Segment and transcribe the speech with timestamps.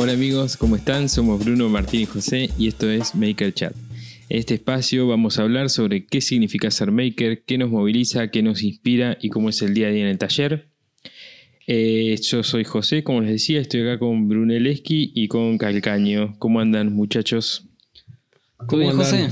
[0.00, 1.08] Hola amigos, ¿cómo están?
[1.08, 3.74] Somos Bruno, Martín y José y esto es Maker Chat.
[4.28, 8.40] En este espacio vamos a hablar sobre qué significa ser maker, qué nos moviliza, qué
[8.40, 10.68] nos inspira y cómo es el día a día en el taller.
[11.66, 16.36] Eh, yo soy José, como les decía, estoy acá con Brunelleschi y con Calcaño.
[16.38, 17.66] ¿Cómo andan muchachos?
[18.68, 19.28] ¿Todo bien, José?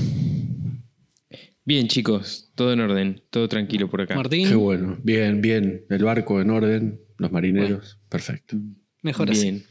[1.63, 4.15] Bien chicos, todo en orden, todo tranquilo por acá.
[4.15, 4.49] Martín.
[4.49, 5.85] Qué bueno, bien, bien.
[5.89, 8.57] El barco en orden, los marineros, perfecto.
[9.01, 9.63] Mejor así.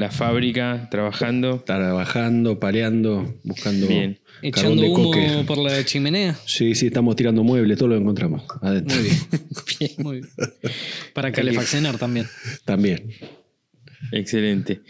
[0.00, 0.08] Bien.
[0.08, 1.62] La fábrica, trabajando.
[1.64, 4.18] Trabajando, paleando, buscando Bien.
[4.42, 5.44] Echando de humo coque.
[5.46, 6.36] por la chimenea.
[6.46, 8.42] Sí, sí, estamos tirando muebles, todo lo encontramos.
[8.62, 8.96] Adentro.
[8.96, 9.90] Muy bien.
[9.98, 10.28] Muy bien.
[11.12, 12.26] Para calefaccionar también.
[12.64, 13.12] También.
[14.12, 14.80] Excelente.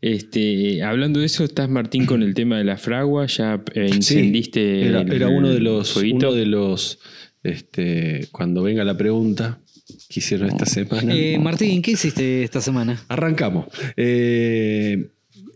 [0.00, 4.86] Este, hablando de eso, estás Martín con el tema de la fragua, ya eh, encendiste.
[4.86, 7.00] Era, el era uno de los, uno de los,
[7.42, 9.60] este, cuando venga la pregunta
[10.08, 11.14] que hicieron esta semana.
[11.14, 13.02] Eh, Martín, ¿qué hiciste esta semana?
[13.08, 13.66] Arrancamos.
[13.96, 15.08] Eh,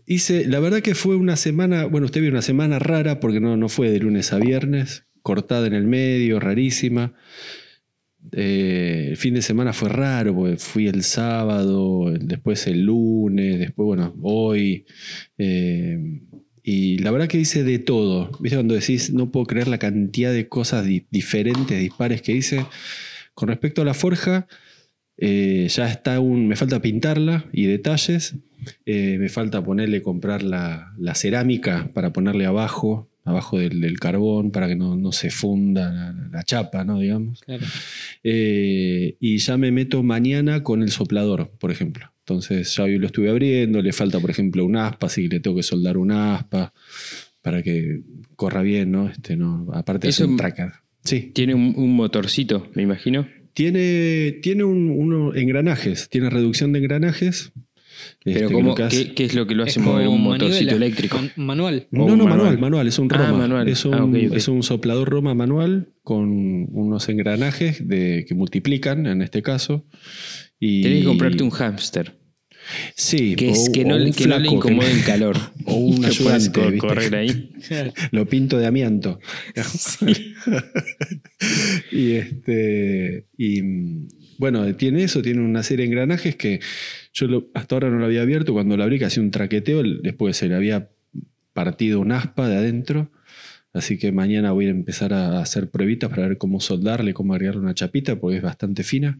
[0.05, 3.57] hice, la verdad que fue una semana, bueno, usted vio una semana rara porque no,
[3.57, 7.13] no fue de lunes a viernes, cortada en el medio, rarísima.
[8.33, 13.85] Eh, el fin de semana fue raro porque fui el sábado, después el lunes, después,
[13.85, 14.85] bueno, hoy.
[15.37, 16.19] eh,
[16.61, 18.29] y la verdad que hice de todo.
[18.41, 22.65] ¿Viste cuando decís, no puedo creer la cantidad de cosas di- diferentes, dispares que hice?
[23.39, 24.47] Con respecto a la forja,
[25.15, 26.49] eh, ya está un.
[26.49, 28.35] Me falta pintarla y detalles.
[28.85, 34.51] Eh, me falta ponerle, comprar la, la cerámica para ponerle abajo, abajo del, del carbón,
[34.51, 36.99] para que no, no se funda la, la chapa, ¿no?
[36.99, 37.39] Digamos.
[37.39, 37.65] Claro.
[38.25, 42.11] Eh, y ya me meto mañana con el soplador, por ejemplo.
[42.19, 45.39] Entonces ya hoy lo estuve abriendo, le falta, por ejemplo, un aspa, así que le
[45.39, 46.73] tengo que soldar un aspa
[47.41, 48.01] para que
[48.35, 49.07] corra bien, ¿no?
[49.07, 50.73] Este, no aparte es un tracker.
[51.03, 51.31] Sí.
[51.33, 53.27] Tiene un, un motorcito, me imagino.
[53.53, 57.51] Tiene, tiene un, uno- engranajes, tiene reducción de engranajes.
[58.23, 60.21] Pero Este, ¿cómo, creo que hace- ¿qué, qué es lo que lo hace mover un
[60.21, 61.17] motorcito eléctrico?
[61.17, 61.87] Man- manual.
[61.91, 62.29] No, no, manual.
[62.29, 63.37] manual, manual, es un Ah, Roma.
[63.39, 63.67] manual.
[63.67, 66.29] Es, un, Ah, es un soplador Roma manual con
[66.71, 69.85] unos engranajes de, que multiplican, en este caso.
[70.59, 72.18] Y, Tenés que comprarte un hámster.
[72.95, 75.03] Sí, Que, es, o- que, no, o un le- que no le que incomode el
[75.05, 75.37] calor.
[75.65, 77.51] o un ayudante, correr ahí.
[78.11, 79.19] Lo pinto de amianto.
[81.91, 83.25] y este.
[83.37, 83.61] Y
[84.37, 86.59] bueno, tiene eso, tiene una serie de engranajes que
[87.13, 88.53] yo lo- hasta ahora no lo había abierto.
[88.53, 90.89] Cuando lo abrí, que hacía un traqueteo, después se le había
[91.53, 93.11] partido un aspa de adentro.
[93.73, 97.61] Así que mañana voy a empezar a hacer pruebitas para ver cómo soldarle, cómo agregarle
[97.61, 99.19] una chapita, porque es bastante fina.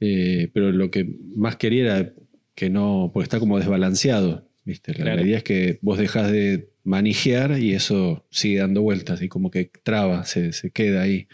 [0.00, 2.12] Eh, pero lo que más quería era
[2.54, 4.48] que no, porque está como desbalanceado.
[4.64, 4.92] ¿viste?
[4.92, 5.26] La, la Claro.
[5.26, 9.70] idea es que vos dejás de manijear y eso sigue dando vueltas y como que
[9.82, 11.26] traba, se, se queda ahí.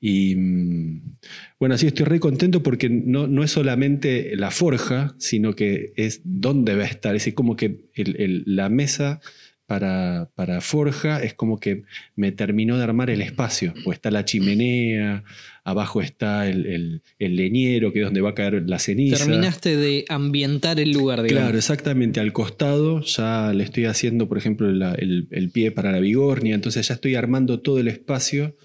[0.00, 1.16] Y mm,
[1.58, 6.20] bueno, así estoy re contento porque no, no es solamente la forja, sino que es
[6.24, 7.14] dónde va a estar.
[7.16, 9.20] Es decir, como que el- el- la mesa
[9.66, 11.84] para, para forja es como que
[12.16, 13.72] me terminó de armar el espacio.
[13.82, 15.24] Pues está la chimenea,
[15.64, 19.16] abajo está el, el- el leñero, que es donde va a caer la ceniza.
[19.16, 21.42] Terminaste de ambientar el lugar, digamos.
[21.44, 22.20] Claro, exactamente.
[22.20, 26.54] Al costado ya le estoy haciendo, por ejemplo, la- el, el pie para la vigornia.
[26.54, 28.56] Entonces ya estoy armando todo el espacio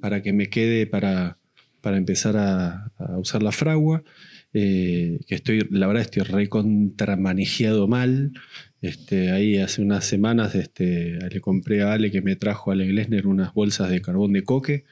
[0.00, 1.38] para que me quede para,
[1.80, 4.04] para empezar a, a usar la fragua.
[4.54, 8.32] Eh, que estoy, la verdad, estoy recontramanejeado mal.
[8.80, 12.86] Este, ahí hace unas semanas este, le compré a Ale que me trajo a Ale
[12.86, 14.84] Glesner unas bolsas de carbón de coque.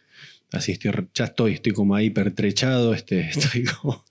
[0.53, 4.05] Así estoy, ya estoy, estoy como ahí pertrechado, este, estoy como.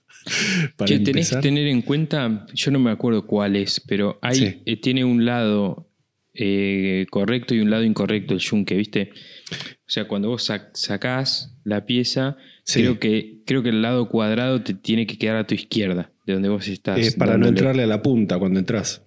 [0.76, 4.34] Para Che, tenés que tener en cuenta, yo no me acuerdo cuál es, pero hay,
[4.36, 4.62] Sí.
[4.66, 5.88] eh, tiene un lado
[6.34, 9.10] eh, correcto y un lado incorrecto el yunque, ¿viste?
[9.52, 12.80] O sea, cuando vos sac- sacás la pieza, Sí.
[12.80, 16.32] creo, que, creo que el lado cuadrado te tiene que quedar a tu izquierda, de
[16.34, 16.98] donde vos estás.
[16.98, 19.02] Eh, para no entrarle a la punta cuando entras.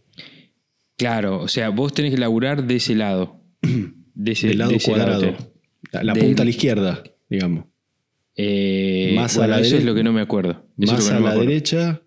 [0.99, 3.41] Claro, o sea, vos tenés que laburar de ese lado.
[4.13, 5.33] De ese, Del lado de ese cuadrado.
[5.93, 7.65] la punta a la izquierda, digamos.
[8.35, 10.65] Eh, Más a la eso es lo que no me acuerdo.
[10.77, 11.39] Eso Más a la acuerdo.
[11.49, 12.01] derecha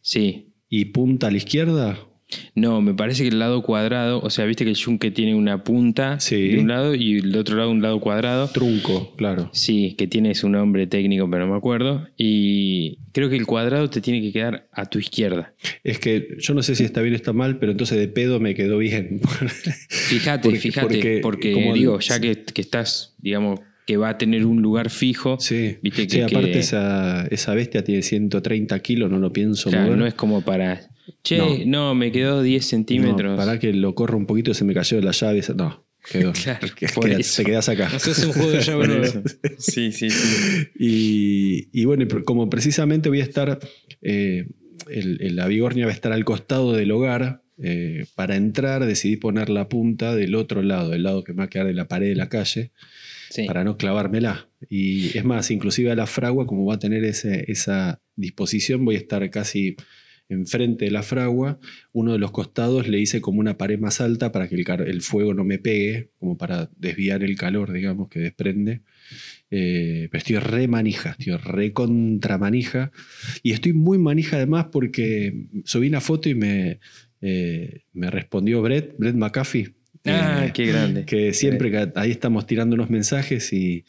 [0.00, 0.52] Sí.
[0.68, 1.96] y punta a la izquierda.
[2.54, 5.64] No, me parece que el lado cuadrado, o sea, viste que el yunque tiene una
[5.64, 6.48] punta Sí.
[6.48, 8.48] de un lado y el otro lado un lado cuadrado.
[8.48, 9.50] Trunco, claro.
[9.52, 12.06] Sí, que tiene su nombre técnico, pero no me acuerdo.
[12.16, 15.54] Y creo que el cuadrado te tiene que quedar a tu izquierda.
[15.84, 18.40] Es que yo no sé si está bien o está mal, pero entonces de pedo
[18.40, 19.20] me quedó bien.
[19.88, 24.18] Fíjate, Porque- fíjate, porque porque, como- digo, ya que, que estás, digamos, que va a
[24.18, 28.78] tener un lugar fijo, sí, viste Sí, que, que- aparte esa, esa bestia tiene 130
[28.78, 29.98] kilos, no lo pienso claro, mover.
[29.98, 30.80] no es como para,
[31.22, 31.56] che, No.
[31.66, 33.32] no, me quedó 10 centímetros.
[33.32, 35.42] No, para que lo corro un poquito, se me cayó la llave.
[35.56, 36.32] No, quedó.
[36.44, 37.88] Claro, Que- queda- se quedas acá.
[37.92, 39.22] No sé, es un juego de llave nuevo.
[39.58, 40.66] Sí, sí, sí.
[40.78, 43.58] Y, y bueno, como precisamente voy a estar,
[44.02, 44.46] eh,
[44.90, 47.40] el- el- la bigornia va a estar al costado del hogar.
[47.64, 51.44] eh, para entrar decidí poner la punta del otro lado, del lado que me va
[51.44, 52.72] a quedar de la pared de la calle,
[53.30, 53.44] Sí.
[53.44, 54.48] para no clavármela.
[54.68, 58.96] Y es más, inclusive a la fragua, como va a tener ese- esa disposición, voy
[58.96, 59.76] a estar casi
[60.32, 61.58] enfrente de la fragua.
[61.92, 65.34] Uno de los costados le hice como una pared más alta para que el, fuego
[65.34, 68.82] no me pegue, como para desviar el calor, digamos, que desprende.
[69.50, 72.90] Eh, pero estoy re manija, estoy re contra manija.
[73.42, 76.80] Y estoy muy manija además porque subí una foto y me,
[77.20, 79.74] eh, me respondió Brett, Brett McAfee.
[80.04, 81.04] Ah, eh, qué grande.
[81.04, 83.84] que siempre que ahí estamos tirando unos mensajes y,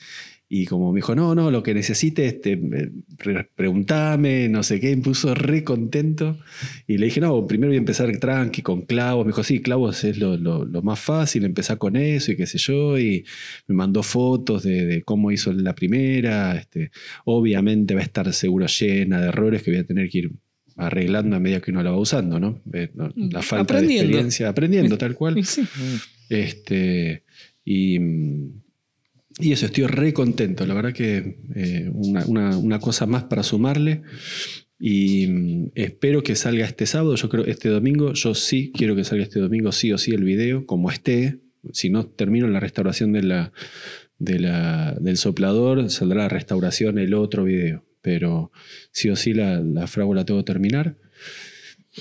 [0.55, 4.79] y como me dijo, no, no, lo que necesites, te, eh, pre- preguntame, no sé
[4.79, 6.38] qué, me puso re contento.
[6.85, 9.25] Y le dije, no, primero voy a empezar tranqui con clavos.
[9.25, 12.45] Me dijo, sí, clavos es lo, lo- lo más fácil, empezar con eso y qué
[12.45, 13.00] sé yo.
[13.00, 13.25] Y
[13.67, 16.55] me mandó fotos de, de cómo hizo la primera.
[16.55, 16.91] Este,
[17.25, 20.31] obviamente va a estar seguro llena de errores que voy a tener que ir
[20.75, 22.61] arreglando a medida que uno la va usando, ¿no?
[22.73, 25.44] Eh, no, La falta de experiencia, aprendiendo tal cual.
[25.44, 25.63] Sí.
[26.29, 27.23] Este,
[27.65, 27.97] y,
[29.39, 30.65] y eso, estoy re contento.
[30.65, 34.01] La verdad que eh, una, cosa más para sumarle.
[34.80, 37.15] Y mm, espero que salga este sábado.
[37.15, 38.13] Yo creo este domingo.
[38.13, 41.39] Yo sí quiero que salga este domingo, sí o sí, el video, como esté.
[41.71, 43.53] Si no termino la restauración de la,
[44.19, 47.86] de la- del soplador, saldrá la restauración el otro video.
[48.01, 48.51] Pero
[48.91, 49.88] sí o sí la, la
[50.25, 50.97] tengo que terminar.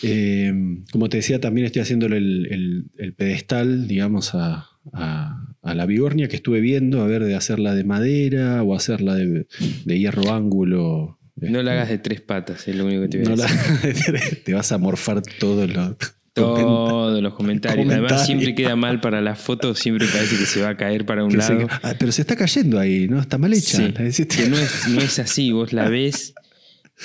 [0.02, 0.52] Eh,
[0.90, 6.37] como te decía, también estoy haciéndole el, el- pedestal, digamos, a- a la bigornia que
[6.37, 9.47] estuve viendo, a ver de hacerla de madera o hacerla de,
[9.85, 11.19] de hierro ángulo.
[11.37, 13.47] No la hagas de tres patas, es lo único que te voy a No la-
[13.82, 14.43] decir.
[14.44, 15.97] te vas a morfar todo lo.
[16.35, 17.87] Todos los comentarios.
[17.91, 21.25] Además, siempre queda mal para las fotos, siempre parece que se va a caer para
[21.25, 21.69] un que se- lado.
[21.82, 23.20] Ah, pero se está cayendo ahí, ¿no?
[23.20, 23.76] Está mal hecha.
[23.76, 26.32] Sí, La que no es, no es así, vos la ves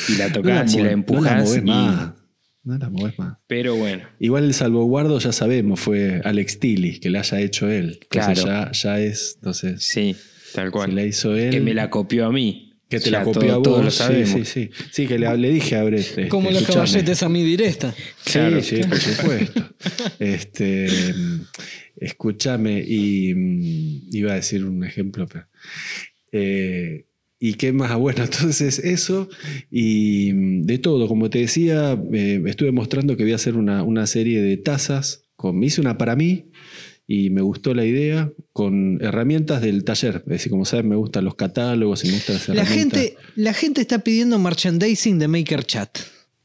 [0.08, 1.44] y la no tocás y move- la empujás.
[1.44, 2.12] No la y- más.
[2.68, 3.38] No la movés más.
[3.48, 8.00] Pero bueno, Igual el salvaguardo ya sabemos, fue Alex Tilly, que la haya hecho él.
[8.02, 8.66] Entonces Claro.
[8.66, 9.36] ya, ya es.
[9.36, 10.16] Entonces, sí,
[10.54, 10.90] tal cual.
[10.90, 11.52] si la hizo él.
[11.52, 12.64] que me la copió a mí.
[12.90, 13.86] Que te la copió todo- a vos.
[13.86, 14.30] Lo sí, sabemos.
[14.30, 15.08] Sí, sí, sí.
[15.08, 16.00] que le, le dije a Brett.
[16.02, 16.86] este, Como los escuchame.
[16.86, 17.94] caballetes a mi directa.
[18.26, 18.62] Claro.
[18.62, 19.70] Sí, sí, por supuesto.
[20.20, 21.42] este, mm,
[21.98, 25.48] escúchame, y mm, iba a decir un ejemplo, pero.
[26.32, 27.06] eh,
[27.40, 27.96] ¿Y qué más?
[27.98, 29.30] Bueno, entonces eso
[29.72, 31.08] y mm, de todo.
[31.08, 35.24] Como te decía, eh, estuve mostrando que voy a hacer una, una serie de tazas.
[35.36, 36.46] Con, me hice una para mí
[37.06, 40.16] y me gustó la idea con herramientas del taller.
[40.26, 43.00] Es decir, como saben, me gustan los catálogos y me gustan las La herramientas.
[43.02, 46.00] gente, la gente está pidiendo merchandising de MakerChat.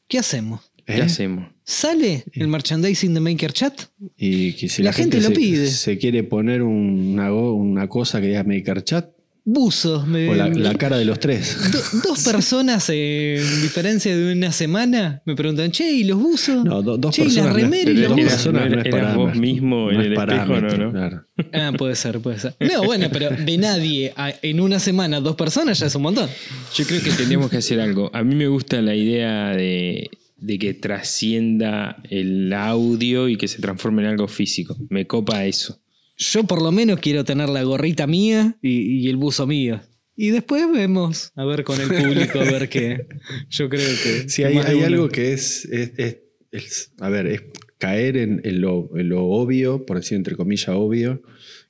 [0.09, 0.61] ¿Qué hacemos?
[0.85, 1.03] ¿Qué ¿Eh?
[1.03, 1.49] hacemos?
[1.65, 3.81] ¿Sale el merchandising de MakerChat?
[4.17, 5.67] Y que si La gente lo se, pide.
[5.69, 9.11] se quiere poner una, una cosa que diga Maker Chat,
[9.45, 10.07] Buzos.
[10.07, 11.57] me- o la, la cara de los tres.
[11.73, 16.65] Do- dos personas eh, en diferencia de una semana me preguntan, che, ¿y los buzos?
[16.65, 17.47] No, do- dos Che, ¿y personas.
[17.47, 19.91] la no es- remera y dos los eras- personas no no es eras vos mismo
[19.91, 20.91] en No el espejo, ¿no?
[20.93, 21.27] claro.
[21.53, 22.55] Ah, puede ser, puede ser.
[22.61, 26.29] No, bueno, pero de nadie a- en una semana dos personas ya es un montón.
[26.77, 28.11] Yo creo que tendríamos que hacer algo.
[28.15, 33.61] A mí me gusta la idea de, de que trascienda el audio y que se
[33.61, 34.77] transforme en algo físico.
[34.89, 35.81] Me copa eso.
[36.17, 39.81] Yo por lo menos quiero tener la gorrita mía y, y el buzo mío.
[40.15, 43.07] Y después vemos, a ver con el público, a ver qué.
[43.49, 44.27] Yo creo que.
[44.43, 46.19] Que hay, hay algo que es, es- es-
[46.51, 47.43] es- a ver, es
[47.79, 51.23] caer en, en lo, en lo obvio, por decir entre comillas obvio,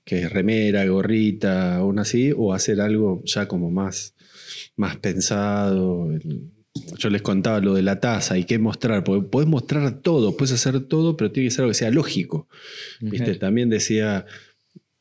[0.05, 4.15] que es remera, gorrita, aún así, o hacer algo ya como más,
[4.77, 6.11] más pensado.
[6.99, 10.53] Yo les contaba lo de la taza y qué mostrar, porque podés mostrar todo, puedes
[10.53, 12.49] hacer todo, pero tiene que ser algo que sea lógico.
[13.01, 13.35] ¿Viste?
[13.35, 14.25] También decía,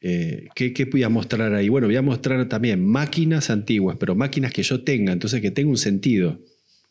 [0.01, 1.69] eh, ¿qué, ¿qué voy a mostrar ahí?
[1.69, 5.69] Bueno, voy a mostrar también máquinas antiguas, pero máquinas que yo tenga, entonces que tenga
[5.69, 6.39] un sentido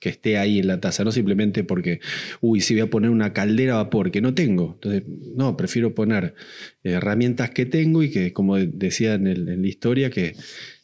[0.00, 2.00] que esté ahí en la taza, no simplemente porque,
[2.40, 4.72] uy, si voy a poner una caldera a vapor, que no tengo.
[4.74, 5.02] Entonces,
[5.36, 6.34] no, prefiero poner
[6.82, 10.34] eh, herramientas que tengo y que, como decía en, el- en la historia, que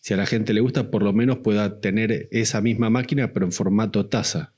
[0.01, 3.47] si a la gente le gusta, por lo menos pueda tener esa misma máquina, pero
[3.47, 4.53] en formato taza.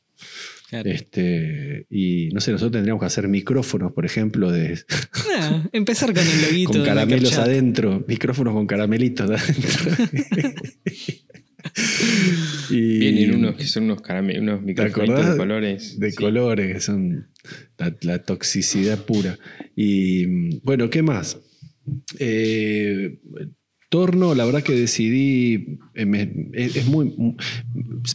[0.69, 0.91] Claro.
[0.91, 4.79] Este, y no sé, nosotros tendríamos que hacer micrófonos, por ejemplo, de,
[5.41, 6.73] Ah, empezar con el loguito.
[6.73, 10.05] con caramelos adentro, micrófonos con caramelitos adentro.
[12.71, 14.01] y, Vienen unos que son unos,
[14.39, 15.31] unos micrófonos acordás?
[15.33, 15.99] de colores.
[16.01, 16.17] de Sí.
[16.17, 17.29] colores, que son
[17.79, 19.39] la, la toxicidad pura.
[19.77, 21.39] Y mm, bueno, ¿qué más?
[22.19, 23.19] Eh,
[23.89, 27.15] torno, la verdad que decidí, eh, es, muy,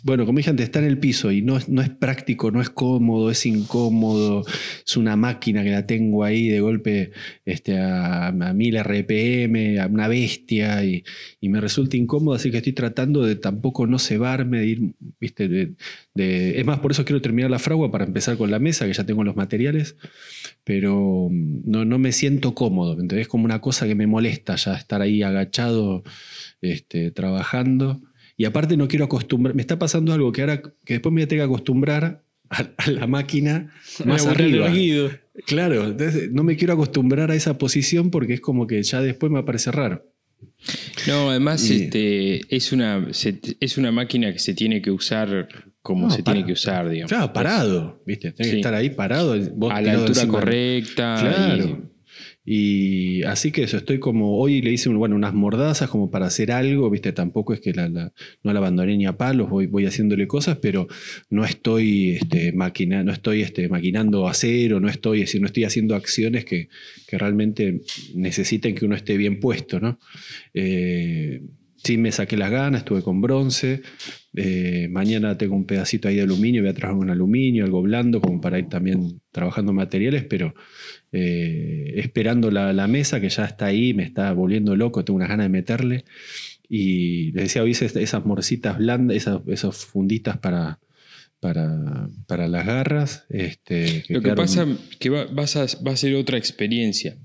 [0.03, 2.69] bueno, como dije antes, está en el piso y no, no es práctico, no es
[2.69, 4.45] cómodo, es incómodo,
[4.85, 7.11] es una máquina que la tengo ahí de golpe
[7.45, 11.03] este, a, a 1000 RPM, a una bestia y,
[11.41, 14.81] y me resulta incómodo, así que estoy tratando de tampoco no cebarme, de ir,
[15.19, 15.73] viste, de,
[16.13, 18.93] de- es más, por eso quiero terminar la fragua para empezar con la mesa, que
[18.93, 19.95] ya tengo los materiales,
[20.63, 22.97] pero mm, no, no me siento cómodo.
[23.15, 26.03] Es como una cosa que me molesta ya estar ahí agachado
[26.61, 28.01] este, trabajando.
[28.37, 31.23] Y aparte no quiero acostumbrar, me está pasando algo que ahora, que después me voy
[31.25, 33.71] a tener que acostumbrar a, a la máquina
[34.05, 34.67] más arriba.
[35.45, 39.31] Claro, entonces no me quiero acostumbrar a esa posición porque es como que ya después
[39.31, 40.05] me parece raro.
[41.07, 45.47] No, además Y- este, es, una, se- es una máquina que se tiene que usar
[45.83, 47.11] como No, se para- tiene que usar, digamos.
[47.11, 48.29] Claro, parado, ¿viste?
[48.35, 48.43] Sí.
[48.49, 49.35] que estar ahí parado.
[49.53, 51.17] vos a la altura correcta.
[51.19, 51.89] Claro.
[52.45, 56.51] Y así que eso, estoy como, hoy le hice bueno, unas mordazas como para hacer
[56.51, 57.13] algo, ¿viste?
[57.13, 58.11] Tampoco es que la, la-
[58.43, 60.87] no la abandoné ni a palos, voy, voy haciéndole cosas, pero
[61.29, 66.43] no estoy, este, maquina, no estoy este, maquinando acero, no estoy, no estoy haciendo acciones
[66.43, 66.67] que,
[67.07, 67.79] que realmente
[68.13, 69.99] necesiten que uno esté bien puesto, ¿no?
[70.53, 71.43] Eh,
[71.81, 73.81] sí me saqué las ganas, estuve con bronce.
[74.35, 78.19] Eh, mañana tengo un pedacito ahí de aluminio, voy a trabajar con aluminio, algo blando,
[78.21, 80.53] como para ir también trabajando materiales, pero
[81.11, 85.29] eh, esperando la, la mesa que ya está ahí, me está volviendo loco, tengo unas
[85.29, 86.05] ganas de meterle.
[86.69, 90.79] Y les decía, hoy esas morcitas blandas, esas, esas funditas para,
[91.39, 93.25] para, para las garras.
[93.29, 97.17] Este, Lo que quedaron- pasa que va, vas a, va a ser otra experiencia.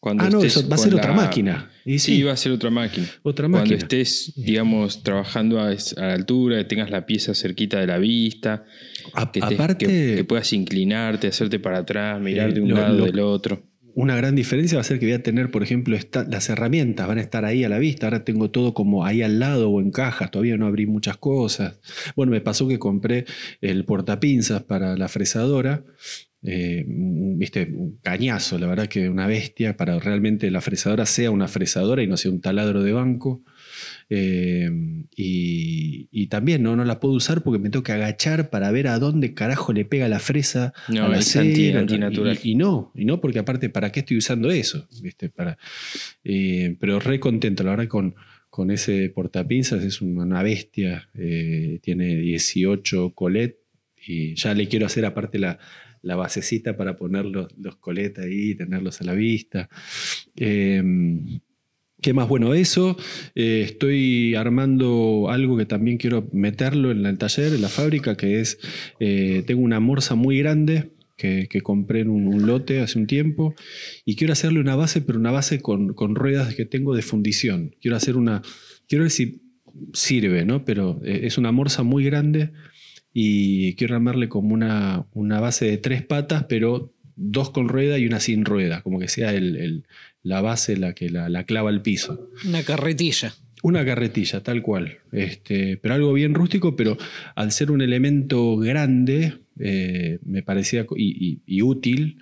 [0.00, 1.70] Cuando Ah, no, eso va a ser otra máquina.
[1.84, 3.06] Y Sí, sí, va a ser otra máquina.
[3.22, 3.76] otra Cuando máquina.
[3.76, 8.64] estés, digamos, trabajando a, la altura, que tengas la pieza cerquita de la vista,
[9.12, 12.98] A- que, aparte, que- que puedas inclinarte, hacerte para atrás, mirar de un lo- lado
[12.98, 13.62] lo- del otro.
[13.94, 17.06] Una gran diferencia va a ser que voy a tener, por ejemplo, esta- las herramientas
[17.08, 18.06] van a estar ahí a la vista.
[18.06, 20.30] Ahora tengo todo como ahí al lado o en cajas.
[20.30, 21.78] Todavía no abrí muchas cosas.
[22.16, 23.24] Bueno, me pasó que compré
[23.60, 25.82] el portapinzas para la fresadora.
[26.42, 31.30] Eh, un- viste, un cañazo, la verdad que una bestia para realmente la fresadora sea
[31.30, 33.42] una fresadora y no sea un taladro de banco.
[34.08, 34.70] Eh,
[35.16, 36.76] y, y también ¿no?
[36.76, 39.84] no la puedo usar porque me tengo que agachar para ver a dónde carajo le
[39.84, 42.38] pega la fresa No, al es anti- acero, antinatural.
[42.42, 44.88] Y, y no, y no, porque aparte, ¿para qué estoy usando eso?
[45.02, 45.28] ¿Viste?
[45.28, 45.58] Para,
[46.24, 48.14] eh, pero re contento, la verdad, con,
[48.48, 53.58] con ese portapinzas, es una, una bestia, eh, tiene 18 colet
[54.06, 55.58] y ya le quiero hacer aparte la,
[56.02, 59.68] la basecita para poner los, los colet ahí, tenerlos a la vista.
[60.36, 60.82] Eh,
[62.02, 62.28] ¿Qué más?
[62.28, 62.96] Bueno, eso.
[63.34, 68.40] eh, estoy armando algo que también quiero meterlo en el taller, en la fábrica, que
[68.40, 68.58] es,
[69.00, 73.06] eh, tengo una morsa muy grande que, que compré en un, un lote hace un
[73.06, 73.54] tiempo
[74.06, 77.76] y quiero hacerle una base, pero una base con, con ruedas que tengo de fundición.
[77.82, 78.40] Quiero hacer una,
[78.88, 79.42] quiero ver si
[79.92, 80.64] sirve, ¿no?
[80.64, 82.52] Pero eh, es una morsa muy grande
[83.12, 88.06] y quiero armarle como una, una base de tres patas, pero dos con rueda y
[88.06, 89.84] una sin rueda, como que sea el- el-
[90.22, 92.30] la base la que la, la clava al piso.
[92.46, 93.34] Una carretilla.
[93.62, 94.98] Una carretilla, tal cual.
[95.12, 96.96] Este, pero algo bien rústico, pero
[97.34, 102.18] al ser un elemento grande, eh, me parecía y, y- y útil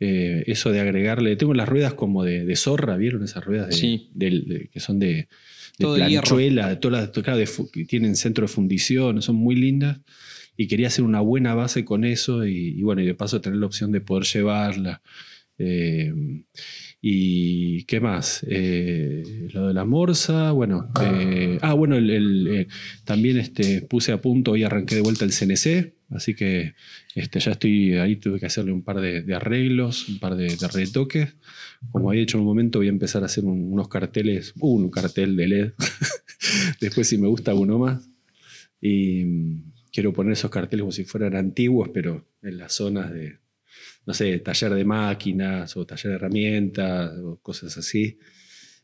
[0.00, 1.36] eh, eso de agregarle.
[1.36, 4.10] Tengo las ruedas como de, de zorra, ¿vieron esas ruedas de- Sí.
[4.14, 5.28] de- que son de,
[5.78, 7.42] de planchuela, todas las- claro,
[7.88, 10.00] tienen centro de fundición, son muy lindas.
[10.56, 13.58] Y quería hacer una buena base con eso y, y bueno, y de paso tener
[13.58, 15.02] la opción de poder llevarla.
[15.58, 16.12] Eh,
[17.00, 18.44] ¿Y qué más?
[18.48, 20.90] Eh, lo de la morsa, bueno.
[21.02, 22.66] eh, ah, bueno, el- el, eh,
[23.04, 26.74] también este, puse a punto y arranqué de vuelta el CNC, así que
[27.14, 30.56] este, ya estoy ahí, tuve que hacerle un par de, de arreglos, un par de,
[30.56, 31.34] de retoques.
[31.90, 34.90] Como había hecho en un momento, voy a empezar a hacer un- unos carteles, un
[34.90, 35.72] cartel de LED.
[36.80, 38.08] Después, si me gusta, uno más.
[38.80, 39.24] Y
[39.92, 43.38] quiero poner esos carteles como si fueran antiguos, pero en las zonas de,
[44.06, 48.18] no sé, taller de máquinas o taller de herramientas o cosas así.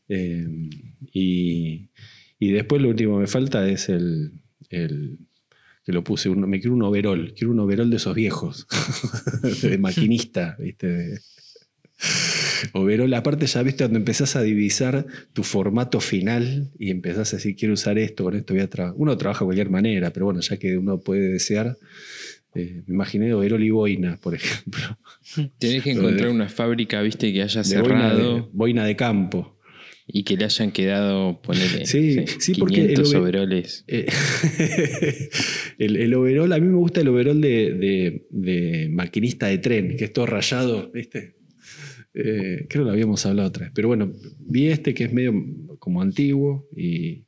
[0.07, 0.47] Eh,
[1.13, 1.89] y,
[2.39, 4.31] y después lo último que me falta es el,
[4.69, 5.17] el-
[5.85, 8.67] que lo puse, un- me quiero un overol, quiero un overol de esos viejos,
[9.63, 11.19] de maquinista, ¿viste?
[12.63, 17.37] De- overol, aparte ya viste cuando empezás a divisar tu formato final y empezás a
[17.37, 18.95] decir, quiero usar esto, con esto voy a trabajar.
[18.97, 21.77] Uno trabaja de cualquier manera, pero bueno, ya que uno puede desear,
[22.55, 24.81] eh, me imaginé overol y boina, por ejemplo.
[25.59, 28.95] Tenés que de- encontrar una fábrica, viste, que haya De boina, de, cerrado boina de
[28.95, 29.55] campo.
[30.11, 33.83] y que le hayan quedado, ponele, Sí, no sé, sí, porque el 500 ove- overoles.
[33.87, 34.07] Eh,
[35.77, 39.95] el, el overol, a mí me gusta el overol de, de- de maquinista de tren,
[39.97, 41.35] que es todo rayado, ¿viste?
[42.13, 43.71] Eh, creo que lo habíamos hablado otra vez.
[43.73, 45.33] Pero bueno, vi este que es medio
[45.79, 47.25] como antiguo y,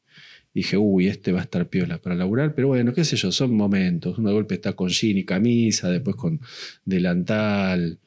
[0.54, 3.56] dije, uy, este va a estar piola para laburar, pero bueno, qué sé yo, son
[3.56, 4.18] momentos.
[4.18, 6.42] Uno de golpe está con jean y camisa, después con
[6.86, 8.00] delantal,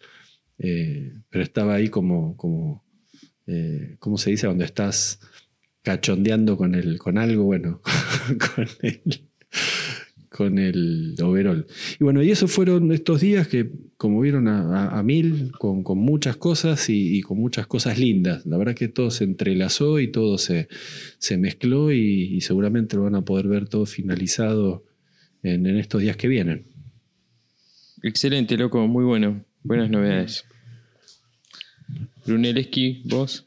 [0.58, 2.84] eh, pero estaba ahí como, como
[3.46, 4.46] eh, ¿cómo se dice?
[4.46, 5.20] Cuando estás
[5.82, 7.80] cachondeando con, el, con algo, bueno,
[8.54, 9.02] con el,
[10.36, 11.64] con el overall.
[12.00, 16.86] Y bueno, y esos fueron estos días que, como vieron, a, mil, con, muchas cosas
[16.88, 18.44] y, con muchas cosas lindas.
[18.44, 20.66] La verdad que todo se entrelazó y todo se,
[21.18, 24.84] se mezcló y, seguramente lo van a poder ver todo finalizado
[25.44, 26.66] en, en estos días que vienen.
[28.02, 29.44] Excelente, loco, muy bueno.
[29.62, 30.44] Buenas novedades.
[32.26, 33.46] Brunelleschi, vos.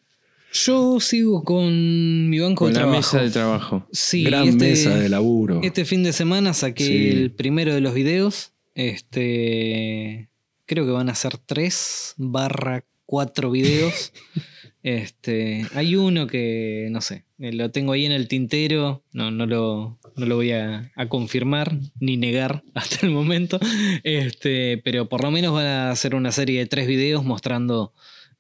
[0.54, 2.98] Yo sigo con mi banco con de la trabajo.
[3.00, 3.88] mesa de trabajo.
[3.92, 5.60] Sí, Gran este- mesa de laburo.
[5.64, 7.10] Este fin de semana saqué Sí.
[7.10, 8.54] el primero de los videos.
[8.76, 10.30] Este.
[10.66, 14.14] Creo que van a ser tres barra cuatro videos.
[14.84, 15.66] este.
[15.76, 16.88] Hay uno que.
[16.92, 17.26] no sé.
[17.38, 19.04] Lo tengo ahí en el tintero.
[19.14, 20.00] No, no lo.
[20.16, 23.60] No lo voy a, a confirmar ni negar hasta el momento.
[24.04, 27.94] Este, pero por lo menos van a hacer una serie de tres videos mostrando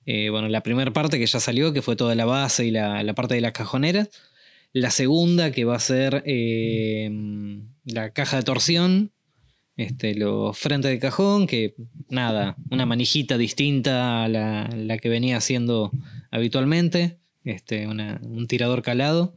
[0.07, 3.03] eh, bueno, la primera parte que ya salió, que fue toda la base y la,
[3.03, 4.09] la parte de las cajoneras.
[4.73, 7.09] La segunda, que va a ser eh,
[7.85, 9.11] la caja de torsión,
[9.75, 11.75] este, los frentes de cajón, que
[12.09, 15.91] nada, una manijita distinta a la, la que venía haciendo
[16.31, 19.35] habitualmente, este, una- un tirador calado.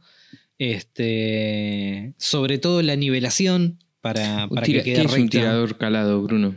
[0.57, 6.21] Este, sobre todo la nivelación para, para tira- que ¿Qué quede es un tirador calado,
[6.21, 6.55] Bruno?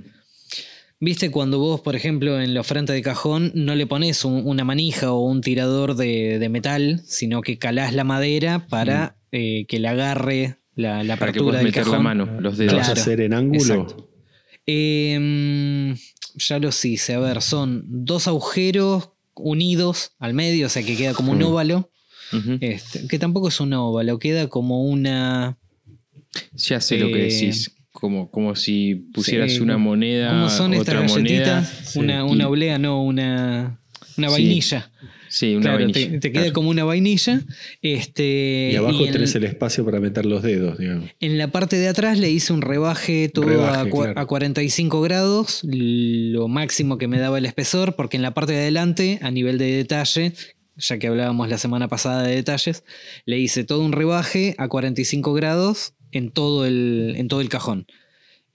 [1.05, 4.65] Viste cuando vos, por ejemplo, en los frentes de cajón no le pones un- una
[4.65, 9.79] manija o un tirador de, de metal, sino que calás la madera para eh, que
[9.81, 11.19] le agarre la, la Mm.
[11.19, 11.99] Para que apertura puedas del meter cajón.
[11.99, 12.75] la mano, los ¿Lo dedos.
[12.77, 13.87] vas a Claro, hacer en ángulo?
[14.67, 15.97] Em,
[16.37, 17.15] ya los hice.
[17.15, 21.45] A ver, son dos agujeros unidos al medio, o sea que queda como un Mm.
[21.45, 21.91] óvalo.
[22.61, 25.59] Este, que tampoco es un óvalo, queda como una.
[26.55, 27.71] Ya sé lo que Eh, decís.
[27.97, 31.65] Como, como si pusieras sí, una ¿cómo- moneda, ¿Cómo son otra estas moneda.
[31.65, 32.01] sí.
[32.01, 33.81] Una, Y- una oblea, no, una,
[34.19, 34.91] una vainilla.
[35.29, 36.11] Sí, una Claro, vainilla.
[36.11, 36.55] te, te queda Claro.
[36.55, 37.41] como una vainilla.
[37.83, 41.09] Este, Y abajo en, tenés el espacio para meter los dedos, digamos.
[41.21, 44.21] en la parte de atrás le hice un rebaje todo Rebaje, a, claro.
[44.21, 48.59] a 45 grados, lo máximo que me daba el espesor, porque en la parte de
[48.63, 50.33] adelante, a nivel de detalle,
[50.77, 52.83] ya que hablábamos la semana pasada de detalles,
[53.27, 57.87] le hice todo un rebaje a 45 grados en todo el, en todo el cajón.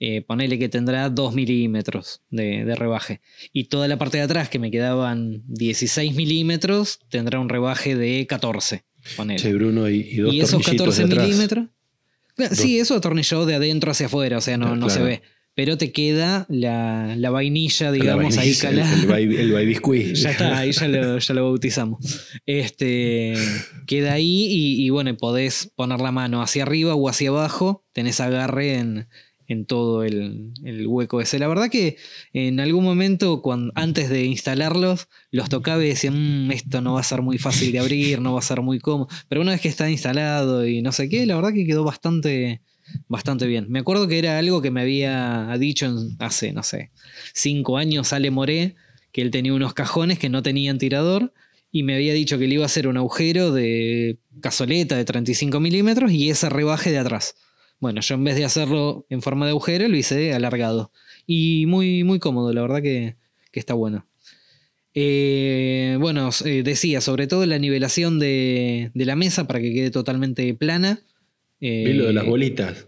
[0.02, 3.20] Eh, ponele que tendrá 2 milímetros de, de rebaje.
[3.52, 8.26] Y toda la parte de atrás, que me quedaban 16 milímetros, tendrá un rebaje de
[8.26, 8.84] 14.
[9.16, 9.38] Ponele.
[9.38, 11.26] Che, Bruno, y, y dos y esos tornillitos 14 de atrás.
[11.28, 11.66] milímetros.
[12.34, 15.22] Claro, Sí, eso atornillado de adentro hacia afuera, o sea, no, Ah, no se ve.
[15.54, 19.18] Pero te queda la, la vainilla, La digamos, ahí vainilla, calada.
[19.18, 19.80] El, el, el.
[20.14, 22.00] Ya está, ahí ya lo, ya lo bautizamos.
[22.46, 23.34] Este,
[23.86, 28.20] queda ahí y, y bueno, podés poner la mano hacia arriba o hacia abajo, tenés
[28.20, 29.08] agarre en,
[29.50, 31.38] en todo el, el hueco ese.
[31.40, 31.96] La verdad que
[32.32, 37.00] en algún momento, cuando, antes de instalarlos, los tocaba y decía, "Mm, esto no va
[37.00, 39.08] a ser muy fácil de abrir, no va a ser muy cómodo.
[39.28, 42.62] Pero una vez que está instalado y no sé qué, la verdad que quedó bastante,
[43.08, 43.66] bastante bien.
[43.68, 46.90] Me acuerdo que era algo que me había dicho en- hace, no sé,
[47.34, 48.76] cinco años Ale Moré,
[49.12, 51.32] que él tenía unos cajones que no tenían tirador
[51.72, 55.60] y me había dicho que le iba a hacer un agujero de cazoleta de 35
[55.60, 57.34] milímetros y ese rebaje de atrás.
[57.80, 60.92] Bueno, yo en vez de hacerlo en forma de agujero, lo hice alargado.
[61.26, 63.16] Y muy, muy cómodo, la verdad que,
[63.52, 64.06] que está bueno.
[64.94, 69.90] Eh, bueno, eh, decía, sobre todo la nivelación de, de la mesa para que quede
[69.90, 71.00] totalmente plana.
[71.60, 72.86] Eh, Vi lo de las bolitas.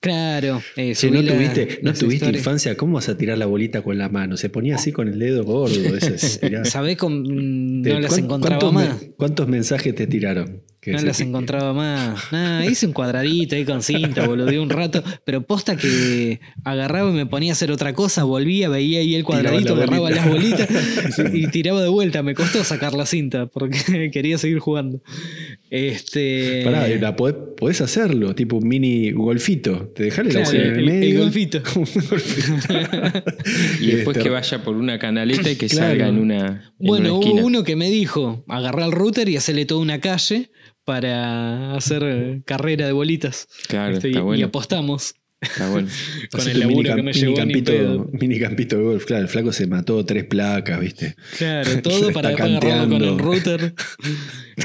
[0.00, 0.62] Claro.
[0.76, 2.36] eh, Che, subí ¿no tuviste, ¿no tuviste historias.
[2.40, 2.76] infancia?
[2.76, 4.36] ¿Cómo vas a tirar la bolita con la mano?
[4.38, 5.74] Se ponía así con el dedo gordo.
[6.64, 6.96] ¿Sabés?
[6.96, 9.02] Con, mm, no las ¿cuán- encontraba cuántos, más.
[9.02, 10.62] me- ¿Cuántos mensajes te tiraron?
[10.80, 12.18] Que No las encontraba más.
[12.32, 15.02] Nada, hice un cuadradito ahí con cinta, boludeé un rato.
[15.26, 19.24] Pero posta que agarraba y me ponía a hacer otra cosa, volvía, veía ahí el
[19.24, 20.20] cuadradito, la agarraba bolita.
[20.22, 22.22] las bolitas y, y tiraba de vuelta.
[22.22, 25.02] Me costó sacar la cinta porque quería seguir jugando.
[25.70, 26.62] Este.
[26.64, 29.92] Pará, la podés, podés hacerlo, tipo un mini golfito.
[29.94, 31.20] Te Claro, agujero en el el- el medio.
[31.20, 31.62] golfito.
[31.76, 32.52] Un golfito.
[33.80, 35.88] Y después que vaya por una canaleta y que Claro.
[35.90, 39.36] salga en una, en Bueno, una hubo uno que me dijo: agarrar el router y
[39.36, 40.50] hacerle toda una calle
[40.90, 43.46] para hacer eh, carrera de bolitas.
[43.68, 44.46] Claro, Este, y- está y bueno.
[44.46, 45.14] apostamos.
[45.40, 45.88] Está bueno.
[46.32, 48.10] Con el un mini laburo que llevó ni campito, pedo.
[48.12, 49.04] mini campito de golf.
[49.04, 51.14] Claro, el flaco se mató tres placas, ¿viste?
[51.38, 53.74] Claro, todo para después agarrarlo con el router.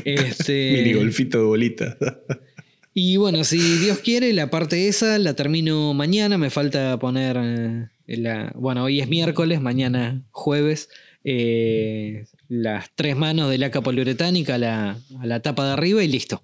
[0.04, 1.98] Este, Mini golfito de bolita.
[2.94, 6.38] y bueno, si Dios quiere, la parte esa la termino mañana.
[6.40, 7.38] Me falta poner.
[7.40, 10.90] eh, la, bueno, hoy es miércoles, mañana jueves.
[11.24, 16.08] eh, las tres manos de laca poliuretánica a la, a la tapa de arriba y
[16.08, 16.44] listo.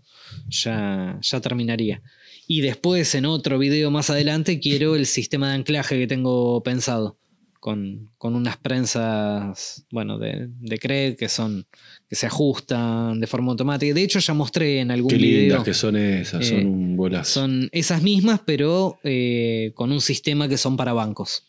[0.50, 2.02] Ya, ya terminaría.
[2.48, 7.18] Y después, en otro video más adelante, quiero el sistema de anclaje que tengo pensado.
[7.60, 11.68] Con, con unas prensas, bueno, de, de Craig que son
[12.10, 13.94] que se ajustan de forma automática.
[13.94, 15.64] De hecho, ya mostré en algún Qué lindas video.
[15.64, 17.32] que son esas, Eh, son un bolazo.
[17.42, 21.46] Son esas mismas, pero eh, con un sistema que son para bancos.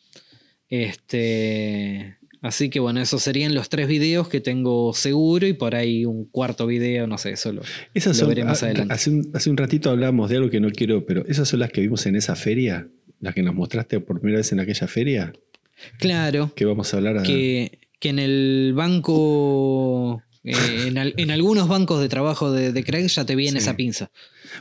[0.69, 6.05] Este, así que bueno, esos serían los tres videos que tengo seguro y por ahí
[6.05, 7.63] un cuarto video, no sé, solo.
[7.95, 8.93] Esas lo son, veré más ah, adelante.
[8.93, 11.71] Hace un, hace un ratito hablamos de algo que no quiero, pero esas son las
[11.71, 12.89] que vimos en esa feria,
[13.21, 15.33] las que nos mostraste por primera vez en aquella feria,
[15.99, 18.73] Claro, que vamos a hablar a- que, que en el
[19.33, 20.55] banco, eh,
[20.87, 23.65] en, al- en algunos bancos de trabajo de, de Craig ya te viene Sí.
[23.65, 24.11] esa pinza.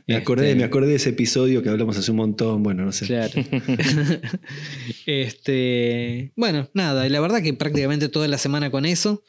[0.08, 2.91] Me acordé, Este, me acordé de ese episodio que hablamos hace un montón, bueno, no
[2.91, 3.06] sé.
[3.08, 3.32] Claro.
[5.06, 9.23] este, bueno, nada, la verdad que prácticamente toda la semana con eso.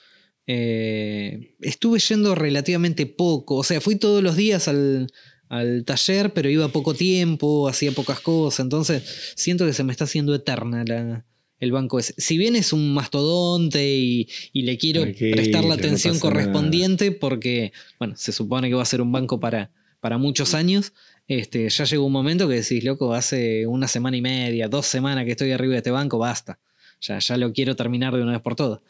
[0.46, 5.06] Eh, estuve yendo relativamente poco, o sea, fui todos los días al,
[5.48, 10.04] al taller, pero iba poco tiempo, hacía pocas cosas, entonces siento que se me está
[10.04, 11.24] haciendo eterna la-
[11.60, 12.12] el banco ese.
[12.18, 18.14] Si bien es un mastodonte y, y le quiero prestar la atención correspondiente porque, bueno,
[18.16, 19.70] se supone que va a ser un banco para,
[20.02, 20.92] para muchos años,
[21.28, 25.24] este, ya llegó un momento que decís, loco, hace una semana y media, dos semanas
[25.24, 26.58] que estoy arriba de este banco, basta.
[27.00, 28.80] Ya, ya lo quiero terminar de una vez por todas.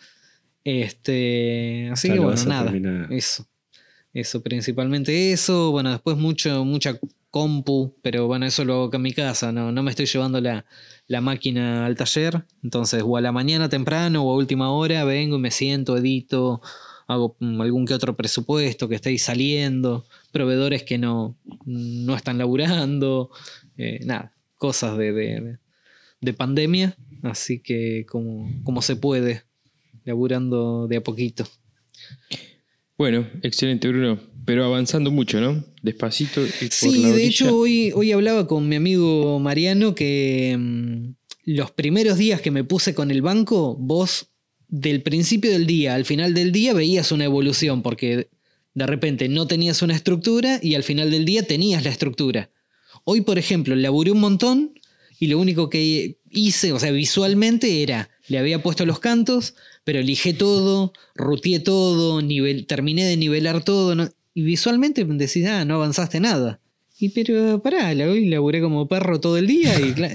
[0.64, 2.64] Este, así Ya que bueno, nada.
[2.64, 3.12] terminar.
[3.12, 3.46] Eso.
[4.14, 5.70] Eso, principalmente eso.
[5.70, 6.98] Bueno, después mucho, mucha
[7.31, 9.53] compu, pero bueno, eso lo hago acá en mi casa.
[9.53, 10.64] No, no me estoy llevando la,
[11.09, 12.46] la máquina al taller.
[12.62, 16.62] Entonces, o a la mañana temprano o a última hora vengo y me siento, edito,
[17.06, 23.30] hago mm, algún que otro presupuesto que estáis saliendo, proveedores que no, no están laburando,
[23.76, 25.58] eh, nada, cosas de, de,
[26.20, 26.96] de pandemia.
[27.22, 29.42] Así que como, como se puede,
[30.04, 31.46] laburando de a poquito.
[32.98, 34.18] Bueno, excelente, Bruno.
[34.44, 35.64] Pero avanzando mucho, ¿no?
[35.82, 40.56] Despacito y por Sí, la de hecho hoy, hoy hablaba con mi amigo Mariano que
[40.58, 44.31] mm, los primeros días que me puse con el banco, vos
[44.72, 48.30] del principio del día al final del día veías una evolución porque
[48.72, 52.50] de repente no tenías una estructura y al final del día tenías la estructura.
[53.04, 54.72] Hoy, por ejemplo, laburé un montón
[55.20, 60.00] y lo único que hice, o sea, visualmente era, le había puesto los cantos, pero
[60.00, 66.18] lijé todo, ruteé todo, nivel, terminé de nivelar todo, y visualmente decís, ah, no avanzaste
[66.18, 66.62] nada.
[67.02, 70.12] Y pero pará, la- hoy laburé como perro todo el día y cla-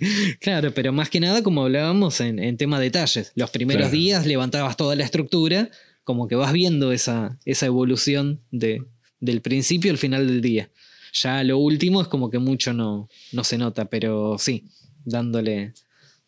[0.40, 3.30] claro, pero más que nada como hablábamos en, en tema detalles.
[3.36, 3.96] Los primeros Claro.
[3.96, 5.70] días levantabas toda la estructura,
[6.02, 8.82] como que vas viendo esa, esa evolución de,
[9.20, 10.70] del principio al final del día.
[11.12, 14.64] Ya lo último es como que mucho no, no se nota, pero sí,
[15.04, 15.72] dándole,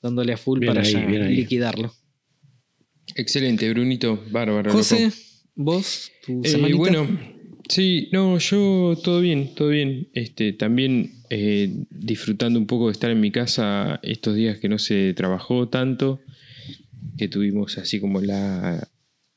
[0.01, 1.35] dándole a full Bien para ahí, ya ahí.
[1.35, 1.92] liquidarlo.
[3.16, 4.23] Excelente, Brunito.
[4.31, 4.71] Bárbaro.
[4.71, 5.16] José, loco.
[5.57, 6.79] vos, tu Eh, semanita?
[6.79, 7.09] bueno,
[7.69, 10.09] sí, no, yo todo bien, todo bien.
[10.15, 14.79] Este, también eh, disfrutando un poco de estar en mi casa estos días que no
[14.79, 16.21] se trabajó tanto,
[17.19, 18.89] que tuvimos así como la,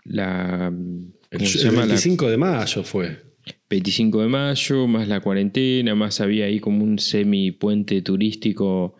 [0.06, 1.82] la El, ¿cómo se el llama?
[1.82, 3.30] La 25 de mayo fue.
[3.70, 8.96] 25 de mayo, más la cuarentena, más había ahí como un semi puente turístico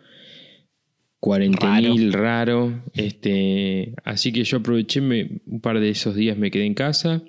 [1.18, 2.82] cuarentenil raro.
[2.94, 7.22] Este, así que yo aproveché me- un par de esos días me quedé en casa.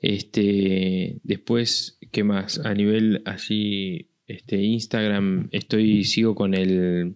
[0.00, 2.60] Este, después, ¿qué más?
[2.60, 7.14] A nivel así, este, Instagram, estoy, sigo con el,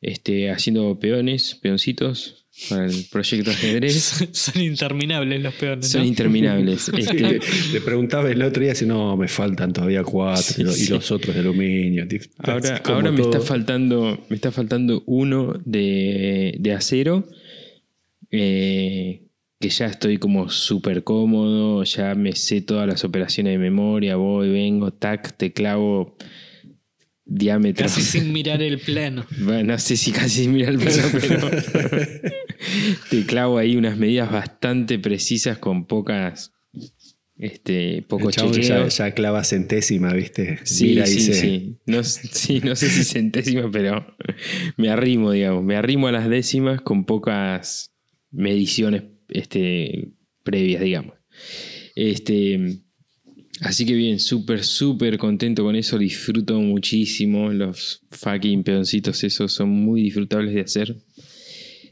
[0.00, 4.26] este, haciendo peones, peoncitos para el proyecto ajedrez.
[4.32, 5.88] Son interminables los peones.
[5.90, 6.06] Son ¿no?
[6.06, 6.88] interminables.
[6.96, 7.40] Este,
[7.74, 10.74] Le preguntaba el otro día si no, me faltan todavía cuatro Sí, y, lo- y
[10.74, 10.92] sí.
[10.92, 12.06] los otros de aluminio.
[12.38, 13.32] Ahora, ahora me todo.
[13.32, 14.24] está faltando.
[14.30, 17.28] Me está faltando uno de, de acero.
[18.30, 19.22] eh,
[19.58, 21.84] que ya estoy como súper cómodo.
[21.84, 24.16] Ya me sé todas las operaciones de memoria.
[24.16, 26.16] Voy, vengo, tac, te clavo
[27.24, 27.84] diámetro.
[27.84, 29.26] Casi sin mirar el plano.
[29.38, 31.50] Bueno, no sé si casi mira el plano, pero
[33.10, 36.52] te clavo ahí unas medidas bastante precisas con pocas.
[37.38, 40.58] Este, poco ya, ya clava centésima, ¿viste?
[40.64, 41.78] Sí, Mira sí, dice, sí.
[41.84, 44.16] No, sí, no sé si centésima, pero
[44.78, 45.62] me arrimo, digamos.
[45.62, 47.92] Me arrimo a las décimas con pocas
[48.30, 50.08] mediciones este,
[50.42, 51.14] previas, digamos.
[51.94, 52.80] Este,
[53.60, 55.98] así que bien, súper, súper contento con eso.
[55.98, 57.50] Disfruto muchísimo.
[57.52, 60.96] Los fucking peoncitos esos son muy disfrutables de hacer.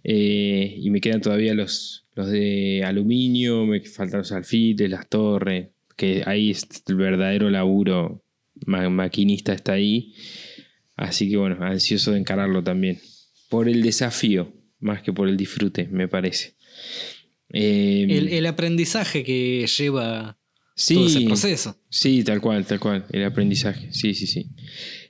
[0.02, 5.70] Eh, y me quedan todavía los, los de aluminio, me faltan los alfiles, las torres,
[5.96, 8.22] que ahí es el verdadero laburo
[8.66, 10.14] ma- maquinista está ahí.
[10.96, 13.00] Así que bueno, ansioso de encararlo también.
[13.48, 16.56] Por el desafío, más que por el disfrute, me parece.
[17.54, 20.36] Eh, El, el aprendizaje que lleva
[20.74, 21.76] sí, todo ese proceso.
[21.88, 23.06] Sí, tal cual, tal cual.
[23.12, 23.92] El aprendizaje.
[23.92, 24.48] Sí, sí, sí.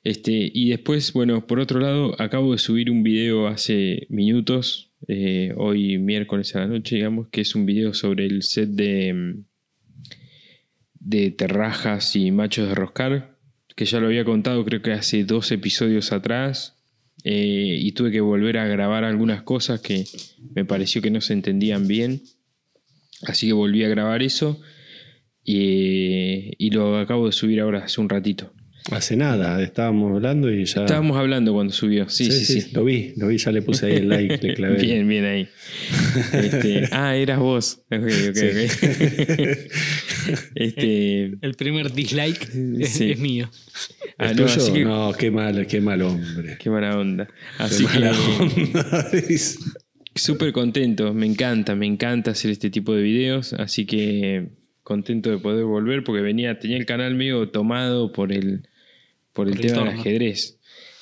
[0.04, 5.54] Este, y después, bueno, por otro lado, acabo de subir un video hace minutos, eh,
[5.56, 9.44] hoy miércoles a la noche, digamos, que es un video sobre el set de, mm,
[11.00, 13.38] de terrajas y machos de roscar,
[13.74, 16.76] que ya lo había contado creo que hace dos episodios atrás,
[17.24, 20.04] eh, y tuve que volver a grabar algunas cosas que
[20.54, 22.20] me pareció que no se entendían bien,
[23.26, 24.60] así que volví a grabar eso.
[25.46, 28.52] Y, y lo acabo de subir ahora hace un ratito.
[28.90, 30.82] Hace nada, estábamos hablando y ya.
[30.82, 32.08] Estábamos hablando cuando subió.
[32.10, 32.70] Sí, sí, sí.
[32.74, 34.76] Lo vi, lo vi, ya le puse ahí el like, le clavé.
[34.82, 35.48] Bien, bien ahí.
[36.34, 37.80] Este, ah, eras vos.
[37.90, 38.46] Ok, ok, Sí.
[39.22, 39.48] ok.
[40.54, 42.50] este, El primer dislike
[42.80, 43.12] es, Sí.
[43.12, 43.50] es mío.
[44.18, 44.62] ah, ¿Es no, tuyo?
[44.62, 46.56] así que- No, qué mal, qué mal hombre.
[46.58, 47.26] Qué mala onda.
[47.26, 49.10] Qué Así mala que onda.
[50.14, 51.12] Súper contento.
[51.14, 53.52] Me encanta, me encanta hacer este tipo de videos.
[53.54, 54.48] Así que
[54.82, 58.68] contento de poder volver porque venía, tenía el canal medio tomado por el,
[59.32, 60.58] por el Por el tema del ajedrez.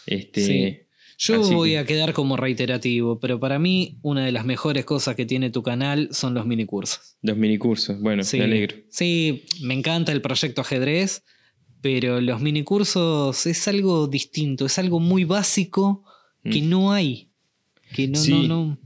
[0.07, 0.79] Este, Sí.
[1.19, 5.15] Yo voy que- a quedar como reiterativo, pero para mí una de las mejores cosas
[5.15, 7.17] que tiene tu canal son los minicursos.
[7.23, 8.01] Los minicursos.
[8.01, 8.77] Bueno, Sí, me alegro.
[8.89, 11.23] sí, me encanta el proyecto ajedrez,
[11.81, 16.05] pero los minicursos es algo distinto, es algo muy básico
[16.43, 16.69] que Mm.
[16.71, 17.29] no hay.
[17.93, 18.31] Que no, Sí.
[18.33, 18.79] no, no.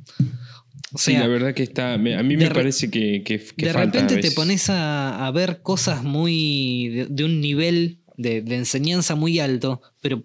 [0.92, 1.95] O sí, la verdad que está.
[1.95, 5.27] a mí me re- parece que, que, que de falta a repente te pones a,
[5.27, 10.25] a ver cosas muy de, de un nivel de, de enseñanza muy alto, pero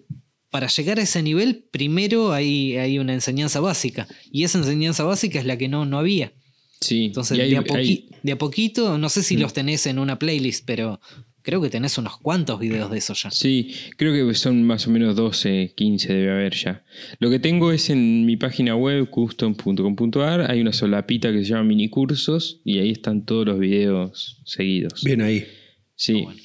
[0.50, 4.06] para llegar a ese nivel, primero hay, hay una enseñanza básica.
[4.30, 6.32] Y esa enseñanza básica es la que no, no había.
[6.80, 9.40] Sí, Entonces, hay- de, a hay- de a poquito, no sé si Mm.
[9.40, 11.00] los tenés en una playlist, pero
[11.42, 13.30] creo que tenés unos cuantos videos de eso ya.
[13.30, 16.84] Sí, creo que son más o menos 12, 15 debe haber ya.
[17.18, 21.64] Lo que tengo es en mi página web, custom.com.ar, hay una solapita que se llama
[21.64, 25.02] minicursos y ahí están todos los videos seguidos.
[25.04, 25.46] Bien ahí.
[25.94, 26.40] Sí, bueno.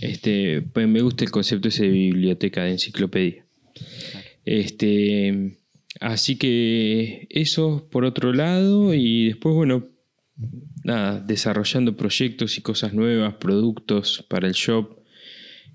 [0.00, 3.46] este, pues me gusta el concepto ese de biblioteca, de enciclopedia.
[4.44, 5.58] Este,
[6.00, 9.88] así que eso por otro lado y después, bueno,
[10.84, 14.98] nada, desarrollando proyectos y cosas nuevas, productos para el shop,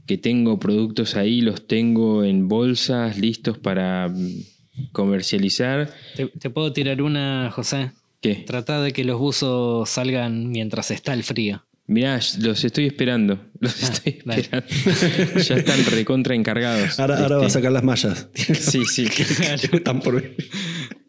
[0.05, 5.93] que tengo productos ahí, los tengo en bolsas listos para mm, comercializar.
[6.15, 7.91] ¿Te, te puedo tirar una, José?
[8.21, 8.35] ¿Qué?
[8.35, 11.63] Trata de que los buzos salgan mientras está el frío.
[11.89, 13.39] Mirá, los estoy esperando.
[13.59, 14.41] Los estoy dale.
[14.41, 15.39] esperando.
[15.39, 16.99] ya están recontra encargados.
[16.99, 18.27] Ahora, ahora va a Este, sacar las mallas.
[18.33, 19.05] Sí, sí.
[19.71, 20.21] Están por.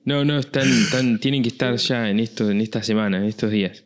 [0.05, 3.51] No, no, están, están- tienen que estar ya en esto, en esta semana, en estos
[3.51, 3.85] días.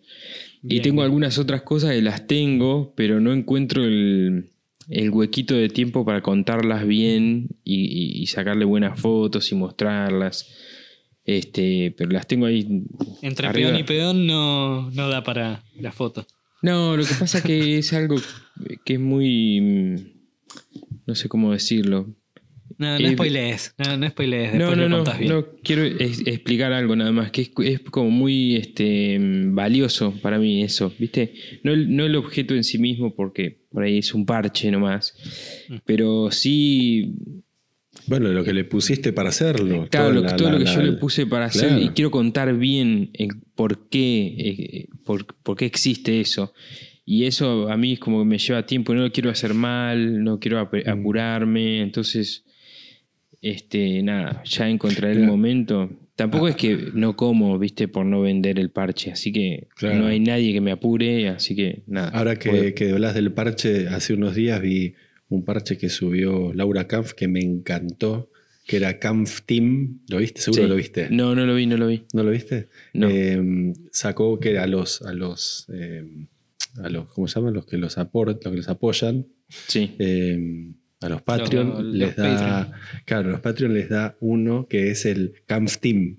[0.63, 4.51] Y tengo algunas otras cosas que las tengo, pero no encuentro el,
[4.89, 10.49] el huequito de tiempo para contarlas bien y, y- y sacarle buenas fotos y mostrarlas.
[11.25, 12.85] Este, pero las tengo ahí.
[13.23, 13.69] Entre arriba.
[13.71, 16.27] peón y peón no, no da para la foto.
[16.63, 18.17] No, lo que pasa es que es algo
[18.85, 20.15] que es muy.
[21.07, 22.15] No sé cómo decirlo.
[22.83, 23.75] No, no Eh, spoilees.
[23.79, 24.53] No, no spoilees.
[24.55, 25.33] No, Después no, lo no, contás bien.
[25.33, 30.13] no quiero es- explicar algo nada más, que es, es como muy este, mm, valioso
[30.21, 31.33] para mí eso, ¿viste?
[31.63, 35.15] No el, no el objeto en sí mismo, porque por ahí es un parche nomás,
[35.69, 35.77] Mm.
[35.87, 37.15] pero sí,
[38.07, 39.87] Bueno, lo que le pusiste para hacerlo.
[39.89, 41.83] claro, toda lo, la- todo la- lo que yo la- le puse para hacer Claro.
[41.85, 46.53] y quiero contar bien el por qué, eh, por, por qué existe eso.
[47.05, 50.23] Y eso a mí es como que me lleva tiempo, no lo quiero hacer mal,
[50.25, 52.45] no quiero ap- apurarme, entonces,
[53.43, 55.31] este, nada, ya encontraré el Mira.
[55.31, 55.91] momento.
[56.17, 59.99] Tampoco es que no como, viste, por no vender el parche, así que Claro.
[59.99, 62.09] no hay nadie que me apure, así que nada.
[62.11, 64.95] Ahora que, puedo- que hablas del parche, hace unos días vi
[65.29, 68.31] un parche que subió Laura Kampf que me encantó,
[68.67, 70.01] que era Kampf Team.
[70.09, 70.43] ¿Lo viste?
[70.43, 70.69] Seguro Sí.
[70.69, 71.09] lo viste.
[71.11, 72.03] No, no lo vi, no lo vi.
[72.13, 72.69] ¿No lo viste?
[72.93, 73.09] No.
[73.11, 76.05] Eh, sacó que a los, a los, eh,
[76.83, 77.55] a los, ¿cómo se llaman?
[77.55, 79.91] Los que los aportan, los que los apoyan, Sí.
[79.99, 80.39] eh,
[81.03, 82.25] a los Patreon Los- los les da,
[82.67, 82.81] Patreon.
[83.05, 86.19] claro, a los Patreon les da uno que es el Kampf Team.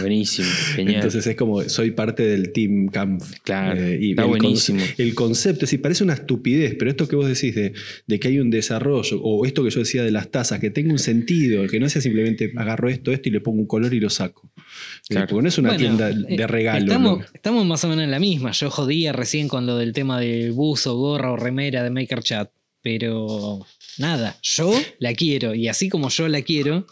[0.00, 0.96] Buenísimo, genial.
[0.96, 3.30] Entonces es como, soy parte del Team Kampf.
[3.44, 4.80] Claro, Eh, y está el buenísimo.
[4.98, 7.72] El concepto, sí, parece una estupidez, pero esto que vos decís de,
[8.08, 10.90] de que hay un desarrollo, o esto que yo decía de las tazas, que tenga
[10.92, 14.00] un sentido, que no sea simplemente agarro esto, esto y le pongo un color y
[14.00, 14.50] lo saco.
[14.56, 14.62] Eh,
[15.10, 15.26] Claro.
[15.28, 16.84] Porque no es una Bueno, tienda eh, de regalo.
[16.84, 17.24] Estamos, ¿no?
[17.32, 18.50] estamos más o menos en la misma.
[18.50, 22.50] Yo jodía recién con lo del tema de buzo, gorra o remera de Maker Chat.
[22.84, 23.64] Pero
[23.98, 25.54] nada, yo la quiero.
[25.54, 26.86] Y así como yo la quiero,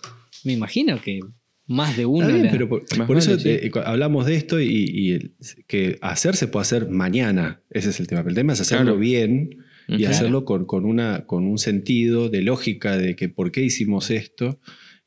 [0.45, 1.21] me imagino que
[1.67, 3.49] más de uno Está bien, la- pero por, eso sí.
[3.49, 5.35] eh, hablamos de esto y, y el-
[5.69, 7.63] que hacer se puede hacer mañana.
[7.71, 8.23] Ese es el tema.
[8.23, 8.99] Pero el tema es hacerlo Claro.
[8.99, 9.51] bien
[9.89, 14.11] y hacerlo con, con una, con un sentido de lógica de que por qué hicimos
[14.11, 14.61] esto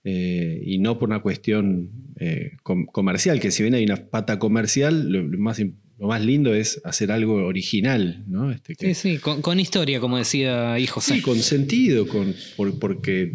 [0.03, 4.39] eh, y no por una cuestión eh, com- comercial, que si bien hay una pata
[4.39, 8.51] comercial, lo, lo más, im- lo más lindo es hacer algo original, ¿no?
[8.51, 11.15] Este, que- Sí, sí, con, con historia, como decía José.
[11.15, 13.31] Sí, con sentido, con, por- porque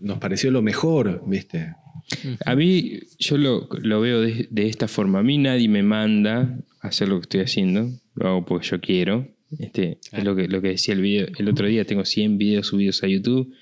[0.00, 1.74] nos pareció lo mejor, ¿viste?
[2.46, 5.18] A mí, yo lo, lo veo de, de esta forma.
[5.18, 7.90] A mí nadie me manda a hacer lo que estoy haciendo.
[8.14, 9.28] Lo hago porque yo quiero.
[9.58, 11.84] Este, Es lo que, lo que decía el, video, el otro día.
[11.84, 13.52] Tengo 100 videos subidos a YouTube.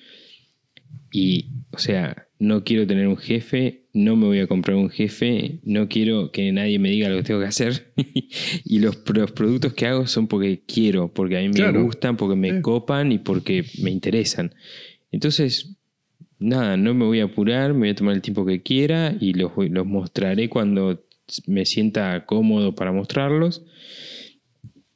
[1.11, 3.83] Y, o sea, no quiero tener un jefe.
[3.95, 5.61] No me voy a comprar un jefe.
[5.63, 7.93] No quiero que nadie me diga lo que tengo que hacer.
[8.65, 11.13] y los, los productos que hago son porque quiero.
[11.13, 11.85] Porque a mí me Claro.
[11.85, 12.61] gustan, porque me Sí.
[12.63, 14.53] copan y porque me interesan.
[15.13, 15.77] Entonces,
[16.41, 19.35] nada, no me voy a apurar, me voy a tomar el tiempo que quiera y
[19.35, 21.05] los, los mostraré cuando
[21.47, 23.63] me sienta cómodo para mostrarlos.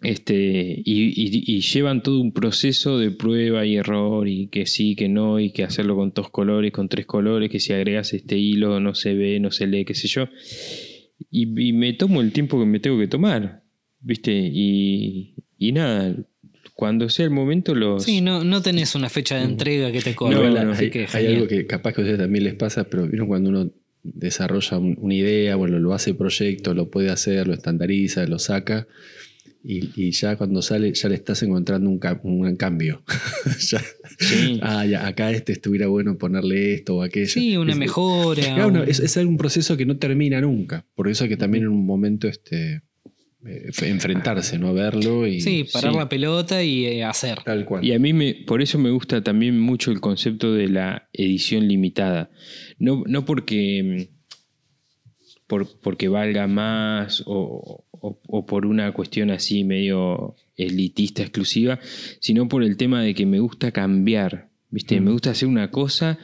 [0.07, 4.95] Este, y, y- y llevan todo un proceso de prueba y error, y que sí,
[4.95, 8.38] que no, y que hacerlo con dos colores, con tres colores, que si agregas este
[8.38, 10.29] hilo no se ve, no se lee, qué sé yo.
[11.31, 13.64] Y, y me tomo el tiempo que me tengo que tomar,
[14.01, 14.31] ¿viste?
[14.33, 16.14] Y, y nada,
[16.75, 18.05] cuando sea el momento los...
[18.05, 20.49] Sí, no, no tenés una fecha de entrega que te corra.
[20.64, 23.27] No, hay, que hay algo que capaz que a ustedes también les pasa, pero ¿vieron
[23.27, 23.73] cuando uno
[24.05, 28.87] desarrolla un- una idea, bueno, lo hace proyecto, lo puede hacer, lo estandariza, lo saca,
[29.69, 33.03] y, y ya cuando sale, ya le estás encontrando un, un cambio.
[33.71, 33.83] Ya-
[34.19, 34.59] Sí.
[34.63, 37.29] ah, ya, acá este estuviera bueno ponerle esto o aquello.
[37.29, 38.43] Sí, una Es- mejora.
[38.43, 40.87] Claro, no, un- es, es un proceso que no termina nunca.
[40.95, 42.83] Por eso hay que también en un momento este,
[43.47, 44.73] eh, enfrentarse, ¿no?
[44.73, 45.41] Verlo y.
[45.43, 45.99] sí, parar sí.
[45.99, 47.41] la pelota y eh, hacer.
[47.45, 47.85] Tal cual.
[47.85, 51.69] Y a mí me, por eso me gusta también mucho el concepto de la edición
[51.69, 52.31] limitada.
[52.79, 54.17] No, no porque, mm,
[55.47, 61.79] por, porque valga más o, o- o por una cuestión así medio elitista exclusiva,
[62.21, 64.49] sino por el tema de que me gusta cambiar.
[64.71, 65.01] ¿Viste?
[65.01, 65.05] Mm.
[65.05, 66.19] Me gusta hacer una cosa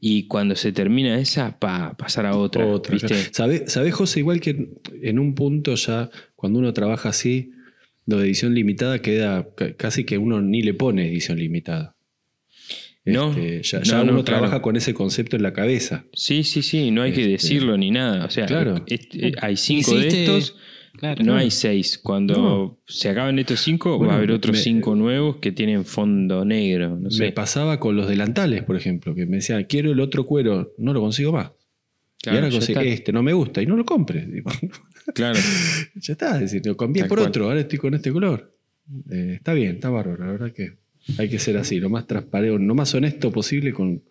[0.00, 2.66] y cuando se termina esa, pa, pasar a otra.
[2.66, 3.08] Otra, ¿Viste?
[3.08, 3.28] claro.
[3.32, 4.20] ¿Sabe- ¿Sabés, José?
[4.20, 4.68] Igual que
[5.02, 7.50] en un punto ya, cuando uno trabaja así,
[8.06, 11.94] lo de edición limitada queda ca- casi que uno ni le pone edición limitada.
[13.04, 14.24] No, Este, ya no, ya no, uno claro.
[14.24, 16.04] trabaja con ese concepto en la cabeza.
[16.12, 18.26] Sí, sí, sí, no hay que Este, decirlo ni nada.
[18.26, 18.84] O sea, claro.
[18.86, 20.56] este, hay cinco de estos.
[20.94, 21.24] Claro.
[21.24, 21.98] No hay seis.
[21.98, 22.78] Cuando No.
[22.86, 26.44] se acaban estos cinco, Bueno, va a haber otros me- cinco nuevos que tienen fondo
[26.44, 26.96] negro.
[26.98, 30.72] No Me pasaba con los delantales, por ejemplo, que me decían, quiero el otro cuero,
[30.78, 31.52] no lo consigo más.
[32.20, 32.92] Claro, y ahora consigo, está.
[32.92, 34.26] este no me gusta y no lo compres.
[35.14, 35.38] Claro.
[35.94, 37.28] ya está, es decir, lo cambié Tal por cual.
[37.28, 38.54] otro, ahora estoy con este color.
[39.10, 40.76] Eh, está bien, está bárbaro, la verdad que
[41.16, 44.02] hay que ser así, lo más transparente, lo más honesto posible con,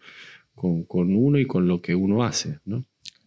[0.56, 2.84] con, con uno y con lo que uno hace, ¿no?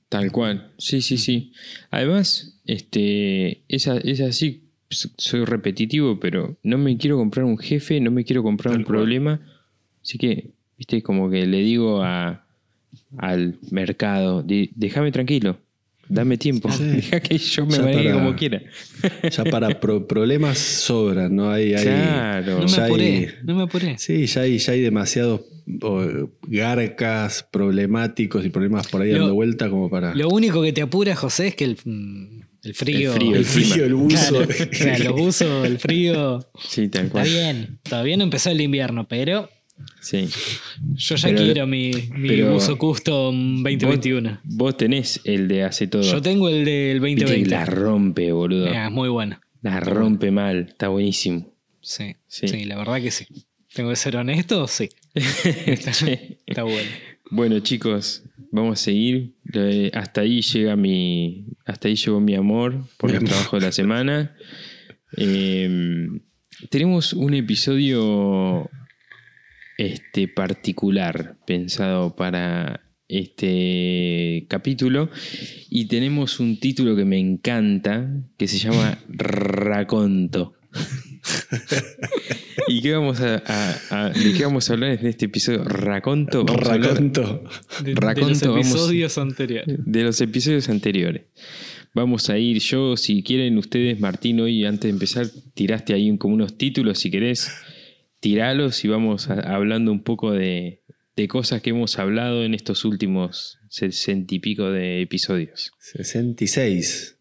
[0.09, 0.73] Tal cual.
[0.79, 1.53] Sí, sí, sí.
[1.93, 4.63] Además, este, es, es así.
[4.89, 8.85] Soy repetitivo, pero no me quiero comprar un jefe, no me quiero comprar Tal un
[8.85, 8.99] cual.
[8.99, 9.41] problema.
[10.03, 12.45] Así que, viste, como que le digo a,
[13.19, 15.59] al mercado, "De- déjame tranquilo,
[16.09, 16.83] dame tiempo, Sí.
[16.97, 18.63] deja que yo me maneje como quiera.
[19.31, 21.51] Ya para pro- problemas sobran, ¿no?
[21.53, 22.57] Hay, hay- Claro.
[22.59, 23.97] No me ya hay- apuré, no me apuré.
[23.99, 25.43] Sí, ya hay, ya hay demasiados
[26.49, 30.15] garcas problemáticos y problemas por ahí Lo- dando vuelta como para...
[30.15, 33.13] Lo único que te apura, José, es que el, mm, el frío.
[33.15, 34.45] El frío, el frío, el buzo.
[34.47, 36.41] Claro, o sea, los buzos, el frío.
[36.69, 37.29] Sí, tal Está cual.
[37.29, 37.79] bien.
[37.83, 39.49] Todavía no empezó el invierno, pero
[40.03, 40.29] Sí.
[40.95, 44.41] yo ya Pero- quiero mi, mi pero- buzo custom 2021.
[44.45, 46.03] Vos, vos tenés el de hace todo.
[46.03, 47.51] Yo tengo el del Viste que 2020.
[47.51, 48.67] La rompe, boludo.
[48.69, 49.41] Ah, es muy bueno.
[49.63, 50.67] La rompe mal.
[50.69, 51.55] Está buenísimo.
[51.81, 52.47] Sí, Sí.
[52.49, 52.65] sí.
[52.65, 53.27] la verdad que sí.
[53.73, 54.89] Tengo que ser honesto, sí.
[55.15, 56.39] Está, Sí.
[56.47, 56.91] está bueno.
[57.31, 59.35] Bueno, chicos, vamos a seguir.
[59.55, 61.47] Eh, Hasta ahí llega mi.
[61.65, 63.31] Hasta ahí llegó mi amor por Mi el amor.
[63.31, 64.37] trabajo de la semana.
[65.17, 66.09] Eh,
[66.71, 68.69] tenemos un episodio
[69.79, 75.11] este, particular pensado para este capítulo
[75.69, 80.55] y tenemos un título que me encanta que se llama Raconto.
[82.69, 85.65] ¿Y qué vamos a, a- a- de qué vamos a hablar en este episodio?
[85.65, 86.45] Raconto.
[86.45, 87.45] Vamos Raconto.
[87.83, 89.77] De, los vamos- episodios anteriores.
[89.85, 91.23] de los episodios anteriores.
[91.95, 96.35] Vamos a ir yo, si quieren ustedes, Martín, hoy antes de empezar, tiraste ahí como
[96.35, 97.51] unos títulos, si querés,
[98.21, 100.83] tiralos y vamos a- hablando un poco de,
[101.17, 105.73] de cosas que hemos hablado en estos últimos sesenta y pico de episodios.
[105.81, 107.17] 66.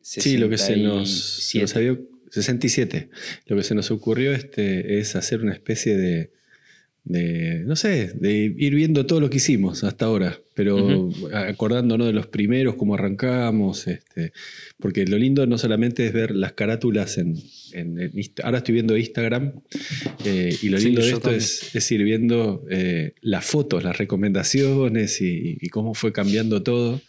[0.00, 1.78] Sí, lo que se nos, se nos 67.
[1.78, 1.98] había-
[2.34, 3.08] 67.
[3.46, 6.30] Lo que se nos ocurrió este, es hacer una especie de,
[7.04, 12.12] de, no sé, de ir viendo todo lo que hicimos hasta ahora, pero acordándonos de
[12.14, 14.32] los primeros, cómo arrancamos, este,
[14.78, 17.36] porque lo lindo no solamente es ver las carátulas en,
[17.72, 18.10] en-
[18.42, 19.52] ahora estoy viendo Instagram,
[20.24, 21.30] eh, y lo Sí, lindo de esto
[21.74, 27.02] es ir viendo eh, las fotos, las recomendaciones y, y cómo fue cambiando todo.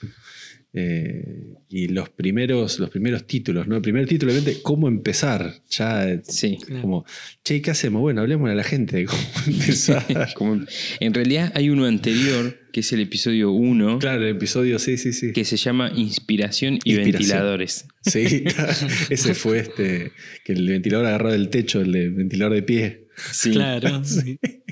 [0.78, 3.78] Eh, y los primeros, los primeros títulos, ¿no?
[3.78, 5.54] El primer título, obviamente, cómo empezar.
[5.70, 6.58] Ya, Sí.
[6.82, 7.06] como,
[7.46, 8.02] che, ¿qué hacemos?
[8.02, 10.06] Bueno, hablemos a la gente de cómo empezar.
[10.36, 10.66] Como-
[11.00, 15.14] en realidad hay uno anterior, que es el episodio 1, claro, el episodio, sí, sí,
[15.14, 15.32] sí.
[15.32, 17.12] que se llama Inspiración y Inspiración.
[17.14, 17.86] ventiladores.
[18.02, 18.44] Sí,
[19.10, 20.12] ese fue este,
[20.44, 23.08] que el ventilador agarrado del techo, el de ventilador de pie.
[23.32, 23.52] Sí.
[23.52, 24.02] Claro.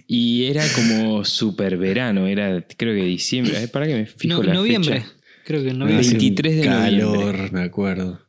[0.05, 3.69] Y era como super verano, era creo que diciembre.
[3.69, 5.01] Para que me fijo No, la noviembre.
[5.01, 5.13] fecha.
[5.45, 7.51] Creo que un 23 de calor, noviembre.
[7.51, 8.21] me acuerdo.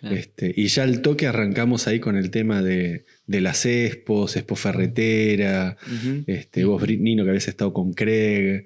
[0.00, 0.16] Claro.
[0.16, 4.56] Este, y ya al toque arrancamos ahí con el tema de, de las expos, expo
[4.56, 6.24] ferretera, Ujú.
[6.26, 8.64] este, vos, Nino, que habías estado con Craig.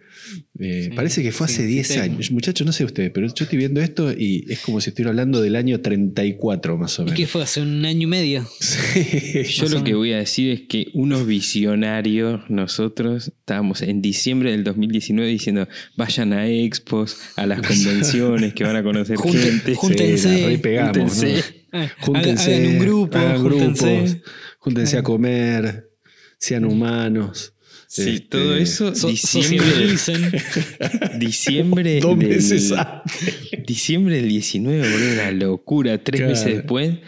[0.58, 2.02] Eh, Sí, parece que fue sí, hace sí, 10 tengo.
[2.04, 2.30] años.
[2.30, 5.42] Muchachos, no sé ustedes, pero yo estoy viendo esto y es como si estuviera hablando
[5.42, 7.18] del año 34 más o ¿Y menos.
[7.18, 7.42] qué fue?
[7.42, 8.46] ¿Hace un año y medio?
[8.60, 9.42] Sí.
[9.44, 14.62] Yo lo que voy a decir es que unos visionarios, nosotros estábamos en diciembre del
[14.64, 19.74] 2019 diciendo vayan a expos, a las convenciones, que van a conocer gente.
[19.74, 21.62] júntense, júntense.
[21.74, 23.94] Ah, Júntense, hagan un grupo, hagan júntense.
[23.96, 24.16] grupos,
[24.62, 25.90] júntense a comer,
[26.38, 27.54] sean humanos.
[27.88, 29.86] Sí, Este, todo eso, So- diciembre,
[31.18, 33.36] diciembre, Dos del, meses antes.
[33.66, 35.98] diciembre del 19, boludo, una locura.
[36.02, 36.30] Tres Claro.
[36.32, 36.98] meses después,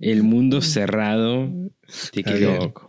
[0.00, 1.48] el mundo cerrado.
[2.12, 2.88] Te quedó loco.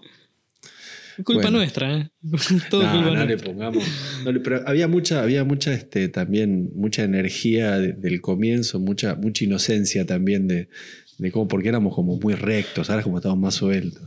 [1.23, 1.57] Culpa Bueno.
[1.59, 2.09] nuestra, ¿eh?
[2.71, 3.51] Todo No, culpa no le nuestra.
[3.51, 3.83] pongamos.
[4.25, 9.13] no le- pero había mucha, había mucha este, también, mucha energía de- del comienzo, mucha,
[9.13, 10.69] mucha inocencia también de,
[11.17, 14.03] de cómo, porque éramos como muy rectos, ahora como estamos más sueltos.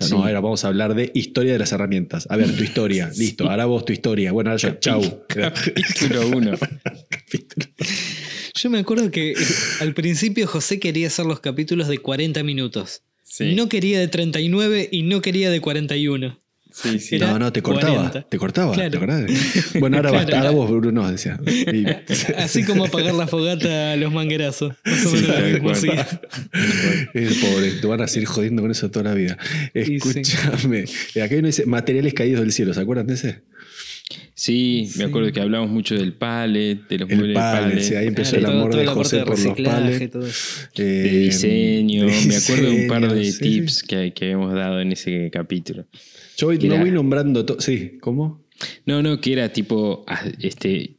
[0.00, 0.14] No, Sí.
[0.14, 2.26] no, ahora vamos a hablar de historia de las herramientas.
[2.30, 3.50] A ver, tu historia, listo.
[3.50, 4.32] Ahora vos tu historia.
[4.32, 5.24] Bueno, ahora yo, chau.
[5.28, 6.52] Capítulo 1.
[8.54, 9.36] Yo me acuerdo que eh,
[9.80, 13.02] al principio José quería hacer los capítulos de 40 minutos.
[13.22, 13.54] Sí.
[13.54, 16.39] No quería de 39 y no quería de 41.
[16.82, 17.94] Sí, No, no, te cortaba.
[18.10, 18.22] 40.
[18.28, 18.72] Te cortaba.
[18.74, 18.90] Claro.
[18.90, 19.24] ¿te acordás?
[19.78, 20.48] Bueno, ahora, basta, Claro.
[20.48, 21.38] ahora vos, Bruno, decía.
[21.46, 21.84] Y-
[22.38, 24.74] Así como apagar la fogata a los manguerazos.
[24.84, 25.84] Más o menos.
[27.14, 29.36] Es pobre, te van a seguir jodiendo con eso toda la vida.
[29.74, 29.94] Y sí.
[29.96, 30.84] Escúchame.
[31.14, 33.42] Eh, Acá uno dice materiales caídos del cielo, ¿se acuerdan de ese?
[34.34, 37.82] Sí, me acuerdo que hablamos mucho del palet, de los El muebles de pallet, pallet,
[37.82, 40.00] sí, ahí empezó Claro, el amor de José de por los palets.
[40.76, 42.06] Eh, de diseño.
[42.06, 43.82] de Me acuerdo de un par de sí, tips.
[43.82, 45.86] Que, que habíamos dado en ese capítulo.
[46.40, 47.60] Yo voy, no voy nombrando todo.
[47.60, 48.46] Sí, ¿cómo?
[48.86, 50.96] No, no, que era tipo ah, este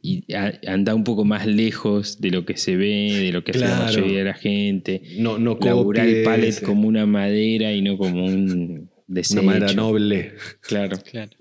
[0.66, 3.66] anda un poco más lejos de lo que se ve, de lo que hace la
[3.66, 3.84] Claro.
[3.84, 5.02] mayoría de la gente.
[5.18, 9.40] No, no Laburar el copies, eh, como una madera y no como un desecho.
[9.40, 10.32] una madera noble.
[10.60, 11.32] Claro, Claro.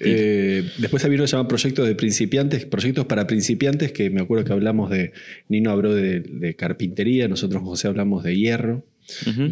[0.00, 4.20] Eh, después había uno que se llama proyectos de principiantes, proyectos para principiantes, que me
[4.22, 5.12] acuerdo que hablamos de,
[5.48, 8.84] Nino habló de, de carpintería, nosotros José hablamos de hierro,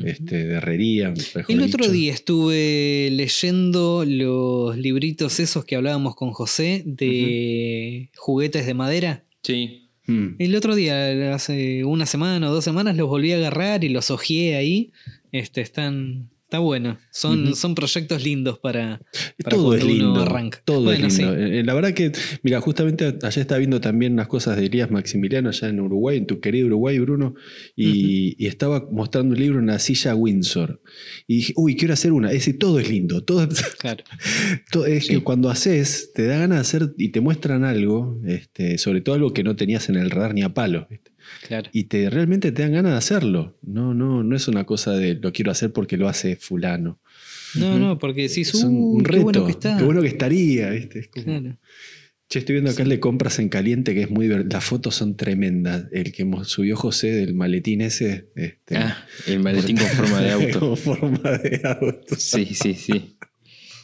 [0.04, 1.14] Este, de herrería.
[1.48, 1.92] El otro dicho.
[1.92, 9.24] día estuve leyendo los libritos esos que hablábamos con José de juguetes de madera.
[9.42, 9.88] Sí.
[10.06, 10.34] Mm.
[10.38, 14.10] El otro día, hace una semana o dos semanas, los volví a agarrar y los
[14.10, 14.92] hojeé ahí.
[15.32, 16.96] Este, están, está bueno.
[17.10, 19.00] Son, son proyectos lindos para,
[19.42, 20.22] para Todo es lindo.
[20.22, 20.60] arranca.
[20.64, 21.34] Todo Bueno, es lindo.
[21.34, 21.40] sí.
[21.40, 25.48] Eh, La verdad que, mira, justamente allá estaba viendo también unas cosas de Elías Maximiliano
[25.48, 27.34] allá en Uruguay, en tu querido Uruguay, Bruno,
[27.74, 30.80] y, y estaba mostrando un libro en la silla Windsor.
[31.26, 32.30] Y dije, uy, quiero hacer una.
[32.30, 33.24] Ese todo es lindo.
[33.24, 34.04] Todo, Claro.
[34.70, 35.14] todo- es Sí.
[35.14, 39.14] que cuando haces, te da ganas de hacer y te muestran algo, este, sobre todo
[39.16, 40.86] algo que no tenías en el radar ni a palo.
[41.72, 43.56] Y te realmente te dan ganas de hacerlo.
[43.62, 47.00] No, no, no es una cosa de lo quiero hacer porque lo hace fulano.
[47.54, 49.22] No, no, porque decís, es un, "Uy, un qué reto.
[49.24, 49.76] bueno que está.
[49.78, 50.98] Qué bueno que estaría, ¿viste?
[51.00, 51.56] Es como- Claro.
[52.28, 55.16] Che, estoy viendo acá el de compras en caliente que es muy Las fotos son
[55.16, 55.84] tremendas.
[55.92, 58.26] El que subió José del maletín ese.
[58.34, 60.58] Este, Ah, el maletín con forma de auto.
[60.60, 62.16] con forma de auto.
[62.18, 63.16] Sí, sí, sí.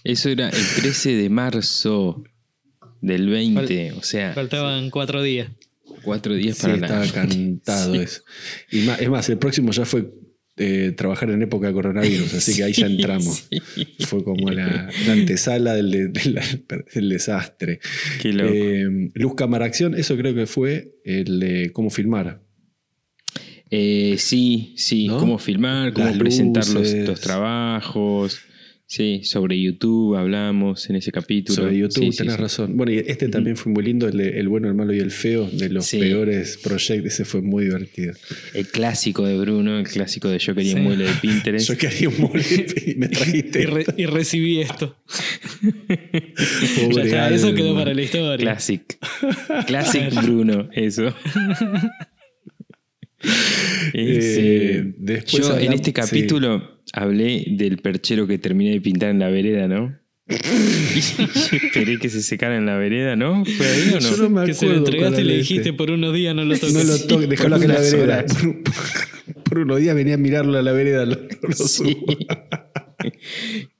[0.03, 2.25] Eso era el 13 de marzo
[3.01, 5.49] del 20, o sea, Faltaban cuatro días.
[6.03, 7.13] Cuatro días Sí, para estaba la...
[7.13, 8.01] cantado Sí.
[8.01, 8.23] eso.
[8.71, 10.11] Y más, es más, el próximo ya fue
[10.59, 13.49] eh, trabajar en época de coronavirus, así que ahí ya Sí, entramos.
[13.51, 13.87] sí.
[14.07, 16.45] Fue como la, la antesala del, de- de la-
[16.95, 17.81] del desastre.
[18.21, 18.53] Qué loco.
[18.55, 22.43] Eh, Luz Cámara Acción, eso creo que fue el de cómo filmar.
[23.71, 25.17] Eh, sí, sí, ¿No?
[25.19, 28.41] cómo filmar, cómo Las presentar los trabajos.
[28.95, 31.57] Sí, sobre YouTube hablamos en ese capítulo.
[31.63, 32.41] Sobre YouTube, Sí, tenés sí.
[32.43, 32.77] razón.
[32.77, 35.11] Bueno, y este también fue muy lindo, el, de El bueno, el malo y el
[35.11, 35.99] feo, de los Sí.
[35.99, 37.11] peores proyectos.
[37.11, 38.13] Ese fue muy divertido.
[38.53, 40.77] El clásico de Bruno, el clásico de Yo quería Sí.
[40.77, 41.69] un mueble de Pinterest.
[41.71, 42.45] Yo quería un mole
[42.87, 43.63] y me trajiste.
[43.63, 44.95] Y, re- y recibí esto.
[46.93, 48.37] Ya está, eso quedó para la historia.
[48.37, 48.83] Classic.
[49.69, 51.15] Classic Bruno, eso.
[53.95, 55.93] Eh, después Yo en este sí.
[55.93, 59.99] capítulo hablé del perchero que terminé de pintar en la vereda, ¿no?
[60.29, 63.45] y esperé que se secara en la vereda, ¿no?
[63.45, 64.01] ¿Fue ahí o no?
[64.01, 65.73] Yo no me que se lo acuerdo entregaste y le dijiste este.
[65.75, 66.75] por unos días no lo toques.
[66.75, 68.25] No lo toques, acá en la vereda.
[68.25, 71.05] Por, por unos días venía a mirarlo a la vereda.
[71.05, 71.99] Lo, lo Sí.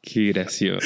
[0.03, 0.85] Qué gracioso.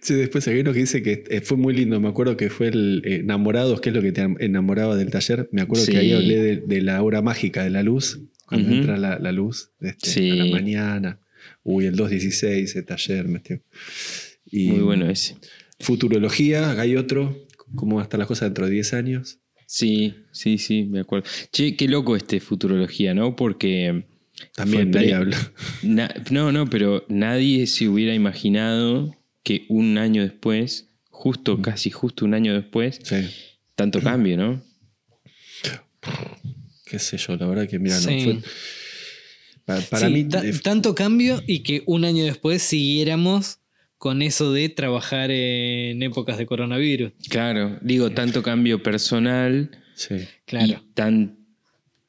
[0.00, 2.00] Sí, después hay uno que dice que eh, fue muy lindo.
[2.00, 5.48] Me acuerdo que fue el eh, Enamorados, que es lo que te enamoraba del taller.
[5.50, 5.90] Me acuerdo Sí.
[5.92, 9.32] que ahí hablé de, de la hora mágica de la luz, cuando entra la, la
[9.32, 10.30] luz este, Sí.
[10.30, 11.18] a la mañana.
[11.64, 13.26] Uy, el 216, el taller.
[13.26, 13.60] metió.
[14.46, 15.34] Y Muy bueno ese.
[15.80, 17.36] Futurología, hay otro.
[17.74, 19.38] ¿Cómo están las cosas dentro de 10 años?
[19.66, 21.26] Sí, sí, sí, me acuerdo.
[21.50, 23.34] Che, qué loco este Futurología, ¿no?
[23.34, 24.04] Porque.
[24.54, 25.52] También nadie pre- habla.
[25.82, 32.24] na- no, no, pero nadie se hubiera imaginado que un año después, justo, casi justo
[32.24, 33.16] un año después, Sí.
[33.76, 34.62] tanto cambio, ¿no?
[36.86, 38.38] Qué sé yo, la verdad que mira, no fue.
[39.64, 40.24] Para, para Sí, mí.
[40.28, 43.58] ta- tanto cambio y que un año después siguiéramos
[43.96, 47.12] con eso de trabajar en épocas de coronavirus.
[47.30, 50.16] Claro, digo, tanto cambio personal sí.
[50.44, 50.66] Claro.
[50.66, 51.38] y tan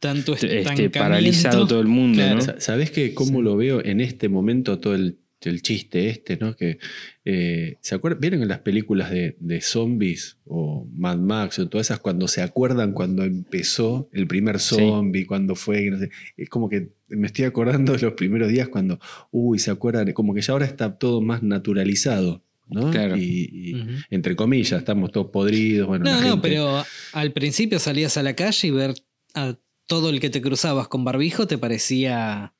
[0.08, 1.00] tanto este, estancamiento.
[1.00, 2.36] paralizado todo el mundo, Claro.
[2.36, 2.42] ¿no?
[2.42, 6.56] Sa- ¿Sabés que cómo lo veo en este momento todo el, el chiste este, ¿no?
[6.56, 6.80] Que
[7.24, 8.20] eh, ¿se acuerdan?
[8.20, 12.42] ¿Vieron en las películas de, de zombies o Mad Max o todas esas cuando se
[12.42, 17.28] acuerdan cuando empezó el primer zombie, cuando fue, que no sé, es como que me
[17.28, 19.00] estoy acordando de los primeros días cuando,
[19.32, 22.90] uy, se acuerdan, como que ya ahora está todo más naturalizado, ¿no?
[22.90, 23.16] Claro.
[23.16, 23.92] Y, y, Ujú.
[24.10, 26.84] entre comillas, estamos todos podridos, bueno, No, no, pero
[27.14, 28.96] al principio salías a la calle y ver
[29.36, 29.56] a
[29.88, 32.54] todo el que te cruzabas con barbijo te parecía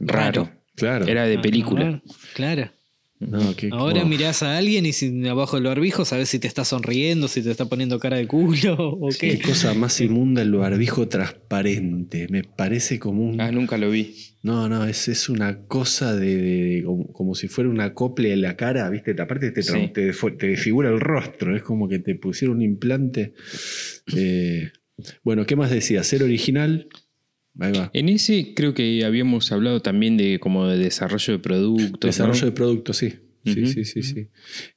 [0.00, 0.50] Raro.
[0.76, 1.06] Claro.
[1.06, 2.02] Era de película.
[2.04, 2.70] Ah, Claro.
[3.20, 6.48] No, que- Ahora como- mirás a alguien y si abajo del barbijo sabes si te
[6.48, 9.40] está sonriendo, si te está poniendo cara de culo o Qué qué.
[9.40, 12.26] cosa más inmunda el barbijo transparente.
[12.28, 13.40] Me parece como un.
[13.40, 14.14] Ah, nunca lo vi.
[14.42, 18.32] No, no, es, es una cosa de, de- de- como, como si fuera un acople
[18.32, 19.14] en la cara, ¿viste?
[19.18, 19.88] Aparte te, Sí.
[19.94, 21.56] te, te desfigura el rostro.
[21.56, 23.32] Es como que te pusieron un implante.
[24.14, 24.70] Eh,
[25.22, 26.02] bueno, ¿qué más decía?
[26.04, 26.88] Ser original.
[27.58, 27.90] Ahí va.
[27.92, 32.08] En ese creo que habíamos hablado también de como de desarrollo de productos.
[32.08, 32.46] Desarrollo ¿no?
[32.46, 33.14] de productos, sí.
[33.44, 34.28] Sí, sí, sí, sí.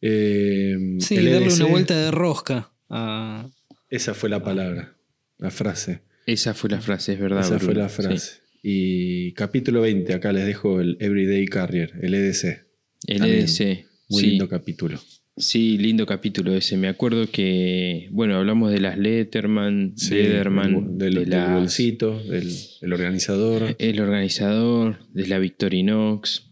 [0.01, 3.49] Eh, Sí, darle una vuelta de rosca a,
[3.89, 4.97] Esa fue la palabra,
[5.37, 6.01] la frase.
[6.25, 7.41] Esa fue la frase, es verdad.
[7.41, 8.41] Esa fue la frase.
[8.61, 12.65] Y capítulo 20, acá les dejo el Everyday Carrier, el EDC.
[13.07, 13.39] El También.
[13.45, 13.85] EDC.
[14.09, 14.27] Muy sí.
[14.31, 14.99] lindo capítulo.
[15.39, 16.77] Sí, lindo capítulo ese.
[16.77, 22.49] Me acuerdo que, bueno, hablamos de las Letterman, Lederman, del, de del bolsito, del,
[22.81, 23.75] del organizador.
[23.77, 26.49] el organizador, de la Victorinox.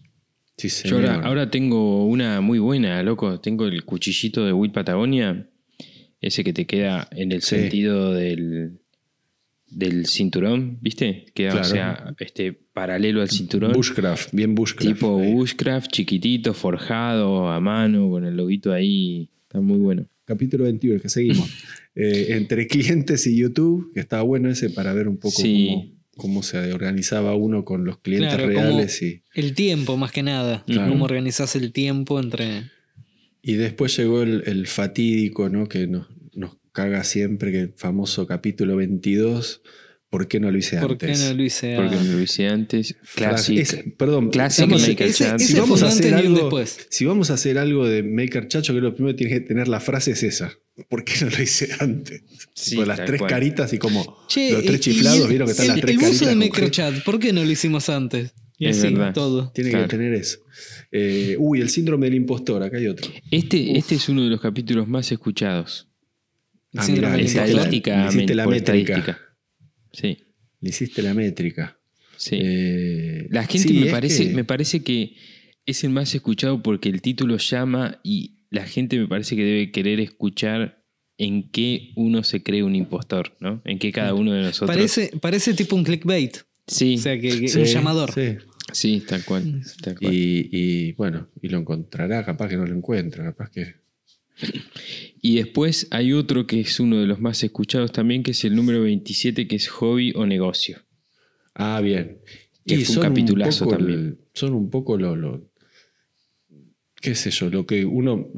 [0.58, 1.06] Sí, Yo señor.
[1.08, 3.40] ahora, ahora tengo una muy buena, loco.
[3.42, 5.50] Tengo el cuchillito de Will Patagonia.
[6.22, 7.56] Ese que te queda en el Sí.
[7.56, 8.80] sentido del,
[9.70, 11.26] del cinturón, ¿viste?
[11.34, 11.66] Queda, Claro.
[11.68, 13.74] o sea, este, paralelo al cinturón.
[13.74, 14.94] Bushcraft, bien Bushcraft.
[14.94, 15.34] tipo ahí.
[15.34, 19.30] Bushcraft, chiquitito, forjado, a mano, con el loguito ahí.
[19.44, 20.06] Está muy bueno.
[20.26, 21.50] Capítulo 21, que seguimos.
[21.98, 25.70] Eh, entre clientes y YouTube, que estaba bueno ese para ver un poco Sí.
[25.70, 29.02] cómo, cómo se organizaba uno con los clientes Claro, reales.
[29.02, 30.66] Y, el tiempo más que nada.
[30.68, 30.92] Claro.
[30.92, 32.64] Cómo organizás el tiempo entre...
[33.42, 35.70] y después llegó el, el fatídico, ¿no?
[35.70, 36.08] Que nos
[36.76, 39.62] caga siempre, que el famoso capítulo 22.
[40.10, 41.28] ¿Por qué no lo hice ¿Por qué antes?
[41.28, 42.08] no lo hice Porque antes?
[42.10, 42.96] me lo hice antes.
[43.04, 43.60] Frase- Classic.
[43.60, 45.42] es- perdón, Classic vamos a- Maker ese- Chat.
[45.42, 46.88] ese si vamos a hacer antes y un algo, después.
[46.90, 49.68] si vamos a hacer algo de Maker Chacho, que lo primero que tiene que tener
[49.68, 50.54] la frase es esa.
[50.90, 52.24] ¿Por qué no lo hice antes?
[52.54, 53.30] Sí, Tipo, las tres cual.
[53.30, 56.00] caritas y como Che, los tres chiflados, el- vieron que están el, las tres el
[56.02, 56.20] caritas.
[56.20, 58.34] de con Microchat, ¿por qué no lo hicimos antes?
[58.58, 59.14] Y Es así, verdad.
[59.14, 59.52] todo.
[59.54, 59.86] Tiene Claro.
[59.86, 60.38] que tener eso.
[60.92, 63.12] Eh, uy, el síndrome del impostor, acá hay otro.
[63.32, 65.90] Este, este es uno de los capítulos más escuchados.
[66.78, 69.20] Ah, síndrome mirá, le hiciste la- le hiciste la métrica.
[69.92, 70.18] Sí,
[70.62, 71.80] Le hiciste la métrica.
[72.18, 72.38] sí.
[72.40, 75.16] Eh, La gente sí, me, parece, que- me parece que
[75.66, 79.72] es el más escuchado porque el título llama y la gente me parece que debe
[79.72, 80.84] querer escuchar
[81.18, 83.62] en qué uno se cree un impostor, ¿no?
[83.66, 84.68] En qué cada uno de nosotros.
[84.68, 86.38] Parece, parece tipo un clickbait.
[86.68, 88.12] Sí, O sea, que, que Sí, un llamador.
[88.12, 88.36] sí.
[88.74, 89.62] sí, tal cual.
[89.82, 90.14] tal cual.
[90.14, 93.76] Y, y, bueno, y lo encontrará, capaz que no lo encuentra, capaz que.
[95.28, 98.56] Y después hay otro que es uno de los más escuchados también, que es el
[98.56, 100.78] número 27, que es hobby o negocio.
[101.56, 102.20] Ah, bien.
[102.66, 104.00] Que fue un capitulazo también.
[104.00, 105.50] el- son un poco lo, lo-
[107.02, 108.30] qué sé yo, lo que uno,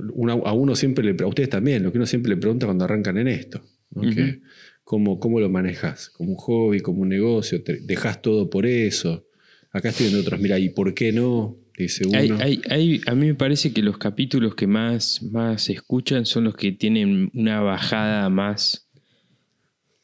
[0.45, 3.17] a uno siempre le, a ustedes también, lo que uno siempre le pregunta cuando arrancan
[3.17, 3.61] en esto.
[3.91, 4.01] ¿no?
[4.03, 4.11] Ujú.
[4.15, 4.41] Que,
[4.83, 6.09] ¿cómo, ¿Cómo lo manejas?
[6.09, 7.63] ¿Como un hobby, como un negocio?
[7.63, 9.25] ¿Te dejas todo por eso?
[9.71, 11.57] Acá estoy viendo otros, mira, ¿y por qué no?
[11.77, 12.17] Dice uno.
[12.17, 16.25] Hay- hay- hay- a mí me parece que los capítulos que más, más se escuchan
[16.25, 18.89] son los que tienen una bajada más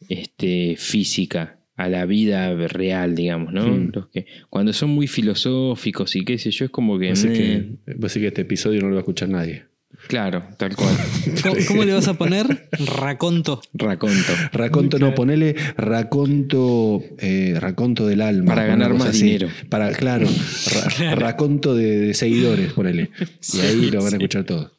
[0.10, 3.66] este, física a la vida real, digamos, ¿no?
[3.68, 3.92] Mm.
[3.94, 7.10] Los que, cuando son muy filosóficos y qué sé yo, es como que...
[7.12, 9.66] Así meh, que, que este episodio no lo va a escuchar nadie.
[10.08, 10.96] Claro, tal cual.
[11.44, 12.68] ¿Cómo, cómo le vas a poner?
[12.72, 13.62] Raconto.
[13.74, 14.34] Raconto.
[14.52, 18.54] Raconto, no, ponele raconto, eh, raconto del alma.
[18.54, 19.24] Para ganar más así.
[19.24, 19.50] dinero.
[19.70, 20.28] Para, claro,
[21.00, 23.12] ra- raconto de, de seguidores, ponele.
[23.20, 24.16] Y Sí, ahí lo van sí.
[24.16, 24.72] a escuchar todos.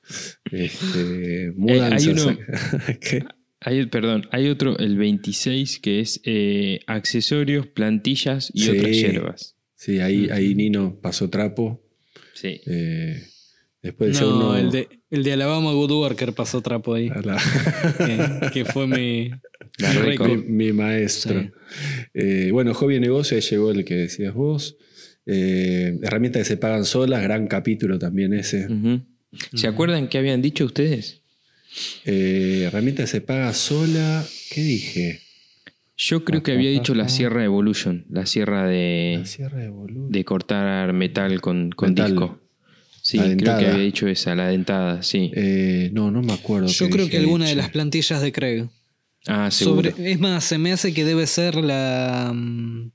[0.51, 2.07] Este, mudanzas.
[2.07, 2.39] hay uno-
[3.01, 3.25] ¿Qué?
[3.61, 8.71] Hay, perdón, hay otro, el 26, que es eh, accesorios, plantillas y Sí.
[8.71, 9.57] otras hierbas.
[9.75, 11.83] Sí, ahí, ahí Nino pasó trapo.
[12.35, 12.61] Sí.
[12.67, 13.23] Eh,
[13.85, 14.57] después No, uno.
[14.57, 17.09] el de, el de Alabama Good Worker pasó trapo ahí.
[17.09, 17.41] la-
[17.99, 19.31] que, que fue mi.
[20.47, 21.41] Mi maestro.
[21.41, 21.51] Sí.
[22.15, 24.77] Eh, bueno, hobby y negocio, ahí llegó el que decías vos.
[25.27, 28.69] Eh, herramientas que se pagan solas, gran capítulo también ese.
[29.55, 31.23] ¿Se acuerdan qué habían dicho ustedes?
[32.05, 35.21] Eh, herramienta que se paga sola, ¿qué dije?
[35.97, 40.93] Yo creo que había dicho la sierra Evolution, la sierra de, La sierra de cortar
[40.93, 42.11] metal con, con Metal.
[42.11, 42.41] disco.
[43.05, 45.31] Sí, La creo que había dicho esa, la dentada, sí.
[45.35, 46.69] Eh, no, no me acuerdo.
[46.69, 48.69] Yo creo que alguna de las plantillas de Craig.
[49.27, 49.91] ah, seguro.
[49.91, 52.91] Sobre, es más, se me hace que debe ser la, mm,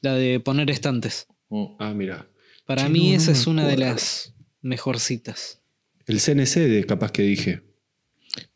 [0.00, 1.26] la de poner estantes.
[1.48, 1.76] Oh.
[1.78, 2.26] Ah, mira.
[2.64, 5.60] Para Che, mí no, esa es una de las mejorcitas.
[6.06, 7.60] El CNC de capaz que dije.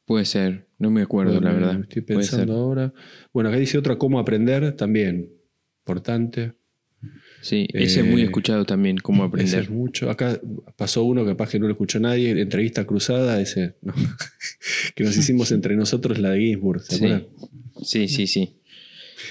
[0.06, 1.80] Puede ser, no me acuerdo, la verdad.
[1.82, 2.94] Estoy pensando ahora.
[3.34, 5.30] Bueno, acá dice otra, cómo aprender también.
[5.80, 6.54] Importante.
[7.42, 9.60] Sí, ese es muy Eh, escuchado también, cómo Ese aprender.
[9.62, 10.10] es mucho.
[10.10, 10.40] Acá
[10.76, 12.30] pasó uno que capaz que no lo escuchó nadie.
[12.40, 13.74] Entrevista cruzada, ese.
[13.82, 13.94] no.
[14.96, 16.80] que nos hicimos entre nosotros la de Ginsburg.
[16.82, 16.96] ¿Se Sí.
[16.96, 17.26] acuerdan?
[17.82, 18.56] Sí, sí, sí.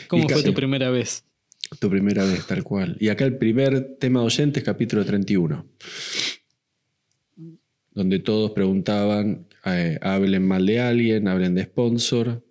[0.08, 1.24] ¿Cómo Y fue casi- tu primera vez?
[1.80, 2.96] Tu primera vez, tal cual.
[3.00, 5.66] Y acá el primer tema de oyentes, capítulo 31.
[7.92, 12.46] Donde todos preguntaban, eh, hablen mal de alguien, hablen de sponsor,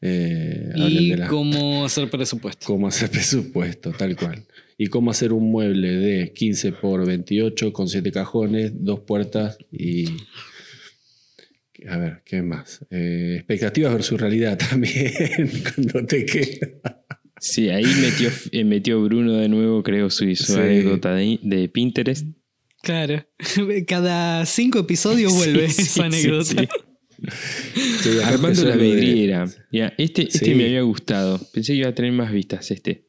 [0.00, 2.66] eh, hablen Y de la- cómo hacer presupuesto.
[2.66, 4.44] cómo hacer presupuesto, tal cual.
[4.82, 10.06] Y cómo hacer un mueble de 15 por 28 con 7 cajones, dos puertas y...
[11.88, 12.84] A ver, ¿qué más?
[12.90, 15.12] Eh, expectativas versus realidad también,
[15.74, 16.68] cuando te queda.
[17.40, 20.58] Sí, ahí metió, eh, metió Bruno de nuevo, creo, su, su Sí.
[20.58, 22.26] anécdota de, de Pinterest.
[22.82, 23.24] Claro.
[23.86, 26.44] Cada cinco episodios vuelve Sí, esa sí, anécdota.
[26.44, 26.68] sí.
[28.02, 29.44] Sí, acá Armando la de- vidriera.
[29.72, 31.40] Ya, este, este me había gustado.
[31.52, 33.06] Pensé que iba a tener más vistas este.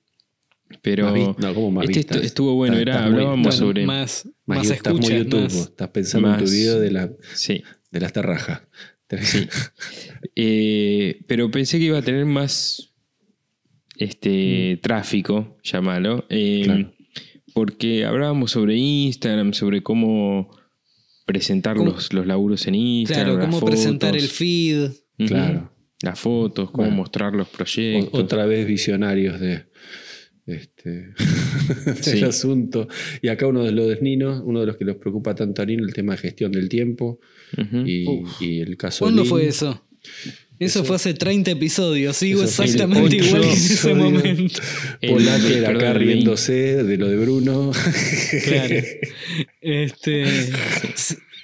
[0.81, 2.23] Pero Más vi- no, ¿cómo más este vistas?
[2.23, 2.77] estuvo bueno.
[2.77, 3.85] Era, muy- hablábamos sobre.
[3.85, 7.11] más, Más, más estás muy escuchas, YouTube, más- estás pensando en tu video de, la,
[7.33, 7.63] Sí.
[7.91, 8.61] de las terrajas.
[10.35, 12.93] Eh, pero pensé que iba a tener más
[13.97, 16.25] este tráfico, llámalo.
[16.29, 16.93] eh, Claro.
[17.53, 20.49] Porque hablábamos sobre Instagram, sobre cómo
[21.25, 21.91] presentar ¿Cómo?
[21.91, 23.35] los, los laburos en Instagram.
[23.35, 24.89] Claro, cómo presentar el feed.
[25.27, 25.71] Claro.
[26.01, 26.95] Las fotos, cómo Bueno.
[26.97, 28.19] mostrar los O- proyectos.
[28.19, 29.65] otra vez visionarios de
[30.45, 31.09] este
[32.01, 32.11] Sí.
[32.11, 32.87] del asunto.
[33.21, 35.65] Y acá uno de los de Nino, uno de los que los preocupa tanto a
[35.65, 37.19] Nino, el tema de gestión del tiempo
[37.57, 37.77] Ujú.
[37.85, 38.41] y, Uf.
[38.41, 39.29] y el caso ¿Cuándo Lin.
[39.29, 39.85] fue eso?
[40.59, 42.15] Eso, Eso- fue hace 30 episodios.
[42.17, 44.61] Sigo exactamente el igual que en ese momento.
[45.01, 47.71] El- perdón, acá el riéndose de lo de Bruno.
[48.43, 48.75] Claro.
[49.61, 50.25] Este.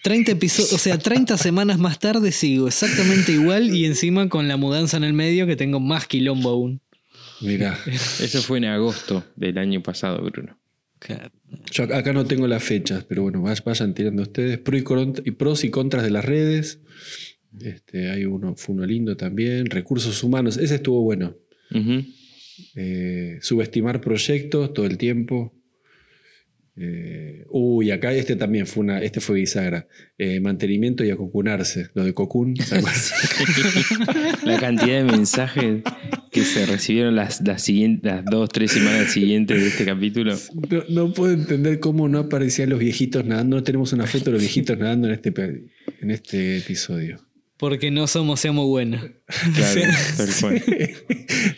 [0.03, 4.55] 30 episodios, o sea, 30 semanas más tarde sigo exactamente igual y encima con la
[4.57, 6.81] mudanza en el medio que tengo más quilombo aún.
[7.41, 10.57] Mirá, Eso fue en agosto del año pasado, Bruno.
[11.71, 14.57] yo acá- no tengo las fechas, pero bueno, vay- vayan tirando ustedes.
[14.57, 16.79] Pro y, cont- y pros y contras de las redes.
[17.61, 19.67] Este, hay uno, fue uno lindo también.
[19.67, 21.35] Recursos humanos, ese estuvo bueno.
[22.75, 25.53] Eh, subestimar proyectos todo el tiempo.
[26.81, 29.87] Eh, uy, acá este también fue una, este fue bisagra.
[30.17, 32.53] Eh, mantenimiento y acocunarse, lo de cocún.
[34.45, 35.83] La cantidad de mensajes
[36.31, 40.35] que se recibieron las, las, siguientes, las dos, tres semanas siguientes de este capítulo.
[40.69, 43.57] no, no puedo entender cómo no aparecían los viejitos nadando.
[43.57, 45.33] No tenemos una foto de los viejitos nadando en este,
[46.01, 47.28] en este episodio.
[47.59, 49.01] Porque no somos seamos buenos.
[49.53, 49.81] Claro,
[50.17, 50.63] tal cual.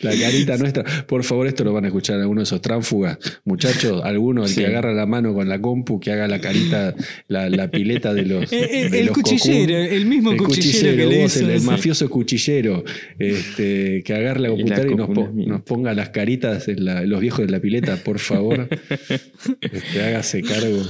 [0.02, 0.84] La carita nuestra.
[1.06, 3.16] Por favor, esto lo van a escuchar alguno de esos tránfugas.
[3.46, 4.60] Muchachos, alguno, el Sí.
[4.60, 6.94] que agarra la mano con la compu, que haga la carita,
[7.28, 8.52] la, la pileta de los.
[8.52, 9.96] El, el- de el los cuchillero, cocún.
[9.96, 12.84] el mismo El cuchillero, que le vos, hizo el, mafioso cuchillero,
[13.18, 16.84] este, que agarre la Y la computadora y, nos, po- nos ponga las caritas en
[16.84, 18.68] la- los viejos de la pileta, por favor.
[19.60, 20.82] Este, hágase cargo.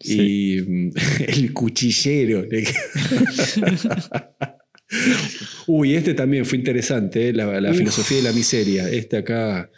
[0.00, 0.90] Y mm,
[1.28, 2.44] el cuchillero.
[5.66, 7.32] Uy, este también fue interesante, ¿eh?
[7.32, 8.88] la, filosofía de la miseria.
[8.88, 9.70] Este acá,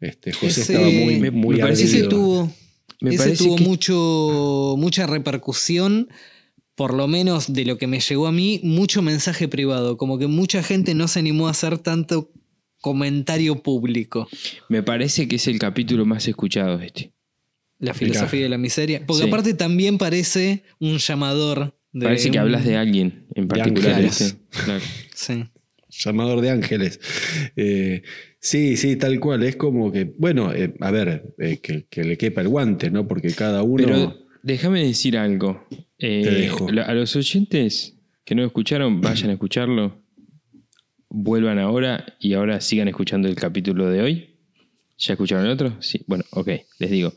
[0.00, 2.50] este, José Ese- estaba muy, muy me parece Ese tuvo,
[3.00, 6.08] Me ese parece tuvo que mucho, mucha repercusión,
[6.74, 9.98] por lo menos de lo que me llegó a mí, mucho mensaje privado.
[9.98, 12.30] Como que mucha gente no se animó a hacer tanto
[12.80, 14.28] comentario público.
[14.68, 17.12] me parece que es el capítulo más escuchado este.
[17.78, 19.02] La filosofía de la miseria.
[19.06, 19.28] Porque Sí.
[19.28, 24.02] aparte también parece un llamador de Parece que un- hablas de alguien en particular.
[24.02, 24.34] ¿viste?
[24.64, 24.80] Claro.
[25.14, 25.44] Sí.
[25.90, 27.00] Llamador de ángeles.
[27.56, 28.02] Eh,
[28.40, 29.42] sí, sí, tal cual.
[29.42, 33.08] Es como que, bueno, eh, a ver, eh, que, que le quepa el guante, ¿no?
[33.08, 33.84] Porque cada uno.
[33.84, 35.66] Pero déjame decir algo.
[35.98, 36.68] Eh, Te dejo.
[36.68, 40.00] A los oyentes que no escucharon, vayan a escucharlo.
[41.10, 44.27] Vuelvan ahora y ahora sigan escuchando el capítulo de hoy.
[44.98, 45.76] ¿Ya escucharon el otro?
[45.80, 46.00] Sí.
[46.06, 47.12] Bueno, ok, les digo.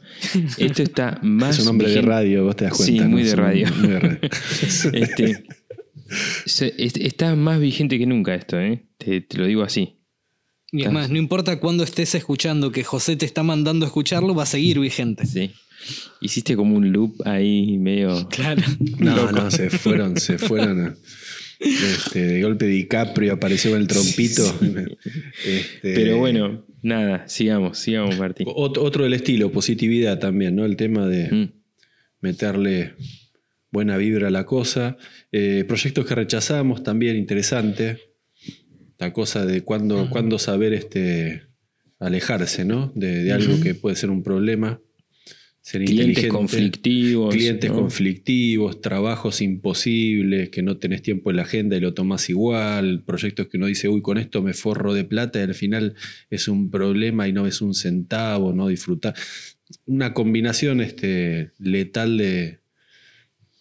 [0.58, 1.56] Esto está más.
[1.58, 3.04] es un hombre de radio, vos te das Sí, cuenta.
[3.06, 3.10] ¿no?
[3.10, 3.68] muy de radio.
[3.76, 4.20] muy de radio.
[4.94, 5.44] Este,
[6.46, 8.84] se- está más vigente que nunca esto, ¿eh?
[8.98, 9.98] Te, te lo digo así.
[10.74, 14.34] Y es más, no importa cuándo estés escuchando que José te está mandando a escucharlo,
[14.36, 15.26] va a seguir vigente.
[15.26, 15.52] Sí.
[16.22, 18.28] Hiciste como un loop ahí medio.
[18.30, 18.62] Claro.
[19.00, 20.86] No, no, se fueron, se fueron.
[20.86, 20.96] a-
[21.60, 24.44] este, de golpe DiCaprio apareció con el trompito.
[25.46, 28.48] Este, Pero bueno, nada, sigamos, sigamos, Martín.
[28.48, 30.66] ot- Otro del estilo, positividad también, ¿no?
[30.66, 31.52] El tema de Mm.
[32.22, 32.94] meterle
[33.72, 34.98] buena vibra a la cosa.
[35.32, 38.00] Eh, proyectos que rechazamos también, interesante.
[38.98, 41.44] La cosa de cuándo, cuándo saber este,
[42.00, 42.92] alejarse, ¿no?
[42.96, 44.80] De, de algo que puede ser un problema.
[45.72, 47.34] Ser Clientes conflictivos.
[47.34, 47.78] Clientes ¿no?
[47.78, 53.48] conflictivos, trabajos imposibles, que no tenés tiempo en la agenda y lo tomás igual, proyectos
[53.48, 55.96] que uno dice, uy, con esto me forro de plata y al final
[56.30, 59.16] es un problema y no ves un centavo, no disfrutar.
[59.86, 62.60] Una combinación este, letal de,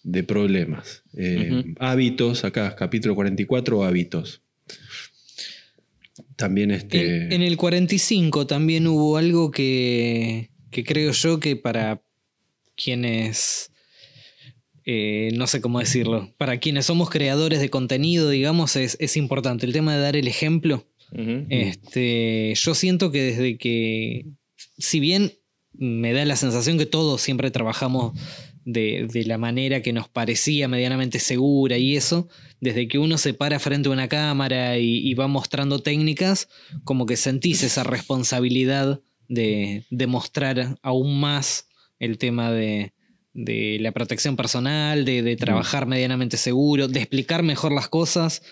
[0.02, 1.04] de problemas.
[1.16, 1.62] Eh.
[1.78, 4.42] Hábitos, acá, capítulo 44, hábitos.
[6.34, 7.26] También este...
[7.26, 12.02] En, en el 45 también hubo algo que, que creo yo que para
[12.76, 13.70] quienes,
[14.84, 19.66] eh, no sé cómo decirlo, para quienes somos creadores de contenido, digamos, es, es importante.
[19.66, 20.86] El tema de dar el ejemplo.
[21.48, 24.26] Este, yo siento que desde que,
[24.78, 25.32] si bien
[25.72, 28.16] me da la sensación que todos siempre trabajamos
[28.64, 32.28] de, de la manera que nos parecía medianamente segura y eso,
[32.60, 36.48] desde que uno se para frente a una cámara y, y va mostrando técnicas,
[36.84, 39.00] como que sentís esa responsabilidad
[39.30, 41.68] de, de mostrar aún más
[42.00, 42.92] el tema de,
[43.32, 48.42] de la protección personal, de, de trabajar medianamente seguro, de explicar mejor las cosas,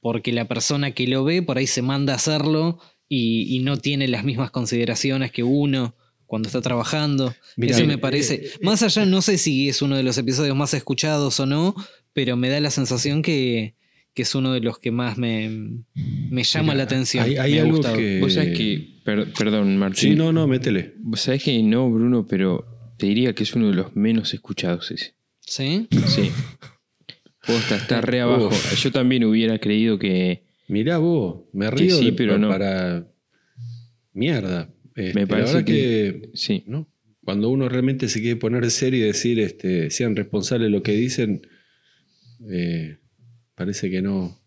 [0.00, 2.78] porque la persona que lo ve por ahí se manda a hacerlo
[3.08, 7.34] y, y no tiene las mismas consideraciones que uno cuando está trabajando.
[7.56, 8.50] Mirá, Eso me eh, parece.
[8.60, 11.74] Más allá, no sé si es uno de los episodios más escuchados o no,
[12.12, 13.74] pero me da la sensación que,
[14.16, 15.50] que es uno de los que más me,
[16.30, 17.22] me llama Mira, la atención.
[17.24, 17.96] hay- hay me ha algo gustado.
[17.98, 18.88] que- Vos sabés que.
[19.04, 20.10] per- perdón, Martín.
[20.12, 20.94] Sí, no, no, métele.
[21.00, 22.64] Vos sabés que no, Bruno, pero
[22.98, 25.14] te diría que es uno de los menos escuchados ese.
[25.40, 25.86] ¿Sí?
[26.06, 26.30] Sí.
[27.46, 28.48] Posta, está re abajo.
[28.48, 28.74] Uf.
[28.82, 30.44] Yo también hubiera creído que.
[30.68, 32.48] Mirá vos, me río sí, de- pero no.
[32.48, 33.06] para
[34.14, 34.72] mierda.
[34.94, 36.64] Este, Me la parece verdad que- Sí.
[36.66, 36.88] ¿no?
[37.22, 40.92] cuando uno realmente se quiere poner serio y decir este, sean responsables de lo que
[40.92, 41.44] dicen,
[42.48, 42.98] eh,
[43.56, 44.38] parece que no.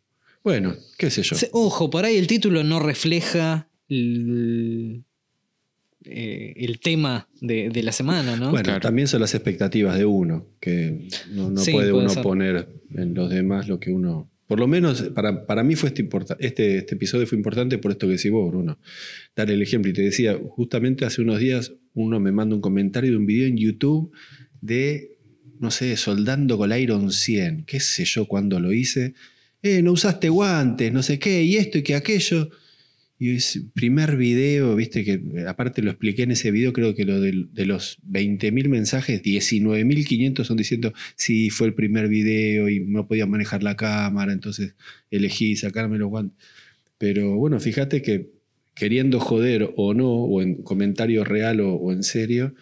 [0.43, 1.35] Bueno, qué sé yo.
[1.51, 5.03] Ojo, por ahí el título no refleja el,
[6.05, 8.51] eh, el tema de, de la semana, ¿no?
[8.51, 8.79] Bueno, Claro.
[8.79, 12.23] también son las expectativas de uno, que no, no Sí, puede puede uno ser.
[12.23, 14.29] poner en los demás lo que uno...
[14.47, 18.07] Por lo menos para, para mí fue este, este, este episodio fue importante por esto
[18.07, 18.79] que decís vos, Bruno.
[19.35, 19.91] Dar el ejemplo.
[19.91, 23.47] Y te decía, justamente hace unos días uno me manda un comentario de un video
[23.47, 24.11] en YouTube
[24.61, 25.18] de,
[25.59, 27.63] no sé, soldando con Iron 100.
[27.65, 29.13] Qué sé yo cuando lo hice.
[29.61, 32.49] Eh, no usaste guantes, no sé qué, y esto y que aquello.
[33.21, 37.19] Y es primer video, viste que aparte lo expliqué en ese video, creo que lo
[37.19, 43.07] del- de, los 20.000 mensajes, 19.500 son diciendo, sí, fue el primer video y no
[43.07, 44.73] podía manejar la cámara, entonces
[45.11, 46.37] elegí sacarme los guantes.
[46.97, 48.29] Pero bueno, fíjate que
[48.75, 52.55] queriendo joder o no, o en comentario real o, o en serio,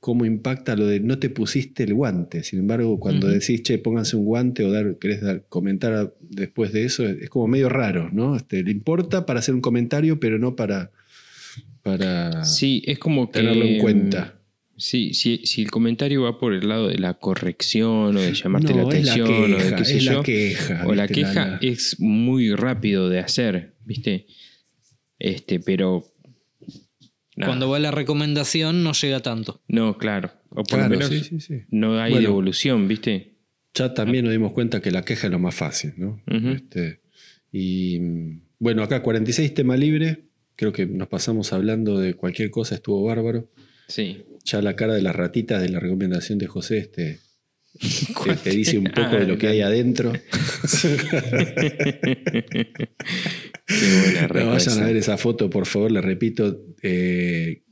[0.00, 2.44] cómo impacta lo de no te pusiste el guante.
[2.44, 6.84] Sin embargo, cuando decís, che, pónganse un guante o dar, querés dar, comentar después de
[6.84, 8.36] eso, es como medio raro, ¿no?
[8.36, 10.92] Este, le importa para hacer un comentario, pero no para,
[11.82, 13.40] para Sí, es como que.
[13.40, 14.34] tenerlo en cuenta.
[14.76, 18.72] Sí, si, si el comentario va por el lado de la corrección o de llamarte
[18.72, 20.12] no, la atención o de qué sé es yo.
[20.18, 20.86] la queja.
[20.86, 24.26] o la queja la- es muy rápido de hacer, ¿viste?
[25.18, 26.04] Este, pero.
[27.38, 27.50] Nada.
[27.50, 29.62] Cuando va la recomendación no llega tanto.
[29.68, 30.30] No, claro.
[30.50, 31.62] O por Claro, lo menos sí, sí, sí.
[31.70, 32.28] no hay Bueno.
[32.28, 33.34] devolución, ¿viste?
[33.74, 36.20] Ya también nos dimos cuenta que la queja es lo más fácil, ¿no?
[36.26, 37.00] Este,
[37.52, 37.98] y
[38.58, 40.24] bueno, acá 46 tema libre.
[40.56, 43.48] Creo que nos pasamos hablando de cualquier cosa, estuvo bárbaro.
[43.86, 44.24] Sí.
[44.44, 47.20] Ya la cara de las ratitas de la recomendación de José este,
[48.24, 50.12] te, te dice un poco Ah, de lo que hay adentro.
[53.68, 56.64] Qué buena vayan a ver esa foto, por favor, les repito.
[56.82, 57.62] eh,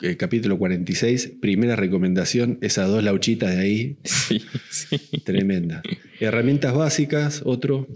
[0.00, 4.96] eh, capítulo 46, primera recomendación, esas dos lauchitas de ahí, Sí, sí.
[5.24, 5.82] tremenda.
[6.20, 7.88] Herramientas básicas, otro.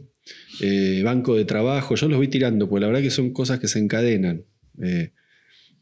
[0.61, 3.68] Eh, banco de trabajo, yo los voy tirando, porque la verdad que son cosas que
[3.68, 4.45] se encadenan.
[4.82, 5.11] Eh,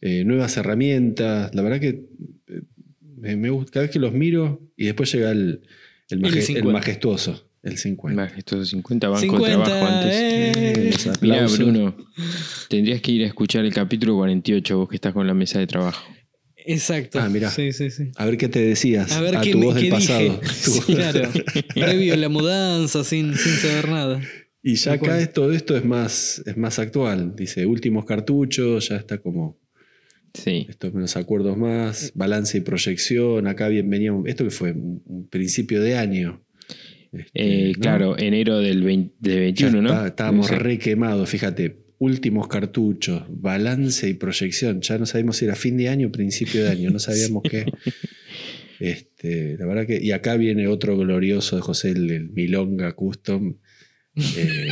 [0.03, 2.05] eh, nuevas herramientas, la verdad que
[3.17, 5.63] me, me gusta, cada vez que los miro y después llega el,
[6.11, 6.71] el, maje- el 50.
[6.73, 8.23] majestuoso, el 50.
[8.23, 10.17] Majestuoso 50 bancos de 50, trabajo antes.
[10.17, 10.91] eh.
[11.15, 11.59] Aplausos.
[11.59, 11.97] Bruno,
[12.69, 15.67] tendrías que ir a escuchar el capítulo 48, vos que estás con la mesa de
[15.67, 16.03] trabajo.
[16.67, 17.19] Exacto.
[17.21, 17.51] Ah, mirá.
[17.51, 18.11] Sí, sí, sí.
[18.17, 19.13] A ver qué te decías.
[19.13, 20.21] A ver qué, tu me- voz del qué pasado.
[20.43, 20.55] dije.
[20.55, 21.29] Sí, claro.
[21.75, 24.21] Previo a la mudanza, sin, sin saber nada.
[24.63, 25.21] Y ya acá cual.
[25.21, 27.35] esto, esto es más, es más actual.
[27.35, 29.59] Dice últimos cartuchos, ya está como
[30.35, 30.67] Sí.
[30.69, 33.47] estos menos acuerdos más, balance y proyección.
[33.49, 34.27] Acá bien veníamos.
[34.29, 36.45] Esto que fue un, un principio de año.
[37.13, 37.81] Este, Eh, ¿no?
[37.81, 39.89] Claro, enero del, 20 de Ya 21, ¿no?
[39.93, 41.77] está- estábamos re quemados, fíjate.
[41.99, 44.81] Últimos cartuchos, balance y proyección.
[44.81, 46.91] Ya no sabíamos si era fin de año o principio de año.
[46.91, 47.67] No sabíamos qué.
[48.79, 50.01] Este, la verdad que.
[50.03, 53.57] Y acá viene otro glorioso de José, el, el Milonga Custom.
[54.17, 54.69] Eh,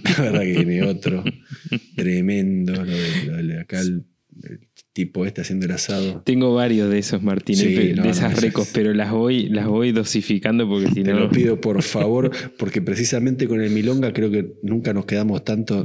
[0.16, 1.22] la verdad que viene otro.
[1.96, 2.72] Tremendo.
[2.72, 4.06] Lo de, lo de acá el,
[4.44, 4.60] el
[5.06, 6.22] tipo este haciendo el asado.
[6.24, 9.92] Tengo varios de esos, Martín, Sí, de no, esas recos, pero las voy, las voy
[9.92, 11.20] dosificando porque si Te no.
[11.20, 15.84] lo pido por favor, porque precisamente con el Milonga creo que nunca nos quedamos tanto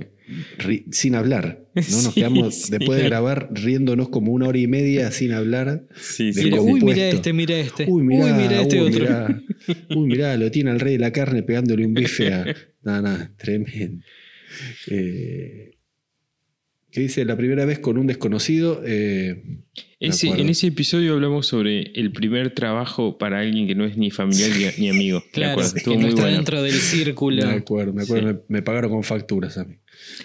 [0.60, 1.62] ri- sin hablar.
[1.76, 1.82] ¿no?
[1.82, 2.72] Nos Sí, quedamos sí.
[2.72, 5.86] después de grabar riéndonos como una hora y media sin hablar.
[5.96, 6.52] Sí, sí.
[6.54, 7.86] Uy, mira este, mira este.
[7.88, 9.00] Uy, mira este uy, otro.
[9.02, 9.42] mirá.
[9.96, 12.46] Uy, mirá, lo tiene al rey de la carne pegándole un bife a.
[12.84, 14.04] Nada, nada, tremendo.
[14.92, 15.75] Eh,
[16.96, 17.26] ¿Qué dice?
[17.26, 18.82] La primera vez con un desconocido.
[18.86, 19.44] eh,
[20.00, 24.12] Ese- en ese episodio hablamos sobre el primer trabajo para alguien que no es ni
[24.12, 25.22] familiar ni, ni amigo.
[25.34, 26.28] que no está bueno.
[26.28, 27.46] dentro del círculo.
[27.48, 29.76] me acuerdo, me acuerdo, me, me pagaron con facturas a mí.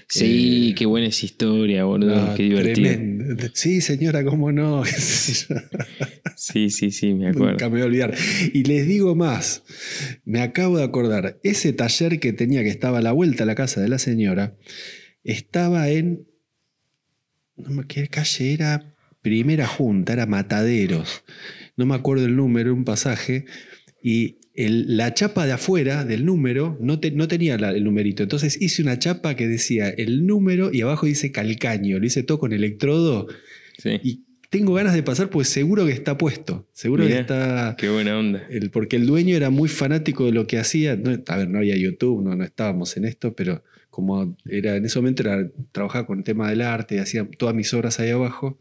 [0.08, 2.14] Sí, Eh, qué buena esa historia, boludo.
[2.26, 2.88] No, qué divertido.
[2.88, 3.44] tremendo.
[3.54, 4.84] Sí, señora, cómo no.
[6.36, 7.50] Sí, sí, sí, me acuerdo.
[7.52, 8.14] Nunca me voy a olvidar.
[8.54, 9.62] Y les digo más,
[10.24, 13.54] me acabo de acordar, ese taller que tenía que estaba a la vuelta a la
[13.54, 14.56] casa de la señora,
[15.22, 16.26] estaba en,
[17.66, 21.22] no me qué calle era, primera junta, era Mataderos,
[21.76, 23.44] no me acuerdo el número, un pasaje,
[24.02, 28.22] y el- la chapa de afuera del número no, te- no tenía la- el numerito,
[28.22, 32.38] entonces hice una chapa que decía el número y abajo dice calcaño, lo hice todo
[32.38, 33.28] con electrodo.
[33.78, 37.76] Sí, y tengo ganas de pasar pues seguro que está puesto, seguro que está...
[37.78, 38.42] qué buena onda.
[38.50, 40.96] El, porque el dueño era muy fanático de lo que hacía.
[40.96, 44.84] No, a ver, no había YouTube, no, no estábamos en esto, pero como era en
[44.84, 48.58] ese momento era, trabajaba con el tema del arte, hacía todas mis obras ahí abajo.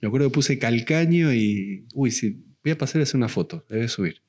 [0.00, 1.86] Me acuerdo que puse calcaño y.
[1.94, 4.22] Uy, sí, voy a pasar a hacer una foto, a subir.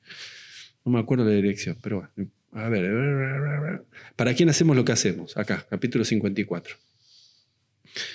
[0.84, 2.30] No me acuerdo la dirección, pero bueno.
[2.52, 3.84] A ver.
[4.14, 5.36] ¿Para quién hacemos lo que hacemos?
[5.36, 6.76] Acá, capítulo 54.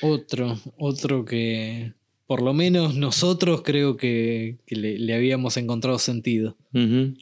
[0.01, 1.93] Otro, otro que
[2.29, 6.55] por lo menos nosotros creo que, que le, le habíamos encontrado sentido.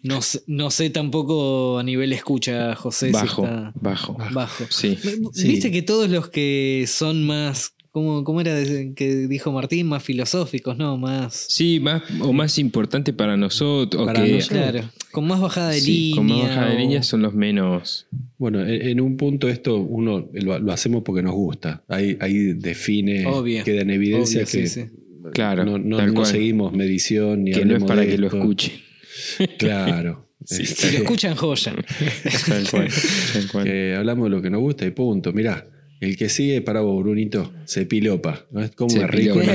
[0.04, 4.18] No, sé- no sé tampoco a nivel escucha, José, Bajo, si está bajo.
[4.34, 4.66] bajo.
[4.70, 4.98] Sí.
[5.32, 5.48] Sí.
[5.48, 8.56] Viste que todos los que son más, ¿cómo, cómo era
[8.96, 9.88] que dijo Martín?
[9.88, 10.98] Más filosóficos, ¿no?
[10.98, 11.48] Más...
[11.50, 14.06] Sí, más o más importante para nosotros.
[14.06, 14.60] Para que, nosotros.
[14.60, 16.16] Claro, con más bajada de sí, línea.
[16.16, 18.06] con más bajada de línea son los menos.
[18.38, 21.84] Bueno, en, en un punto esto uno lo, lo hacemos porque nos gusta.
[21.88, 24.90] Ahí, ahí define, Obvio, queda en evidencia Obvio, que sí, sí.
[25.34, 26.26] Claro, no, no- tal no cual.
[26.28, 28.74] seguimos medición ni Que no es para que lo escuchen.
[29.58, 30.26] Claro.
[30.46, 31.74] Sí, Si lo escuchan, joya.
[31.74, 32.88] Tal cual,
[33.34, 33.64] tal cual.
[33.66, 35.34] que hablamos de lo que nos gusta y punto.
[35.34, 35.66] Mirá,
[36.00, 38.46] el que sigue para vos, Brunito, se pilopa.
[38.52, 38.62] ¿no?
[38.64, 39.42] Es como rico.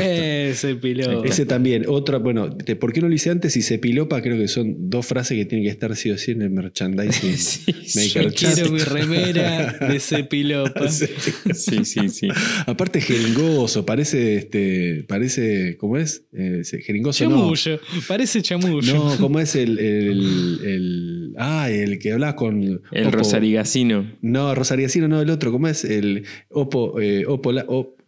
[0.53, 3.57] Ese también, otra, bueno, de- ¿por qué no lo hice antes?
[3.57, 6.32] Y se pilopa, creo que son dos frases que tienen que estar sí o sí
[6.32, 7.32] en el merchandising.
[7.53, 8.55] Sí, sí, Maker Yo Chat.
[8.55, 10.88] quiero mi remera de ese pilopa.
[10.88, 11.07] Sí.
[11.55, 12.28] sí, sí, sí.
[12.66, 16.24] Aparte jeringoso, parece, este, parece, ¿cómo es?
[16.32, 17.36] Eh, jeringoso no.
[17.36, 18.95] Chamullo, parece chamullo.
[18.95, 23.12] No, ¿cómo es el, el, el- ah, el que hablaba con El?
[23.12, 24.11] Rosarigacino.
[24.22, 25.84] No, Rosarigacino, no, el otro, ¿cómo es?
[25.84, 28.00] El Opo, eh, Opo, La- Op-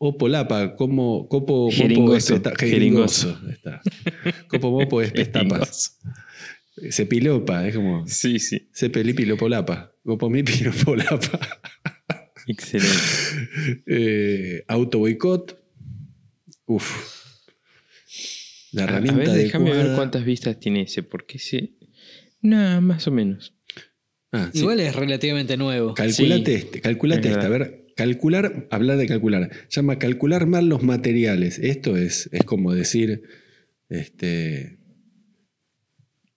[0.00, 2.36] Opolapa, como Copo Mopo Jeringoso,
[3.50, 3.82] está.
[4.48, 5.98] Copo Mopo es pestapas.
[6.90, 8.68] Se pilopa, es como Sí, sí.
[8.72, 9.92] se pelipilopolapa.
[10.04, 11.40] Copo mi pilopolapa.
[12.46, 12.94] Excelente.
[13.86, 15.58] Eh, auto boicot.
[16.66, 17.26] Uf.
[18.72, 21.76] La A, a herramienta ver, déjame ver cuántas vistas tiene ese, porque sí.
[22.40, 23.54] Nada, más o menos.
[24.32, 24.60] Ah, sí.
[24.60, 25.94] Igual es relativamente nuevo.
[25.94, 27.46] Calculate Sí, este, calculate es esta.
[27.46, 29.50] A ver, calcular, hablar de calcular.
[29.70, 31.58] Llama calcular mal los materiales.
[31.58, 33.22] Esto es, es como decir,
[33.88, 34.78] este,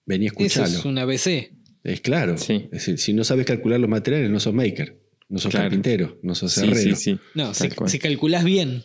[0.06, 0.78] vení a Eso escucharlo.
[0.78, 1.52] es un ABC.
[1.84, 2.38] Es claro.
[2.38, 2.64] Sí.
[2.66, 5.64] Es decir, si no sabes calcular los materiales, no sos maker, no sos Claro.
[5.64, 6.96] carpintero, no sos herrero.
[6.96, 7.18] sí, sí.
[7.34, 8.84] No, si, si calculás bien.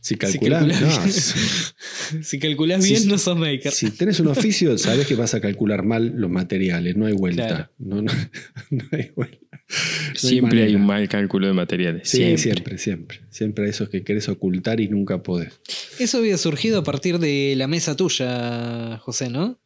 [0.00, 2.24] Si calculás, calculás no, bien.
[2.24, 3.70] si- calculás bien, no sos maker.
[3.70, 7.46] si tenés un oficio, sabés que vas a calcular mal los materiales, no hay vuelta.
[7.46, 7.70] Claro.
[7.78, 8.12] No, no,
[8.70, 9.38] no hay vuelta.
[9.50, 12.08] No Siempre hay un mal cálculo de materiales.
[12.08, 12.38] Sí, siempre.
[12.38, 13.20] siempre, siempre.
[13.30, 15.60] Siempre hay esos que querés ocultar y nunca podés.
[15.98, 19.60] Eso había surgido a partir de la mesa tuya, José, ¿no?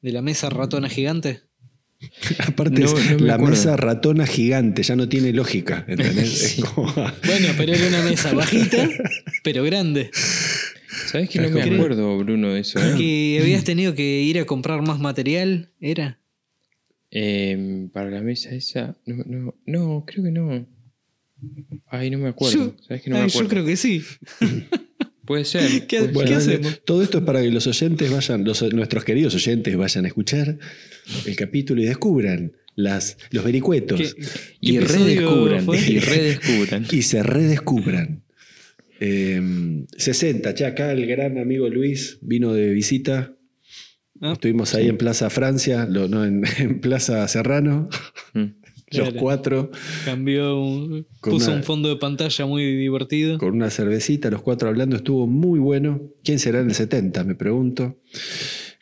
[0.00, 1.42] De la mesa ratona gigante.
[2.46, 3.50] Aparte, No, es no me la acuerdo.
[3.54, 5.86] mesa ratona gigante, ya no tiene lógica.
[6.74, 8.88] como- Bueno, pero era una mesa bajita,
[9.42, 10.10] pero grande.
[11.06, 12.78] ¿Sabes que no me acuerdo, Bruno, de eso?
[12.78, 12.94] eh?
[12.96, 16.18] Que habías tenido que ir a comprar más material, ¿era?
[17.10, 18.96] Em, para la mesa esa.
[19.04, 20.66] No, no, no, creo que no.
[21.88, 22.76] Ay, no me acuerdo.
[22.76, 24.02] Yo- ¿Sabes que no Ay, me yo creo que sí.
[25.30, 25.86] Puede ser.
[25.86, 26.54] ¿Qué- puede Bueno, ¿Qué ser.
[26.60, 26.80] hacemos?
[26.84, 30.58] todo esto es para que los oyentes vayan, los- nuestros queridos oyentes vayan a escuchar
[31.24, 34.22] el capítulo y descubran las, los vericuetos ¿Qué-
[34.60, 35.64] Y redescubran.
[35.88, 36.86] Y redescubran.
[36.90, 38.24] y se redescubran.
[38.98, 43.32] Eh, 60, ya acá el gran amigo Luis vino de visita.
[44.20, 44.88] Ah, Estuvimos ahí sí.
[44.90, 47.88] en Plaza Francia, lo- no, en, en Plaza Serrano,
[48.34, 48.59] Mm.
[48.92, 49.70] Los cuatro,
[50.04, 53.38] Cambió, un- puso una- un fondo de pantalla muy divertido.
[53.38, 56.00] con una cervecita, los cuatro hablando, estuvo muy bueno.
[56.24, 57.22] ¿Quién será en el 70?
[57.24, 57.98] Me pregunto.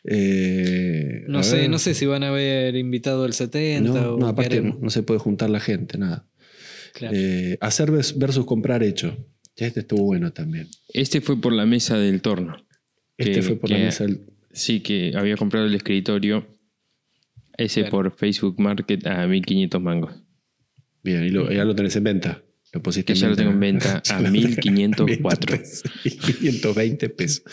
[0.03, 1.69] Eh, No sé, ver.
[1.69, 5.03] no sé si van a haber invitado el 70 No, o no, aparte no, se
[5.03, 6.27] puede juntar la gente, nada.
[6.93, 7.15] Claro.
[7.17, 9.15] Eh, hacer vers- versus comprar hecho.
[9.55, 10.67] Este estuvo bueno también.
[10.93, 12.55] Este fue por la mesa del torno.
[13.17, 14.21] Este Que- fue por que- la mesa del-
[14.53, 16.47] Sí, que había comprado el escritorio.
[17.59, 17.91] Ese Claro.
[17.91, 20.13] por Facebook Market a 1500 mangos.
[21.03, 22.43] Bien, y lo- ya lo tenés en venta.
[22.71, 25.57] Lo pusiste Que ya lo tengo en venta a lo tengo en 1504.
[26.03, 27.43] 520 pesos.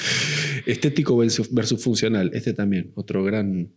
[0.66, 1.48] Estético versus,
[1.82, 2.30] funcional.
[2.34, 3.72] Este también, otro gran,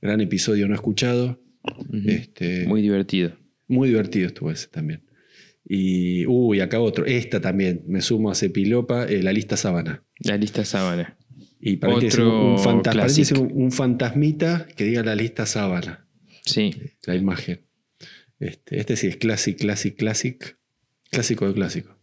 [0.00, 1.40] gran episodio no escuchado.
[2.06, 3.36] Este, Muy divertido.
[3.66, 5.02] muy divertido estuvo ese también.
[5.68, 7.04] Y, uy, acá otro.
[7.06, 10.04] Esta también, me sumo a Cepilopa, eh, la lista sábana.
[10.20, 11.16] La lista sábana.
[11.68, 13.40] Y para que Otro un, fanta- parece clásico.
[13.40, 16.06] un, un fantasmita que diga la lista sábana,
[16.44, 16.70] Sí.
[17.06, 17.62] la imagen.
[18.38, 20.58] Este, este sí es classic, classic, classic.
[21.10, 21.96] Clásico de clásico.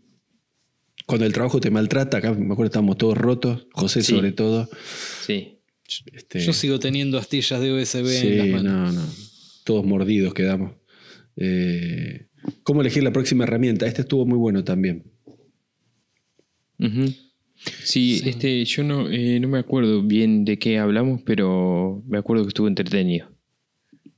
[1.05, 4.15] Cuando el trabajo te maltrata, acá me acuerdo estábamos todos rotos, José Sí.
[4.15, 4.69] sobre todo.
[5.25, 5.59] Sí.
[6.11, 8.93] Este, Yo sigo teniendo astillas de USB sí, en las manos.
[8.95, 9.09] no, no.
[9.63, 10.73] Todos mordidos quedamos.
[11.37, 12.27] Eh,
[12.63, 13.85] ¿Cómo elegir la próxima herramienta?
[13.85, 15.03] Este estuvo muy bueno también.
[17.83, 18.29] Sí, Sí.
[18.29, 22.49] este, yo no, eh, no me acuerdo bien de qué hablamos, pero me acuerdo que
[22.49, 23.27] estuvo entretenido.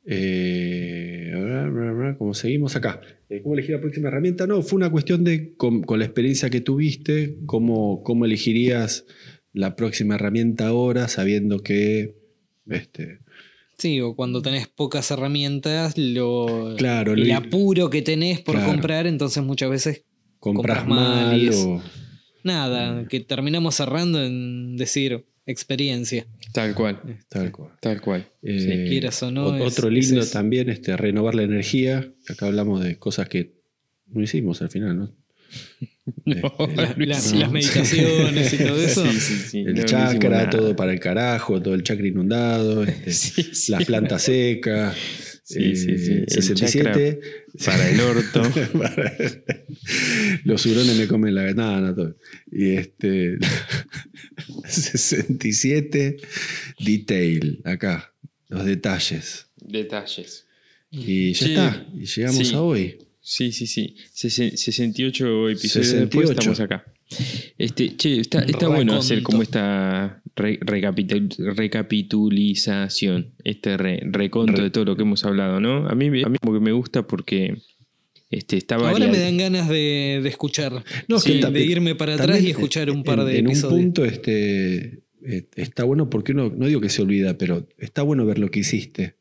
[0.07, 3.01] Eh, bla, bla, bla, como seguimos acá.
[3.29, 4.45] Eh, ¿Cómo elegir la próxima herramienta?
[4.47, 9.05] No, fue una cuestión de, con, con la experiencia que tuviste, cómo, cómo elegirías
[9.53, 12.15] la próxima herramienta ahora, sabiendo que...
[12.69, 13.19] Este,
[13.77, 18.71] Sí, o cuando tenés pocas herramientas, lo, Claro, el lo- apuro que tenés por Claro.
[18.71, 20.05] comprar, entonces muchas veces
[20.39, 21.83] compras Compras mal mal y es- o...
[22.45, 26.25] nada, que terminamos cerrando en decir experiencia.
[26.53, 27.01] Tal cual.
[27.29, 27.71] Tal cual.
[27.81, 28.27] Tal cual.
[28.41, 32.09] Eh, Quieras o no, otro es lindo también, este, renovar la energía.
[32.29, 33.53] Acá hablamos de cosas que
[34.07, 35.15] no hicimos al final, ¿no?
[36.25, 39.05] No, La- no las- meditaciones y todo eso.
[39.11, 39.59] Sí, sí, sí.
[39.59, 43.71] El No, chakra, todo para el carajo, todo el chakra inundado, este, Sí, sí.
[43.71, 44.95] las plantas secas.
[45.47, 46.11] Sí, sí, sí.
[46.11, 47.19] eh, El 67.
[47.63, 48.41] Para el orto.
[48.73, 49.15] Para-
[50.43, 52.15] Los hurones me comen la no, no, todo.
[52.51, 53.37] Y este
[54.67, 56.17] 67
[56.79, 58.11] detail acá,
[58.49, 59.47] los detalles.
[59.57, 60.45] Detalles.
[60.91, 61.51] Y ya Sí.
[61.53, 62.55] está, y llegamos Sí.
[62.55, 62.97] a hoy.
[63.21, 63.95] Sí, sí, sí.
[64.13, 65.99] Sesen- 68 episodios 68.
[66.05, 66.85] después estamos acá.
[67.57, 74.63] Este, che, está, está bueno hacer como esta re- recapitul- recapitulización, este re- reconto Re-
[74.63, 75.87] de todo lo que hemos hablado, ¿no?
[75.87, 77.57] A mí, a mí como que me gusta porque
[78.29, 79.11] este, está Ahora variado.
[79.13, 80.83] me dan ganas de, de escuchar.
[81.07, 83.73] No, Sí, que de irme para atrás y escuchar un par en- de en episodios.
[83.73, 88.01] un punto este, eh, está bueno porque uno, no digo que se olvida, pero está
[88.01, 89.15] bueno ver lo que hiciste.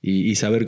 [0.00, 0.64] Y, y saber,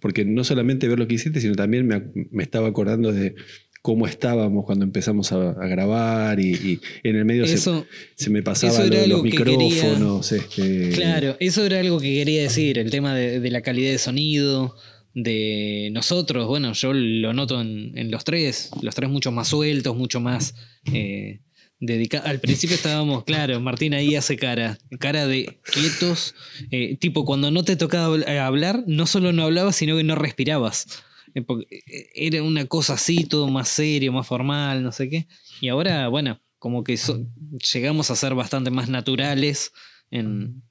[0.00, 3.34] porque no solamente ver lo que hiciste, sino también me, me estaba acordando de
[3.82, 8.30] cómo estábamos cuando empezamos a, a grabar y, y en el medio se, Eso, se
[8.30, 10.32] me pasaba eso lo era de los algo que quería- micrófonos.
[10.32, 13.98] este, claro, eso era algo que quería decir, el tema de, de la calidad de
[13.98, 14.76] sonido,
[15.14, 19.94] de nosotros, bueno, yo lo noto en, en los tres, los tres mucho más sueltos,
[19.96, 20.54] mucho más
[20.92, 21.40] eh,
[21.80, 22.28] dedicados.
[22.28, 26.34] Al principio estábamos, claro, Martín ahí hace cara, cara de quietos,
[26.70, 30.14] eh, tipo cuando no te tocaba habl- hablar, no solo no hablabas, sino que no
[30.14, 30.86] respirabas.
[31.34, 35.26] Eh, eh, Era una cosa así, todo más serio, más formal, no sé qué.
[35.60, 37.26] Y ahora, bueno, como que so-
[37.72, 39.72] llegamos a ser bastante más naturales
[40.10, 40.62] en,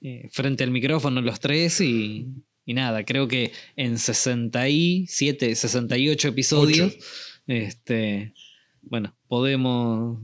[0.00, 2.26] eh, frente al micrófono los tres y,
[2.64, 6.96] y nada, creo que en 67, 68 episodios,
[7.46, 8.32] este,
[8.82, 10.18] bueno, podemos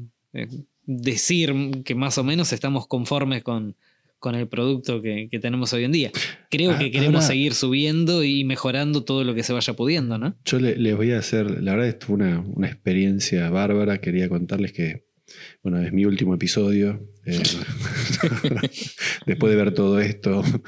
[0.86, 3.76] decir que más o menos estamos conformes con,
[4.20, 6.12] con el producto que, que, tenemos hoy en día.
[6.50, 10.18] Creo que Ah, queremos ahora- seguir subiendo y mejorando todo lo que se vaya pudiendo,
[10.18, 10.36] ¿no?
[10.44, 14.28] Yo le- les voy a hacer, la verdad esto fue una, una experiencia bárbara, quería
[14.28, 15.06] contarles que,
[15.62, 17.08] bueno, es mi último episodio.
[17.26, 17.40] eh,
[19.26, 20.42] después de ver todo esto.
[20.42, 20.62] No,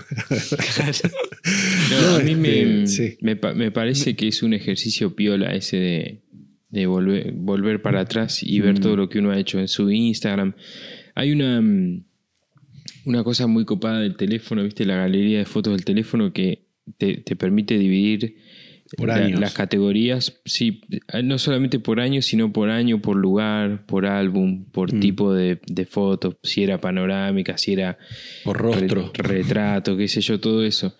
[2.00, 3.18] No, a mí me, este, sí.
[3.20, 6.22] me, pa- me parece que es un ejercicio piola ese de,
[6.70, 8.82] de volver, volver para atrás y ver Mm.
[8.82, 10.54] todo lo que uno ha hecho en su Instagram.
[11.14, 12.04] Hay una, mm,
[13.04, 14.84] una cosa muy copada del teléfono, ¿viste?
[14.84, 16.66] La galería de fotos del teléfono que
[16.98, 18.36] te, te permite dividir
[18.96, 19.40] Por la- años.
[19.40, 20.82] las categorías, sí,
[21.22, 25.00] no solamente por año, sino por año, por lugar, por álbum, por Mm.
[25.00, 27.96] tipo de, de foto, si era panorámica, si era
[28.44, 29.10] Por rostro.
[29.14, 30.94] re- retrato, qué sé yo, todo eso.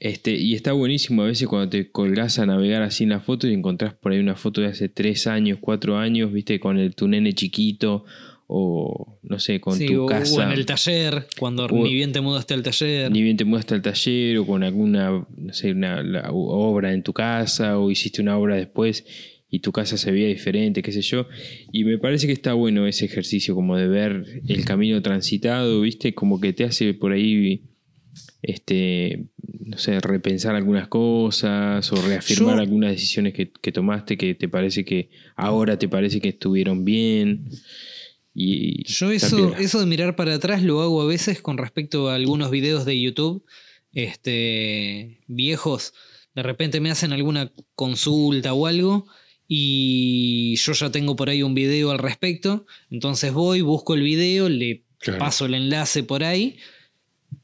[0.00, 3.46] Este, y está buenísimo a veces cuando te colgás a navegar así en la foto
[3.46, 6.96] y encontrás por ahí una foto de hace tres años, cuatro años, viste, con el,
[6.96, 8.04] tu nene chiquito
[8.50, 10.34] o no sé, con Sí, tu o, casa.
[10.40, 13.10] o en el taller, cuando O- ni bien te mudaste al taller.
[13.12, 17.02] Ni bien te mudaste al taller o con alguna, no sé, una la- obra en
[17.02, 19.04] tu casa o hiciste una obra después
[19.50, 21.26] y tu casa se veía diferente, qué sé yo.
[21.72, 26.14] Y me parece que está bueno ese ejercicio como de ver el camino transitado, ¿viste?
[26.14, 27.64] Como que te hace por ahí,
[28.42, 29.26] este,
[29.64, 34.48] no sé, repensar algunas cosas o reafirmar Yo- algunas decisiones que, que tomaste que te
[34.48, 37.44] parece que ahora te parece que estuvieron bien.
[38.40, 42.14] Y Yo eso, eso de mirar para atrás lo hago a veces con respecto a
[42.14, 43.44] algunos videos de YouTube
[43.92, 45.92] este, viejos.
[46.36, 49.06] De repente me hacen alguna consulta o algo
[49.48, 52.64] y yo ya tengo por ahí un video al respecto.
[52.90, 55.18] Entonces voy, busco el video, le Claro.
[55.20, 56.58] paso el enlace por ahí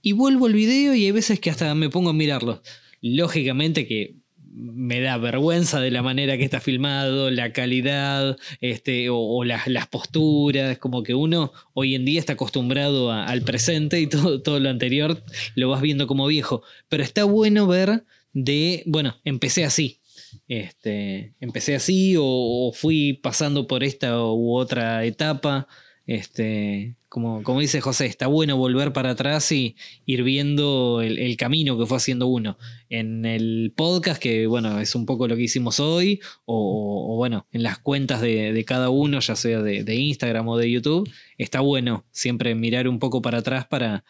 [0.02, 2.62] y vuelvo al video y hay veces que hasta me pongo a mirarlo.
[3.00, 4.14] Lógicamente que
[4.54, 9.88] me da vergüenza de la manera que está filmado, la calidad, este, o, las, las
[9.88, 14.70] posturas, como que uno hoy en día está acostumbrado al presente y todo, todo lo
[14.70, 15.22] anterior
[15.56, 16.62] lo vas viendo como viejo.
[16.88, 20.00] Pero está bueno ver de, bueno, empecé así.
[20.48, 25.66] Este, empecé así o fui pasando por esta u otra etapa.
[26.06, 29.74] Este, como, como dice José, está bueno volver para atrás y
[30.04, 32.58] ir viendo el, el camino que fue haciendo uno.
[32.90, 37.46] En el podcast, que bueno, es un poco lo que hicimos hoy, o, o, bueno,
[37.52, 41.08] en las cuentas de, de cada uno, ya sea de, de Instagram o de YouTube,
[41.38, 44.04] está bueno siempre mirar un poco para atrás para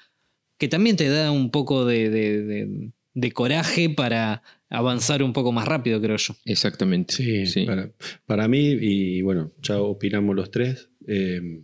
[0.58, 5.52] que también te da un poco de, de- de- de coraje para avanzar un poco
[5.52, 6.34] más rápido, creo yo.
[6.46, 7.14] Exactamente.
[7.14, 7.64] Sí, sí.
[7.64, 7.92] Para,
[8.26, 11.60] para mí, y bueno, ya opinamos los tres, eh,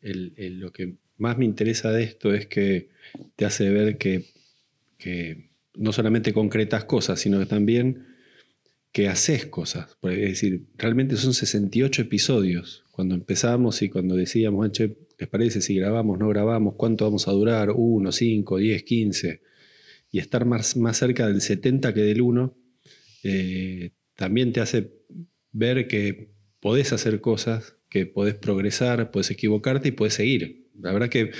[0.00, 2.88] lo que más me interesa de esto es que
[3.36, 4.24] te hace ver que,
[5.74, 8.06] no solamente concretas cosas, sino que también
[8.92, 9.98] que haces cosas.
[10.02, 12.84] Es decir, realmente son 68 episodios.
[12.92, 16.74] Cuando empezamos y cuando decíamos, "Ah, che, ¿les parece si grabamos, no grabamos?
[16.76, 17.70] ¿Cuánto vamos a durar?
[17.74, 19.42] ¿Uno, cinco, diez, quince?
[20.10, 22.56] Y estar más, más cerca del 70 que del 1
[23.22, 24.92] eh, también te hace
[25.52, 26.30] ver que
[26.60, 30.66] podés hacer cosas, que podés progresar, podés equivocarte y podés seguir.
[30.80, 31.30] La verdad que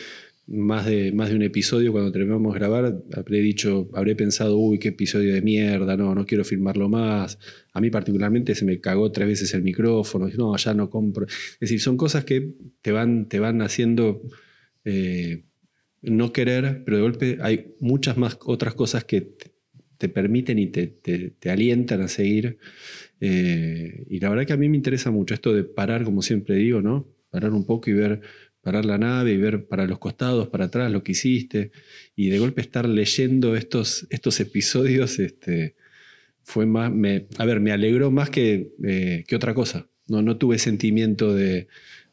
[0.49, 4.79] más de, más de un episodio cuando terminamos de grabar habré dicho, habré pensado, uy,
[4.79, 7.39] qué episodio de mierda, no, no quiero filmarlo más.
[7.73, 11.27] A mí particularmente se me cagó tres veces el micrófono, no, ya no compro.
[11.27, 14.23] Es decir, son cosas que te van, te van haciendo
[14.85, 15.45] eh,
[16.03, 19.51] no querer, pero de golpe hay muchas más otras cosas que te,
[19.99, 22.59] te permiten y te- te alientan a seguir.
[23.21, 26.57] Eh, y la verdad que a mí me interesa mucho esto de parar, como siempre
[26.57, 27.09] digo, ¿no?
[27.31, 28.21] Parar un poco y ver,
[28.61, 31.71] parar la nave y ver para los costados, para atrás lo que hiciste.
[32.15, 35.77] Y de golpe estar leyendo estos, estos episodios, este,
[36.43, 39.89] fue más, me, a ver, me alegró más que, eh, que otra cosa.
[40.09, 41.69] No, no tuve sentimiento de,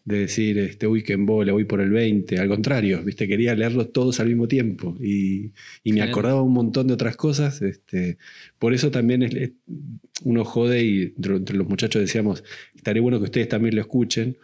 [0.06, 2.38] de decir, este, uy, que voy por el 20.
[2.38, 3.28] Al contrario, ¿viste?
[3.28, 4.98] quería leerlos todos al mismo tiempo.
[5.00, 5.52] Y,
[5.84, 6.12] y me Claro.
[6.12, 7.62] acordaba un montón de otras cosas.
[7.62, 8.18] Este,
[8.60, 9.52] por eso también es- es-
[10.26, 12.44] uno jode y entre, entre los muchachos decíamos,
[12.76, 14.38] estaría bueno que ustedes también lo escuchen.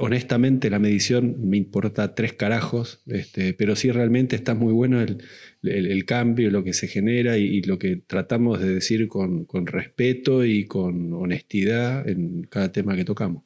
[0.00, 5.18] Honestamente, la medición me importa tres carajos, este, pero sí realmente está muy bueno el,
[5.62, 9.44] el- el cambio, lo que se genera y, y lo que tratamos de decir con,
[9.44, 13.42] con respeto y con honestidad en cada tema que tocamos.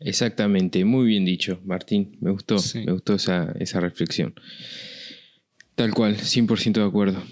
[0.00, 2.16] Exactamente, muy bien dicho, Martín.
[2.20, 2.80] Me gustó, Sí.
[2.84, 4.34] me gustó esa, esa reflexión.
[5.74, 7.22] Tal cual, 100% de acuerdo.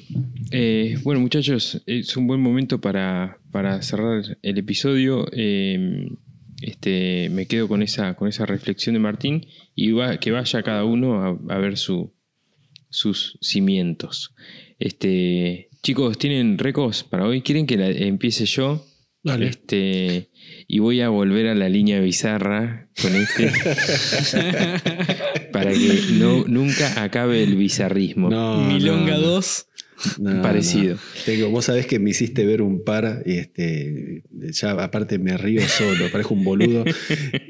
[0.53, 5.27] Eh, bueno, muchachos, es un buen momento para, para cerrar el episodio.
[5.33, 6.09] Eh,
[6.63, 10.85] este, me quedo con esa, con esa reflexión de Martín y va- que vaya cada
[10.85, 12.13] uno a, a ver su,
[12.89, 14.33] sus cimientos.
[14.79, 17.43] Este, chicos, ¿tienen recos para hoy?
[17.43, 18.85] ¿Quieren que la- empiece yo?
[19.25, 19.49] Dale.
[19.49, 20.29] Este,
[20.69, 23.53] y voy a volver a la línea bizarra con este.
[25.53, 28.31] para que no, nunca acabe el bizarrismo.
[28.31, 29.27] No, Milonga no, no.
[29.29, 29.67] 2.
[30.19, 30.97] No, Parecido.
[30.97, 31.01] no.
[31.25, 35.67] Tengo- vos sabés que me hiciste ver un par y este, ya aparte me río
[35.67, 36.85] solo, parezco un boludo.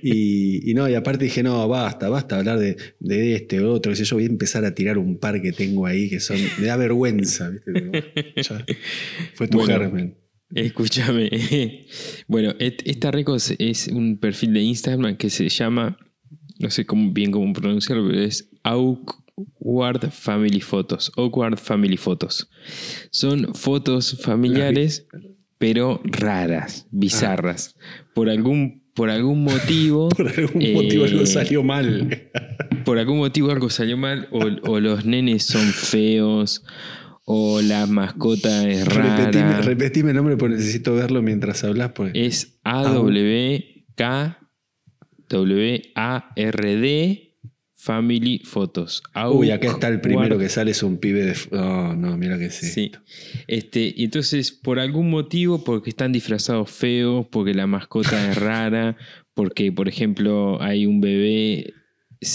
[0.01, 3.97] Y, y no, y aparte dije, no, basta, basta hablar de, de este, otro, qué
[3.97, 6.67] sé yo, voy a empezar a tirar un par que tengo ahí que son, me
[6.69, 8.05] da vergüenza, ¿viste?
[8.37, 8.65] Ya,
[9.35, 9.73] fue tu Bueno.
[9.81, 10.17] germen.
[10.55, 11.31] Escúchame.
[12.29, 15.97] Bueno, et- esta Recos es un perfil de Instagram que se llama,
[16.59, 21.13] no sé cómo, bien cómo pronunciarlo, pero es Awkward Family Photos.
[21.17, 22.49] Awkward Family Photos.
[23.11, 25.07] Son fotos familiares,
[25.59, 27.77] pero raras, bizarras.
[28.15, 30.09] Por algún, por algún motivo.
[30.17, 32.29] Por algún motivo eh, algo salió mal.
[32.85, 34.41] por algún motivo algo salió mal, o,
[34.71, 36.65] o los nenes son feos,
[37.29, 39.17] o la mascota es rara.
[39.17, 41.91] Repetime, repetime el nombre porque necesito verlo mientras hablas.
[41.91, 42.25] Porque...
[42.25, 44.07] Es A-W-K-W-A-R-D
[47.75, 49.03] Family Photos.
[49.31, 51.37] Uy, acá está el primero que sale, es un pibe de.
[51.53, 52.67] Oh, no, mira que sí.
[52.67, 52.93] Sí.
[53.47, 58.97] Este, y entonces, por algún motivo, porque están disfrazados feos, porque la mascota es rara,
[59.35, 61.75] porque, por ejemplo, hay un bebé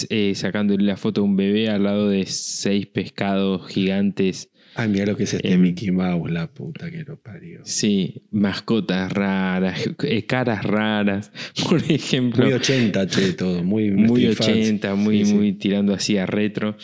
[0.08, 4.51] eh, sacándole la foto a un bebé al lado de seis pescados gigantes.
[4.74, 5.60] Ay, mira lo que es este Em.
[5.60, 7.60] Mickey Mouse, la puta que lo parió.
[7.64, 11.30] Sí, mascotas raras, eh, caras raras,
[11.68, 12.44] por ejemplo.
[12.44, 13.62] Muy 80, che, todo.
[13.62, 14.66] Muy, muy Street Fans.
[14.66, 15.34] 80, muy, Sí, sí.
[15.34, 16.76] muy tirando así a retro.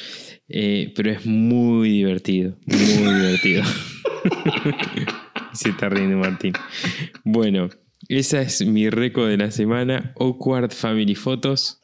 [0.48, 2.56] Eh, pero es muy divertido.
[2.66, 3.62] Muy divertido.
[5.52, 6.52] Se está riendo Martín.
[7.24, 7.68] Bueno,
[8.08, 10.12] esa es mi reco de la semana.
[10.18, 11.77] Awkward Family Photos.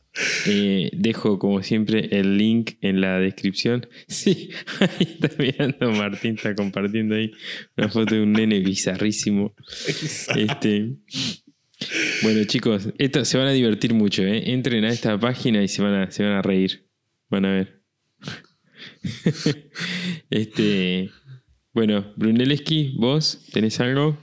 [0.46, 3.88] Eh, dejo como siempre el link en la descripción.
[4.08, 4.50] Sí,
[4.80, 7.32] ahí está mirando Martín, está compartiendo ahí
[7.76, 9.54] una foto de un nene bizarrísimo.
[10.36, 10.96] Este,
[12.22, 14.52] bueno, chicos, esto se van a divertir mucho, ¿eh?
[14.52, 16.86] Entren a esta página y se van a, se van a reír.
[17.28, 17.82] Van a ver.
[20.30, 21.10] este.
[21.72, 24.18] Bueno, Brunelleschi, ¿vos tenés algo?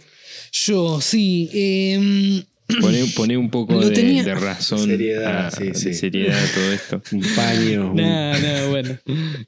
[0.52, 1.50] Yo, sí.
[1.54, 2.44] em,
[2.80, 4.80] Poné, poné un poco de, tenía- de razón.
[4.88, 5.94] Seriedad, a- sí, de sí.
[5.94, 7.02] seriedad a todo esto.
[7.16, 7.94] Un paño.
[7.94, 8.98] No, no, bueno.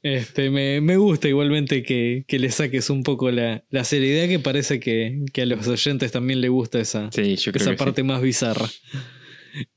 [0.02, 4.38] Este, me, me gusta igualmente que, que le saques un poco la, la seriedad que
[4.38, 8.02] parece que, que a los oyentes también le gusta esa, Sí, yo creo esa parte
[8.02, 8.68] más bizarra.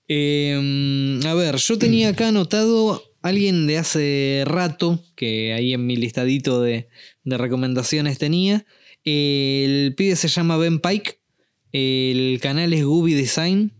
[0.07, 5.95] Eh, a ver, yo tenía acá anotado alguien de hace rato, que ahí en mi
[5.97, 6.87] listadito de,
[7.23, 8.65] de recomendaciones tenía.
[9.03, 11.19] El pibe se llama Ben Pike.
[11.71, 13.71] El canal es Gooby Design.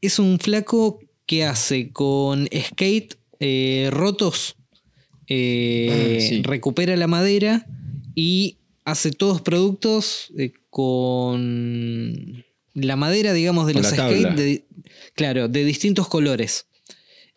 [0.00, 4.56] Es un flaco que hace con skate eh, rotos.
[5.28, 6.42] eh, Ah, sí.
[6.42, 7.66] Recupera la madera
[8.14, 12.44] y hace todos productos eh, con
[12.74, 14.36] la madera, digamos, de Con los skates.
[14.36, 14.64] de-
[15.14, 16.66] claro, de distintos colores.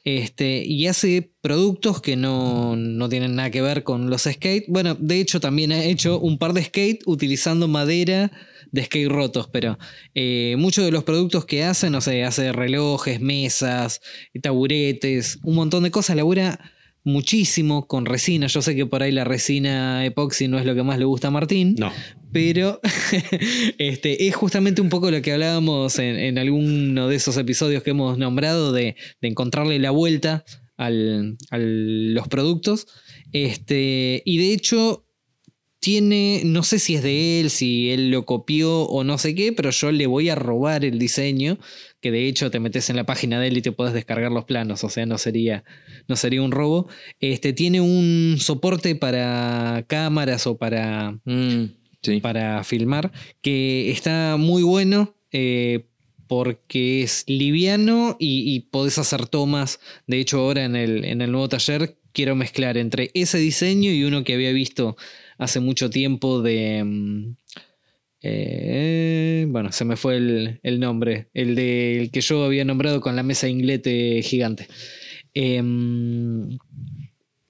[0.04, 4.66] Este, y hace productos que no, no tienen nada que ver con los skate.
[4.70, 8.32] Bueno, de hecho también ha hecho un par de skate utilizando madera
[8.72, 9.78] de skate rotos, pero
[10.16, 14.02] eh, muchos de los productos que hace, no sé, hace relojes, mesas,
[14.42, 16.60] taburetes, un montón de cosas, labura
[17.04, 18.48] muchísimo con resina.
[18.48, 21.30] Yo sé que por ahí la resina epoxi no es lo que más le gusta
[21.30, 21.92] a Martín, No.
[22.34, 22.82] pero
[23.78, 27.92] este, es justamente un poco lo que hablábamos en, en alguno de esos episodios que
[27.92, 30.44] hemos nombrado de, de encontrarle la vuelta
[30.76, 32.88] al- a los productos.
[33.32, 35.07] Este, y de hecho,
[35.80, 39.54] tiene, no sé si es de él, si él lo copió o no sé qué,
[39.54, 41.58] pero yo le voy a robar el diseño,
[42.02, 44.46] que de hecho te metes en la página de él y te puedes descargar los
[44.46, 45.64] planos, o sea, no sería,
[46.08, 46.88] no sería un robo.
[47.20, 51.66] Este, tiene un soporte para cámaras o para Mm,
[52.02, 52.20] sí.
[52.22, 55.86] para filmar, que está muy bueno eh,
[56.28, 59.80] porque es liviano y, y podés hacer tomas.
[60.08, 64.04] De hecho, ahora en el, en el nuevo taller quiero mezclar entre ese diseño y
[64.04, 64.98] uno que había visto
[65.38, 66.84] hace mucho tiempo de...
[66.84, 67.36] mm,
[68.22, 73.00] eh, bueno, se me fue el, el nombre, el de el que yo había nombrado
[73.00, 74.68] con la mesa inglete gigante.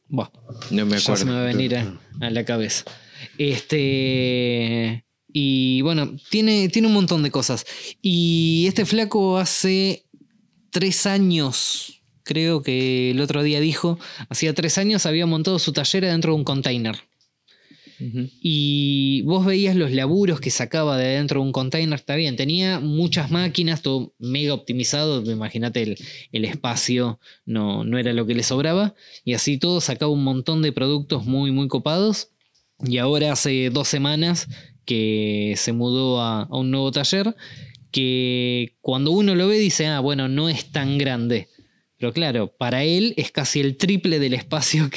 [0.09, 0.29] Buah,
[0.71, 1.25] No me ya se acuerdo.
[1.25, 2.85] me va a venir a, a la cabeza.
[3.37, 5.03] Este.
[5.31, 7.65] Y bueno, tiene, tiene un montón de cosas.
[8.01, 10.05] Y este flaco hace
[10.71, 13.99] tres años, creo que el otro día dijo,
[14.29, 16.95] hacía tres años había montado su taller dentro de un container.
[17.99, 22.79] Y vos veías los laburos que sacaba de dentro de un container, está bien, tenía
[22.79, 25.97] muchas máquinas, todo mega optimizado, imagínate el,
[26.31, 28.93] el espacio, no, no era lo que le sobraba,
[29.23, 32.29] y así todo sacaba un montón de productos muy, muy copados.
[32.85, 34.47] Y ahora hace dos semanas
[34.85, 37.35] que se mudó a, a un nuevo taller,
[37.91, 41.47] que cuando uno lo ve dice, ah, bueno, no es tan grande.
[41.97, 44.87] Pero claro, para él es casi el triple del espacio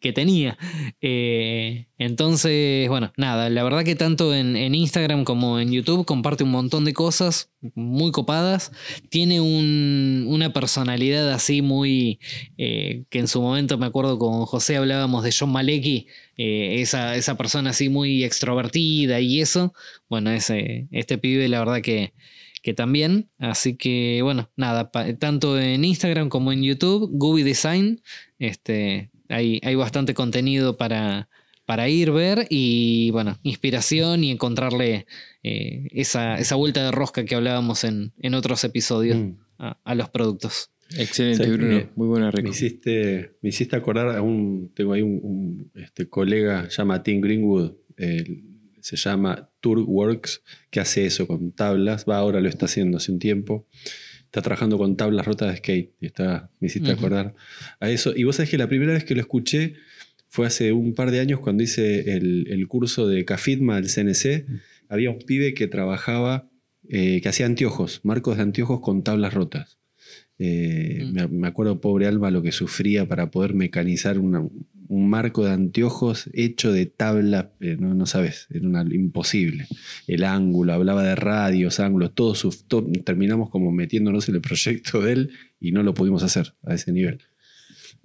[0.00, 0.56] que, tenía.
[1.02, 6.50] Eh, entonces, bueno, nada, la verdad que tanto en, Instagram como en YouTube comparte un
[6.50, 8.72] montón de cosas muy copadas.
[9.10, 12.20] Tiene una personalidad así muy...
[12.56, 16.06] Eh, que en su momento me acuerdo con José hablábamos de John Malecki,
[16.38, 19.74] eh, esa, esa, persona así muy extrovertida y eso.
[20.08, 22.14] Bueno, ese, este pibe la verdad que
[22.62, 23.30] que también.
[23.38, 28.02] Así que bueno, nada, tanto en Instagram como en YouTube, Gooby Design,
[28.38, 31.28] este, hay, hay bastante contenido para,
[31.66, 35.06] para ir, ver y bueno, inspiración y encontrarle
[35.42, 39.36] eh, esa, vuelta de rosca que hablábamos en, otros episodios mm.
[39.58, 40.70] a, los productos.
[40.96, 41.88] Excelente, Bruno.
[41.94, 44.72] Muy buena me hiciste, me hiciste acordar a un.
[44.74, 47.74] Tengo ahí un, este, colega, llama Tim Greenwood,
[48.80, 52.04] se llama Tourworks, que hace eso con tablas.
[52.08, 53.66] Va, ahora lo está haciendo hace un tiempo.
[54.24, 55.92] Está trabajando con tablas rotas de skate.
[56.00, 57.34] Y está, me hiciste acordar
[57.80, 58.12] a eso.
[58.16, 59.74] Y vos sabés que la primera vez que lo escuché
[60.28, 64.46] fue hace un par de años cuando hice el, curso de CAFIDMA del CNC.
[64.88, 66.48] Había un pibe que trabajaba,
[66.88, 69.78] eh, que hacía anteojos, marcos de anteojos con tablas rotas.
[70.38, 74.48] Eh, me, acuerdo, pobre Alba, lo que sufría para poder mecanizar una,
[74.90, 79.68] un marco de anteojos hecho de tabla, eh, no, sabes, era imposible.
[80.08, 82.34] El ángulo, hablaba de radios, ángulos, todo,
[83.04, 85.30] terminamos como metiéndonos en el proyecto de él
[85.60, 87.20] y no lo pudimos hacer a ese nivel.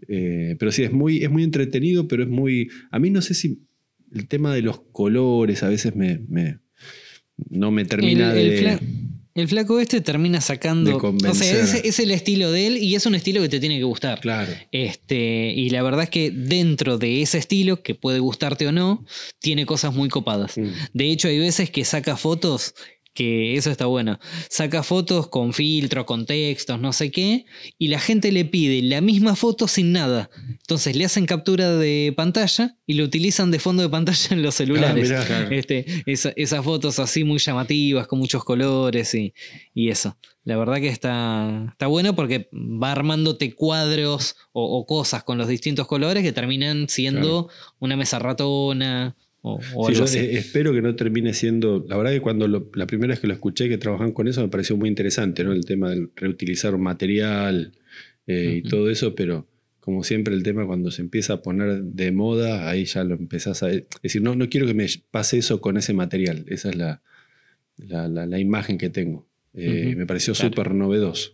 [0.07, 2.69] Eh, pero sí, es muy, es muy entretenido, pero es muy...
[2.91, 3.63] A mí no sé si
[4.13, 6.19] el tema de los colores a veces me,
[7.49, 8.77] no me termina de...
[9.35, 10.97] El flaco este termina sacando.
[10.97, 13.83] O sea, es, el estilo de él y es un estilo que te tiene que
[13.83, 14.21] gustar.
[14.21, 14.53] Claro.
[14.71, 19.05] Este, y la verdad es que dentro de ese estilo, que puede gustarte o no,
[19.39, 20.57] tiene cosas muy copadas.
[20.57, 20.69] Mm.
[20.93, 22.75] De hecho, hay veces que saca fotos
[23.15, 24.19] que eso está bueno.
[24.49, 27.45] Saca fotos con filtro, con textos, no sé qué,
[27.79, 30.29] y la gente le pide la misma foto sin nada.
[30.49, 34.53] Entonces le hacen captura de pantalla y lo utilizan de fondo de pantalla en los
[34.55, 35.09] celulares.
[35.11, 39.33] Ah, este, esas fotos así muy llamativas, con muchos colores y,
[39.73, 40.17] eso.
[40.43, 45.87] La verdad que está, está bueno porque va armándote cuadros o, cosas con los distintos
[45.87, 49.15] colores que terminan siendo una mesa ratona
[49.93, 51.85] yo espero que no termine siendo.
[51.88, 54.49] La verdad que cuando la primera vez que lo escuché que trabajan con eso me
[54.49, 55.51] pareció muy interesante, ¿no?
[55.51, 57.73] El tema de reutilizar material
[58.27, 59.47] eh, y todo eso, pero
[59.80, 63.61] como siempre el tema cuando se empieza a poner de moda, ahí ya lo empezás
[63.61, 63.72] a.
[63.72, 66.45] Es decir, no, no quiero que me pase eso con ese material.
[66.47, 67.01] Esa es la,
[67.77, 69.27] la, imagen que tengo.
[69.53, 71.34] Eh, me pareció súper novedoso.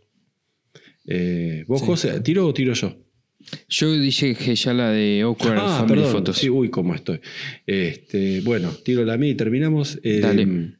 [1.05, 2.97] Eh, ¿Vos, José, tiro o tiro yo?
[3.69, 6.38] Yo dije que ya la de Awkward ah, Family Photos.
[6.38, 7.19] Sí, uy, cómo estoy.
[7.65, 9.99] Este, bueno, tiro la mía y terminamos.
[10.03, 10.72] Eh,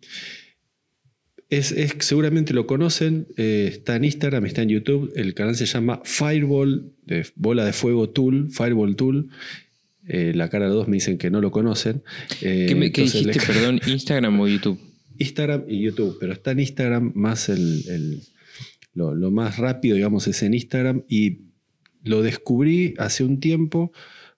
[1.52, 5.12] es, seguramente lo conocen, eh, está en Instagram, está en YouTube.
[5.16, 9.30] El canal se llama Fireball, de bola de fuego Tool, Fireball Tool.
[10.08, 12.04] Eh, la cara de dos me dicen que no lo conocen.
[12.40, 14.80] ¿Qué, me, dijiste, perdón, Instagram o YouTube?
[15.18, 18.22] Instagram y YouTube, pero está en Instagram más el,
[18.94, 21.04] lo, lo, más rápido, digamos, es en Instagram.
[21.10, 21.51] Y
[22.04, 23.92] lo descubrí hace un tiempo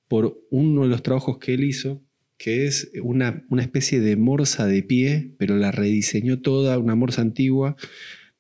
[0.07, 2.03] por uno de los trabajos que él hizo,
[2.37, 7.21] que es una, una especie de morsa de pie, pero la rediseñó toda, una morsa
[7.21, 7.75] antigua,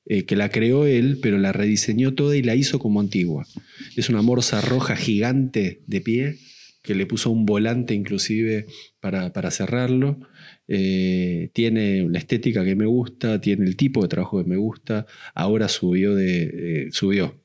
[0.05, 3.47] eh, que la creó él, pero la rediseñó toda y la hizo como antigua.
[3.95, 6.35] Es una morsa roja gigante de pie,
[6.81, 8.65] que le puso un volante inclusive
[8.99, 10.19] para, para cerrarlo.
[10.67, 15.05] Eh, tiene la estética que me gusta, tiene el tipo de trabajo que me gusta.
[15.33, 16.41] Ahora subió de.
[16.43, 17.41] Eh, subió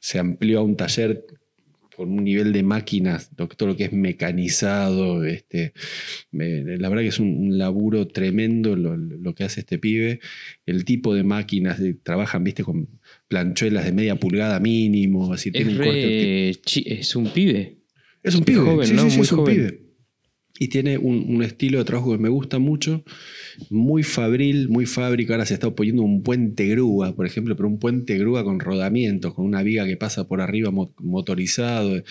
[0.00, 1.24] se amplió a un taller
[1.98, 5.24] con un nivel de máquinas, todo lo que es mecanizado.
[5.24, 5.72] Este,
[6.30, 10.20] la verdad que es un, laburo tremendo lo, que hace este pibe.
[10.64, 12.88] El tipo de máquinas, trabajan, viste, con
[13.26, 15.32] planchuelas de media pulgada mínimo.
[15.32, 15.66] Así, es,
[16.64, 17.78] es un pibe.
[18.22, 19.06] Es un pibe, joven, ¿no?
[19.06, 19.87] Muy joven.
[20.58, 23.04] Y tiene un, estilo de trabajo que me gusta mucho,
[23.70, 25.34] muy fabril, muy fábrica.
[25.34, 29.34] Ahora se está poniendo un puente grúa, por ejemplo, pero un puente grúa con rodamientos,
[29.34, 32.02] con una viga que pasa por arriba motorizado.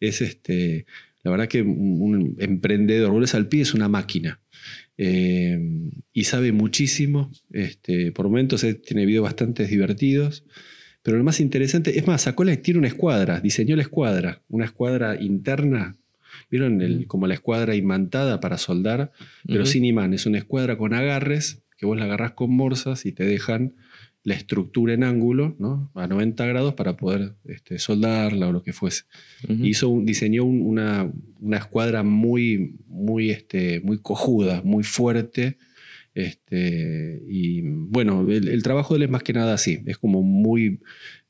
[0.00, 0.86] Es este,
[1.22, 4.40] la verdad que un, emprendedor, vuelves al pie, es una máquina.
[4.96, 5.58] Eh,
[6.12, 7.30] y sabe muchísimo.
[7.52, 10.44] Este, por momentos eh, tiene videos bastante divertidos.
[11.02, 14.66] Pero lo más interesante, es más, sacó la, tiene una escuadra, diseñó la escuadra, una
[14.66, 15.96] escuadra interna
[16.50, 19.12] ¿Vieron el, como la escuadra imantada para soldar?
[19.46, 20.14] Pero sin imán.
[20.14, 23.74] Es una escuadra con agarres, que vos la agarras con morsas y te dejan
[24.22, 25.90] la estructura en ángulo, ¿no?
[25.94, 29.04] A 90 grados para poder este, soldarla o lo que fuese.
[29.48, 31.10] Hizo diseñó una,
[31.40, 35.56] una, escuadra muy, muy, este, muy cojuda, muy fuerte.
[36.12, 40.22] Este, y bueno, el, el trabajo de él es más que nada así, es como
[40.22, 40.80] muy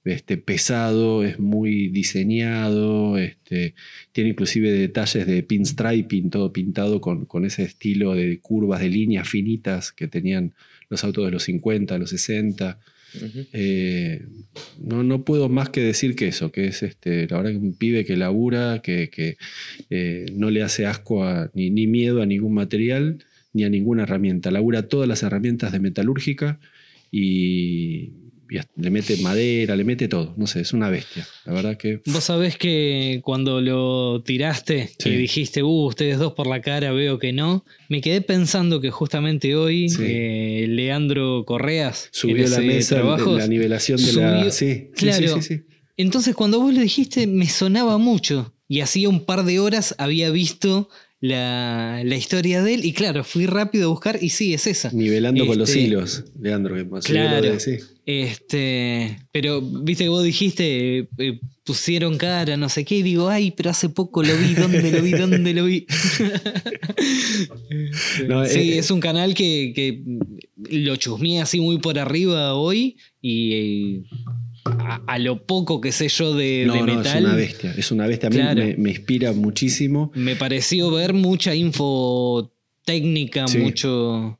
[0.04, 3.74] este, pesado, es muy diseñado, este,
[4.12, 9.28] tiene inclusive detalles de pinstriping, todo pintado con, con, ese estilo de curvas, de líneas
[9.28, 10.54] finitas que tenían
[10.88, 12.78] los autos de los 50, los 60.
[13.52, 14.24] eh,
[14.80, 17.74] no, no, puedo más que decir que eso, que es este, la verdad que un
[17.74, 19.36] pibe que labura, que, que
[19.90, 24.04] eh, no le hace asco a, ni, ni miedo a ningún material ni a ninguna
[24.04, 24.50] herramienta.
[24.50, 26.60] Labura todas las herramientas de metalúrgica
[27.10, 28.12] y,
[28.76, 30.34] le mete madera, le mete todo.
[30.36, 31.26] No sé, es una bestia.
[31.44, 32.00] La verdad que.
[32.06, 35.10] Vos sabés que cuando lo tiraste sí.
[35.10, 38.90] y dijiste, uh, ustedes dos por la cara veo que no, me quedé pensando que
[38.90, 40.02] justamente hoy sí.
[40.04, 44.50] eh, Leandro Correas subió la mesa, trabajos, la nivelación de subió, la.
[44.50, 45.40] Sí, claro.
[45.40, 45.62] sí,
[45.96, 48.54] Entonces, cuando vos lo dijiste, me sonaba mucho.
[48.68, 50.88] Y hacía un par de horas había visto
[51.20, 52.84] la, la, historia de él.
[52.84, 54.90] Y claro, fui rápido a buscar y sí, es esa.
[54.92, 57.56] Nivelando este, con los hilos, Leandro, que más claro,
[58.06, 63.52] este, pero viste que vos dijiste, eh, pusieron cara, no sé qué, y digo, ay,
[63.52, 65.10] pero hace poco lo vi, ¿dónde lo vi?
[65.12, 65.86] ¿Dónde lo vi?
[68.26, 70.02] no, sí, eh, es un canal que, que
[70.70, 73.52] lo chusmeé así muy por arriba hoy y.
[73.52, 74.02] Eh,
[74.64, 77.06] a, a, lo poco que sé yo de, no, de no, metal.
[77.06, 78.26] Es una bestia, es una bestia.
[78.28, 78.64] A mí claro.
[78.64, 80.12] me, me, inspira muchísimo.
[80.14, 82.52] Me pareció ver mucha info
[82.84, 83.58] técnica, sí.
[83.58, 84.38] mucho,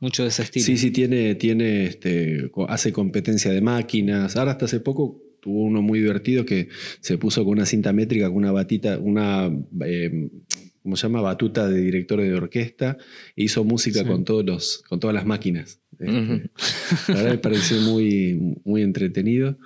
[0.00, 0.66] mucho de ese estilo.
[0.66, 4.36] Sí, sí, tiene, tiene este, hace competencia de máquinas.
[4.36, 6.68] Ahora hasta hace poco tuvo uno muy divertido que
[7.00, 9.50] se puso con una cinta métrica, con una batita, una
[9.84, 10.28] eh,
[10.82, 11.20] ¿cómo se llama?
[11.20, 12.96] Batuta de director de orquesta
[13.36, 14.06] e hizo música sí.
[14.06, 15.80] con, todos los, con todas las máquinas.
[16.00, 16.50] Uh -huh.
[17.08, 19.58] La verdad me pareció muy, muy entretenido.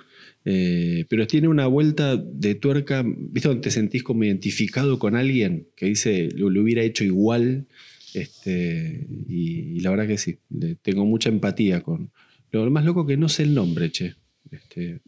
[0.47, 3.49] Eh, pero tiene una vuelta de tuerca, ¿viste?
[3.49, 7.65] Donde te sentís como identificado con alguien que dice lo, lo hubiera hecho igual.
[8.13, 12.11] Este, y, y, la verdad que sí, le, tengo mucha empatía con.
[12.51, 14.13] Lo más loco que no sé el nombre, che.
[14.51, 15.01] Este,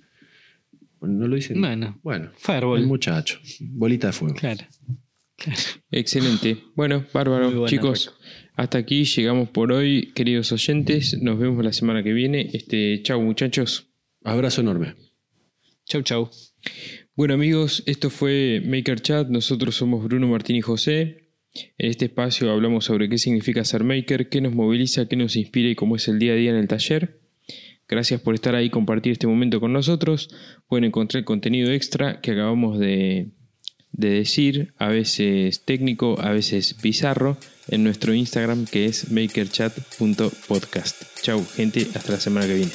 [1.01, 1.61] no lo dicen.
[1.61, 2.81] Bueno, bueno Fireball.
[2.81, 3.39] El muchacho.
[3.61, 4.35] Bolita de fuego.
[4.35, 4.65] Claro.
[5.37, 5.59] claro.
[5.91, 6.57] Excelente.
[6.75, 7.67] Bueno, bárbaro.
[7.67, 8.13] Chicos,
[8.57, 11.21] hasta aquí llegamos por hoy, queridos oyentes.
[11.21, 12.49] Nos vemos la semana que viene.
[12.53, 13.91] Este, chau, muchachos.
[14.23, 14.95] Abrazo enorme.
[15.85, 16.31] Chau, chau.
[17.15, 19.29] Bueno, amigos, esto fue Maker Chat.
[19.29, 21.29] Nosotros somos Bruno Martín y José.
[21.77, 25.69] En este espacio hablamos sobre qué significa ser maker, qué nos moviliza, qué nos inspira
[25.69, 27.21] y cómo es el día a día en el taller.
[27.87, 30.29] Gracias por estar ahí y compartir este momento con nosotros.
[30.67, 33.33] Pueden encontrar contenido extra que acabamos de,
[33.91, 37.37] de decir, a veces técnico, a veces bizarro,
[37.67, 41.03] en nuestro Instagram que es makerchat.podcast.
[41.21, 42.71] Chau, gente, hasta la semana que viene.